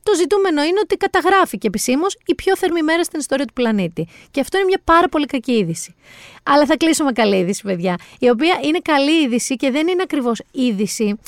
Το 0.03 0.15
ζητούμενο 0.15 0.63
είναι 0.63 0.79
ότι 0.83 0.95
καταγράφηκε 0.95 1.67
επισήμως 1.67 2.17
η 2.25 2.35
πιο 2.35 2.57
θερμή 2.57 2.81
μέρα 2.81 3.03
στην 3.03 3.19
ιστορία 3.19 3.45
του 3.45 3.53
πλανήτη. 3.53 4.07
Και 4.31 4.39
αυτό 4.39 4.57
είναι 4.57 4.67
μια 4.67 4.81
πάρα 4.83 5.07
πολύ 5.07 5.25
κακή 5.25 5.51
είδηση. 5.51 5.95
Αλλά 6.43 6.65
θα 6.65 6.77
κλείσουμε 6.77 7.11
καλή 7.11 7.35
είδηση, 7.37 7.61
παιδιά. 7.61 7.95
Η 8.19 8.29
οποία 8.29 8.59
είναι 8.63 8.79
καλή 8.83 9.23
είδηση 9.23 9.55
και 9.55 9.71
δεν 9.71 9.87
είναι 9.87 10.01
ακριβώς 10.01 10.41
είδηση 10.51 11.19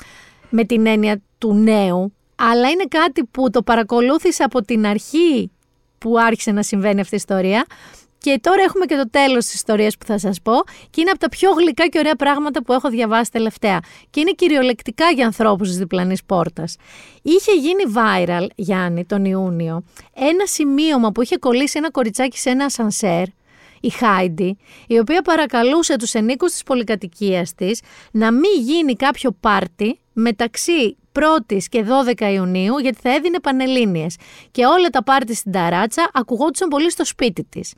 με 0.49 0.63
την 0.63 0.85
έννοια 0.85 1.21
του 1.37 1.53
νέου, 1.53 2.13
αλλά 2.49 2.69
είναι 2.69 2.85
κάτι 2.89 3.23
που 3.31 3.49
το 3.49 3.61
παρακολούθησα 3.61 4.45
από 4.45 4.61
την 4.61 4.85
αρχή 4.85 5.51
που 5.97 6.19
άρχισε 6.19 6.51
να 6.51 6.63
συμβαίνει 6.63 6.99
αυτή 6.99 7.13
η 7.13 7.17
ιστορία. 7.17 7.65
Και 8.17 8.39
τώρα 8.41 8.61
έχουμε 8.61 8.85
και 8.85 8.95
το 8.95 9.09
τέλος 9.09 9.45
της 9.45 9.53
ιστορίας 9.53 9.97
που 9.97 10.05
θα 10.05 10.17
σας 10.17 10.41
πω 10.41 10.53
και 10.89 11.01
είναι 11.01 11.09
από 11.09 11.19
τα 11.19 11.29
πιο 11.29 11.51
γλυκά 11.51 11.87
και 11.87 11.99
ωραία 11.99 12.15
πράγματα 12.15 12.63
που 12.63 12.73
έχω 12.73 12.89
διαβάσει 12.89 13.31
τελευταία. 13.31 13.79
Και 14.09 14.19
είναι 14.19 14.31
κυριολεκτικά 14.31 15.09
για 15.09 15.25
ανθρώπους 15.25 15.67
της 15.67 15.77
διπλανής 15.77 16.23
πόρτας. 16.23 16.75
Είχε 17.21 17.51
γίνει 17.51 17.83
viral, 17.95 18.47
Γιάννη, 18.55 19.05
τον 19.05 19.25
Ιούνιο, 19.25 19.83
ένα 20.13 20.45
σημείωμα 20.45 21.11
που 21.11 21.21
είχε 21.21 21.37
κολλήσει 21.37 21.77
ένα 21.77 21.91
κοριτσάκι 21.91 22.37
σε 22.37 22.49
ένα 22.49 22.65
ασανσέρ 22.65 23.23
η 23.81 23.89
Χάιντι, 23.89 24.57
η 24.87 24.99
οποία 24.99 25.21
παρακαλούσε 25.21 25.95
τους 25.95 26.13
ενίκους 26.13 26.51
της 26.51 26.63
πολυκατοικίας 26.63 27.53
της 27.55 27.81
να 28.11 28.31
μην 28.31 28.61
γίνει 28.61 28.95
κάποιο 28.95 29.31
πάρτι 29.39 29.99
μεταξύ 30.13 30.97
1η 31.19 31.57
και 31.69 31.85
12 32.19 32.31
Ιουνίου, 32.33 32.77
γιατί 32.77 32.97
θα 33.01 33.13
έδινε 33.13 33.39
πανελλήνιες 33.39 34.15
και 34.51 34.65
όλα 34.65 34.89
τα 34.89 35.03
πάρτι 35.03 35.35
στην 35.35 35.51
ταράτσα 35.51 36.09
ακουγόντουσαν 36.13 36.67
πολύ 36.67 36.91
στο 36.91 37.05
σπίτι 37.05 37.43
της. 37.43 37.73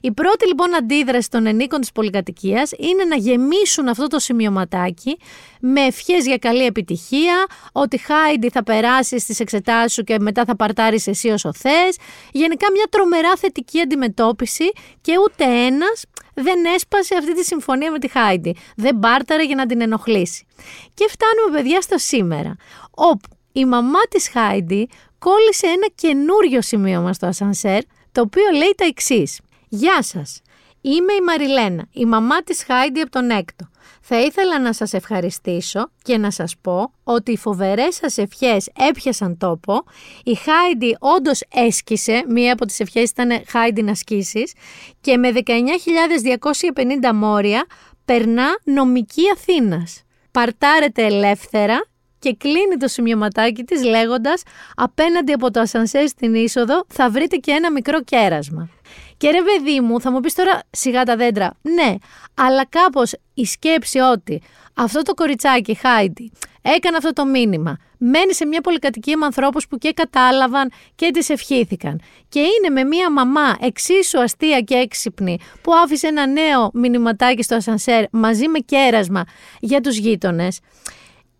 Η 0.00 0.12
πρώτη 0.12 0.46
λοιπόν 0.46 0.74
αντίδραση 0.74 1.30
των 1.30 1.46
ενίκων 1.46 1.80
της 1.80 1.92
πολυκατοικίας 1.92 2.70
είναι 2.78 3.04
να 3.04 3.16
γεμίσουν 3.16 3.88
αυτό 3.88 4.06
το 4.06 4.18
σημειωματάκι 4.18 5.18
με 5.60 5.80
ευχές 5.80 6.26
για 6.26 6.36
καλή 6.36 6.64
επιτυχία, 6.64 7.46
ότι 7.72 7.98
Χάιντι 7.98 8.50
θα 8.50 8.62
περάσει 8.62 9.18
στις 9.18 9.40
εξετάσεις 9.40 9.92
σου 9.92 10.02
και 10.02 10.16
μετά 10.20 10.44
θα 10.44 10.56
παρτάρεις 10.56 11.06
εσύ 11.06 11.28
όσο 11.28 11.52
θες. 11.52 11.96
Γενικά 12.32 12.66
μια 12.72 12.86
τρομερά 12.90 13.36
θετική 13.36 13.80
αντιμετώπιση 13.80 14.70
και 15.00 15.12
ούτε 15.24 15.44
ένας 15.44 16.04
δεν 16.36 16.64
έσπασε 16.64 17.14
αυτή 17.14 17.34
τη 17.34 17.44
συμφωνία 17.44 17.90
με 17.90 17.98
τη 17.98 18.08
Χάιντι. 18.08 18.56
Δεν 18.76 18.98
πάρταρε 18.98 19.44
για 19.44 19.54
να 19.54 19.66
την 19.66 19.80
ενοχλήσει. 19.80 20.46
Και 20.94 21.06
φτάνουμε 21.08 21.58
παιδιά 21.58 21.80
στο 21.80 21.98
σήμερα, 21.98 22.56
όπου 22.90 23.28
η 23.52 23.64
μαμά 23.64 24.00
της 24.10 24.28
Χάιντι 24.28 24.88
κόλλησε 25.18 25.66
ένα 25.66 25.86
καινούριο 25.94 26.62
σημείωμα 26.62 27.12
στο 27.12 27.26
ασανσέρ, 27.26 27.82
το 28.12 28.20
οποίο 28.20 28.50
λέει 28.52 28.74
τα 28.76 28.84
εξής. 28.84 29.40
Γεια 29.68 30.02
σας, 30.02 30.40
είμαι 30.80 31.12
η 31.12 31.20
Μαριλένα, 31.20 31.86
η 31.92 32.04
μαμά 32.04 32.42
της 32.42 32.64
Χάιντι 32.64 33.00
από 33.00 33.10
τον 33.10 33.30
έκτο. 33.30 33.68
Θα 34.08 34.20
ήθελα 34.20 34.60
να 34.60 34.72
σας 34.72 34.92
ευχαριστήσω 34.92 35.90
και 36.02 36.18
να 36.18 36.30
σας 36.30 36.56
πω 36.60 36.92
ότι 37.04 37.32
οι 37.32 37.36
φοβερές 37.36 37.94
σας 37.94 38.18
ευχές 38.18 38.70
έπιασαν 38.88 39.38
τόπο. 39.38 39.84
Η 40.24 40.34
Χάιντι 40.34 40.96
όντως 40.98 41.42
έσκησε, 41.54 42.24
μία 42.28 42.52
από 42.52 42.66
τις 42.66 42.80
ευχές 42.80 43.10
ήταν 43.10 43.42
Χάιντι 43.46 43.82
να 43.82 43.94
σκίσεις 43.94 44.52
και 45.00 45.16
με 45.16 45.32
19.250 45.32 47.12
μόρια 47.14 47.66
περνά 48.04 48.46
νομική 48.64 49.22
Αθήνας. 49.34 50.02
Παρτάρεται 50.30 51.04
ελεύθερα 51.04 51.86
και 52.18 52.34
κλείνει 52.38 52.76
το 52.78 52.88
σημειωματάκι 52.88 53.64
της 53.64 53.84
λέγοντας 53.84 54.42
«Απέναντι 54.74 55.32
από 55.32 55.50
το 55.50 55.60
ασανσέρ 55.60 56.08
στην 56.08 56.34
είσοδο 56.34 56.84
θα 56.88 57.10
βρείτε 57.10 57.36
και 57.36 57.50
ένα 57.50 57.72
μικρό 57.72 58.02
κέρασμα». 58.02 58.68
Και 59.16 59.30
ρε 59.30 59.38
παιδί 59.42 59.80
μου, 59.80 60.00
θα 60.00 60.10
μου 60.10 60.20
πεις 60.20 60.34
τώρα 60.34 60.62
σιγά 60.70 61.02
τα 61.02 61.16
δέντρα. 61.16 61.54
Ναι, 61.62 61.94
αλλά 62.34 62.66
κάπως 62.66 63.14
η 63.34 63.44
σκέψη 63.44 63.98
ότι 63.98 64.42
αυτό 64.74 65.02
το 65.02 65.14
κοριτσάκι, 65.14 65.74
Χάιντι, 65.74 66.32
έκανε 66.62 66.96
αυτό 66.96 67.12
το 67.12 67.24
μήνυμα. 67.24 67.78
Μένει 67.98 68.34
σε 68.34 68.46
μια 68.46 68.60
πολυκατοικία 68.60 69.16
με 69.16 69.24
ανθρώπους 69.24 69.68
που 69.68 69.78
και 69.78 69.92
κατάλαβαν 69.92 70.72
και 70.94 71.10
τις 71.10 71.28
ευχήθηκαν. 71.28 72.00
Και 72.28 72.40
είναι 72.40 72.70
με 72.72 72.84
μια 72.84 73.12
μαμά 73.12 73.56
εξίσου 73.60 74.20
αστεία 74.20 74.60
και 74.60 74.74
έξυπνη 74.74 75.38
που 75.62 75.72
άφησε 75.74 76.06
ένα 76.06 76.26
νέο 76.26 76.70
μηνυματάκι 76.72 77.42
στο 77.42 77.54
ασανσέρ 77.54 78.04
μαζί 78.10 78.48
με 78.48 78.58
κέρασμα 78.58 79.24
για 79.60 79.80
τους 79.80 79.96
γείτονες 79.96 80.60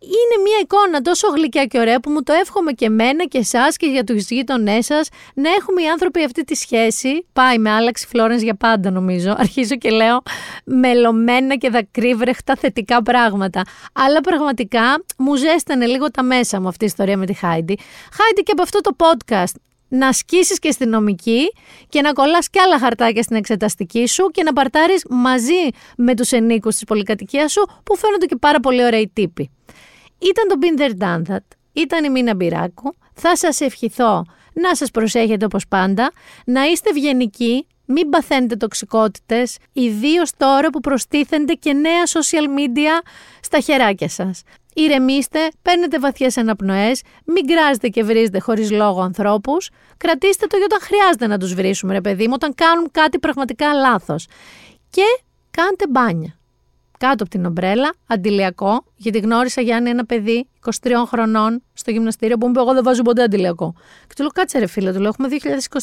είναι 0.01 0.43
μια 0.43 0.59
εικόνα 0.63 1.01
τόσο 1.01 1.29
γλυκιά 1.29 1.65
και 1.65 1.79
ωραία 1.79 2.01
που 2.01 2.11
μου 2.11 2.23
το 2.23 2.33
εύχομαι 2.33 2.73
και 2.73 2.85
εμένα 2.85 3.25
και 3.25 3.39
εσάς 3.39 3.77
και 3.77 3.87
για 3.87 4.05
τους 4.05 4.31
γείτονές 4.31 4.85
σας 4.85 5.09
να 5.35 5.51
έχουμε 5.51 5.83
οι 5.83 5.87
άνθρωποι 5.89 6.25
αυτή 6.25 6.45
τη 6.45 6.55
σχέση. 6.55 7.27
Πάει 7.33 7.59
με 7.59 7.71
άλλαξη 7.71 8.07
Φλόρεν 8.07 8.39
για 8.39 8.55
πάντα, 8.55 8.91
νομίζω. 8.91 9.35
Αρχίζω 9.39 9.77
και 9.77 9.91
λέω 9.91 10.23
μελωμένα 10.65 11.57
και 11.57 11.71
δακρύβρεχτα 11.71 12.55
θετικά 12.55 13.03
πράγματα. 13.03 13.63
Αλλά 13.93 14.21
πραγματικά 14.21 15.05
μου 15.19 15.35
ζέστανε 15.35 15.87
λίγο 15.87 16.11
τα 16.11 16.23
μέσα 16.23 16.61
μου 16.61 16.69
αυτή 16.69 16.85
η 16.85 16.87
ιστορία 16.87 17.17
με 17.17 17.27
τη 17.27 17.33
Χάιντι. 17.33 17.79
Χάιντι 18.13 18.43
και 18.43 18.53
από 18.53 18.63
αυτό 18.63 18.81
το 18.81 18.97
podcast 18.99 19.55
να 19.89 20.09
ασκήσεις 20.09 20.59
και 20.59 20.71
στην 20.71 20.89
νομική 20.89 21.53
και 21.89 22.01
να 22.01 22.13
κολλάς 22.13 22.51
και 22.51 22.61
άλλα 22.61 22.79
χαρτάκια 22.79 23.23
στην 23.23 23.37
εξεταστική 23.37 24.07
σου 24.09 24.27
και 24.27 24.43
να 24.43 24.53
παρτάρεις 24.53 25.05
μαζί 25.11 25.69
με 25.97 26.15
τους 26.15 26.33
ενίκους 26.33 26.75
της 26.75 26.85
πολυκατοικίας 26.85 27.53
σου 27.53 27.67
που 27.85 27.97
φαίνονται 27.97 28.27
και 28.27 28.37
πάρα 28.37 28.61
πολύ 28.61 28.85
ωραίοι 28.85 29.11
τύποι. 29.13 29.51
Ήταν 30.19 30.49
το 30.49 30.57
Binder 30.61 31.03
Done 31.03 31.33
That, 31.33 31.57
ήταν 31.73 32.05
η 32.05 32.11
Μίνα 32.11 32.35
Μπυράκου. 32.35 32.95
Θα 33.15 33.37
σας 33.37 33.61
ευχηθώ 33.61 34.25
να 34.53 34.75
σας 34.75 34.91
προσέχετε 34.91 35.45
όπως 35.45 35.69
πάντα, 35.69 36.13
να 36.45 36.65
είστε 36.65 36.91
ευγενικοί, 36.91 37.67
μην 37.85 38.11
παθαίνετε 38.11 38.57
τοξικότητες, 38.57 39.59
ιδίως 39.73 40.31
τώρα 40.37 40.71
που 40.71 40.81
προστίθενται 40.81 41.53
και 41.53 41.73
νέα 41.73 42.03
social 42.07 42.59
media 42.59 43.07
στα 43.41 43.61
χεράκια 43.61 44.09
σας. 44.09 44.43
Ηρεμήστε, 44.75 45.49
παίρνετε 45.63 45.99
βαθιές 45.99 46.37
αναπνοές, 46.37 47.03
μην 47.25 47.47
κράζετε 47.47 47.89
και 47.89 48.05
βρίζετε 48.05 48.39
χωρίς 48.39 48.71
λόγο 48.71 49.01
ανθρώπους, 49.01 49.71
κρατήστε 49.97 50.47
το 50.47 50.57
για 50.57 50.67
όταν 50.71 50.81
χρειάζεται 50.81 51.27
να 51.27 51.39
τους 51.39 51.55
βρίσουμε 51.55 51.93
ρε 51.93 52.01
παιδί 52.01 52.27
μου, 52.27 52.33
όταν 52.35 52.55
κάνουν 52.55 52.91
κάτι 52.91 53.19
πραγματικά 53.19 53.73
λάθος. 53.73 54.27
Και 54.91 55.05
κάντε 55.51 55.87
μπάνια 55.89 56.36
κάτω 56.99 57.23
από 57.23 57.29
την 57.29 57.45
ομπρέλα, 57.45 57.95
αντιλιακό, 58.07 58.85
γιατί 58.97 59.19
γνώρισα 59.19 59.61
Γιάννη 59.61 59.91
ένα 59.91 60.05
παιδί 60.05 60.49
23 60.83 60.93
χρονών 61.07 61.63
στο 61.73 61.91
γυμναστήριο 61.91 62.37
που 62.39 62.47
μου 62.47 62.53
είπε: 62.53 62.61
Εγώ 62.61 62.73
δεν 62.73 62.83
βάζω 62.83 63.03
ποτέ 63.03 63.23
αντιλιακό. 63.23 63.75
Και 64.07 64.15
του 64.17 64.23
λέω: 64.23 64.31
Κάτσε 64.31 64.59
ρε 64.59 64.67
φίλε, 64.67 64.93
του 64.93 65.01
λέω: 65.01 65.09
Έχουμε 65.09 65.29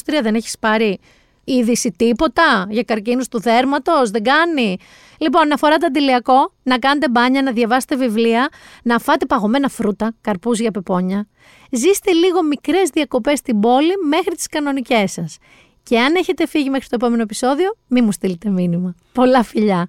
2023, 0.04 0.18
δεν 0.22 0.34
έχεις 0.34 0.58
πάρει 0.58 0.98
είδηση 1.44 1.90
τίποτα 1.96 2.66
για 2.70 2.82
καρκίνους 2.82 3.28
του 3.28 3.40
δέρματος, 3.40 4.10
δεν 4.10 4.22
κάνει. 4.22 4.76
Λοιπόν, 5.18 5.48
να 5.48 5.56
φοράτε 5.56 5.86
αντιλιακό, 5.86 6.52
να 6.62 6.78
κάνετε 6.78 7.08
μπάνια, 7.08 7.42
να 7.42 7.52
διαβάσετε 7.52 7.96
βιβλία, 7.96 8.48
να 8.82 8.98
φάτε 8.98 9.26
παγωμένα 9.26 9.68
φρούτα, 9.68 10.14
καρπούζια, 10.20 10.70
πεπόνια. 10.70 11.26
Ζήστε 11.70 12.12
λίγο 12.12 12.42
μικρές 12.42 12.90
διακοπές 12.90 13.38
στην 13.38 13.60
πόλη 13.60 13.92
μέχρι 14.08 14.34
τις 14.34 14.46
κανονικές 14.46 15.12
σας. 15.12 15.38
Και 15.82 16.00
αν 16.00 16.14
έχετε 16.14 16.46
φύγει 16.46 16.70
μέχρι 16.70 16.88
το 16.88 16.94
επόμενο 16.94 17.22
επεισόδιο, 17.22 17.76
μη 17.86 18.02
μου 18.02 18.12
στείλετε 18.12 18.48
μήνυμα. 18.50 18.94
Πολλά 19.12 19.42
φιλιά. 19.42 19.88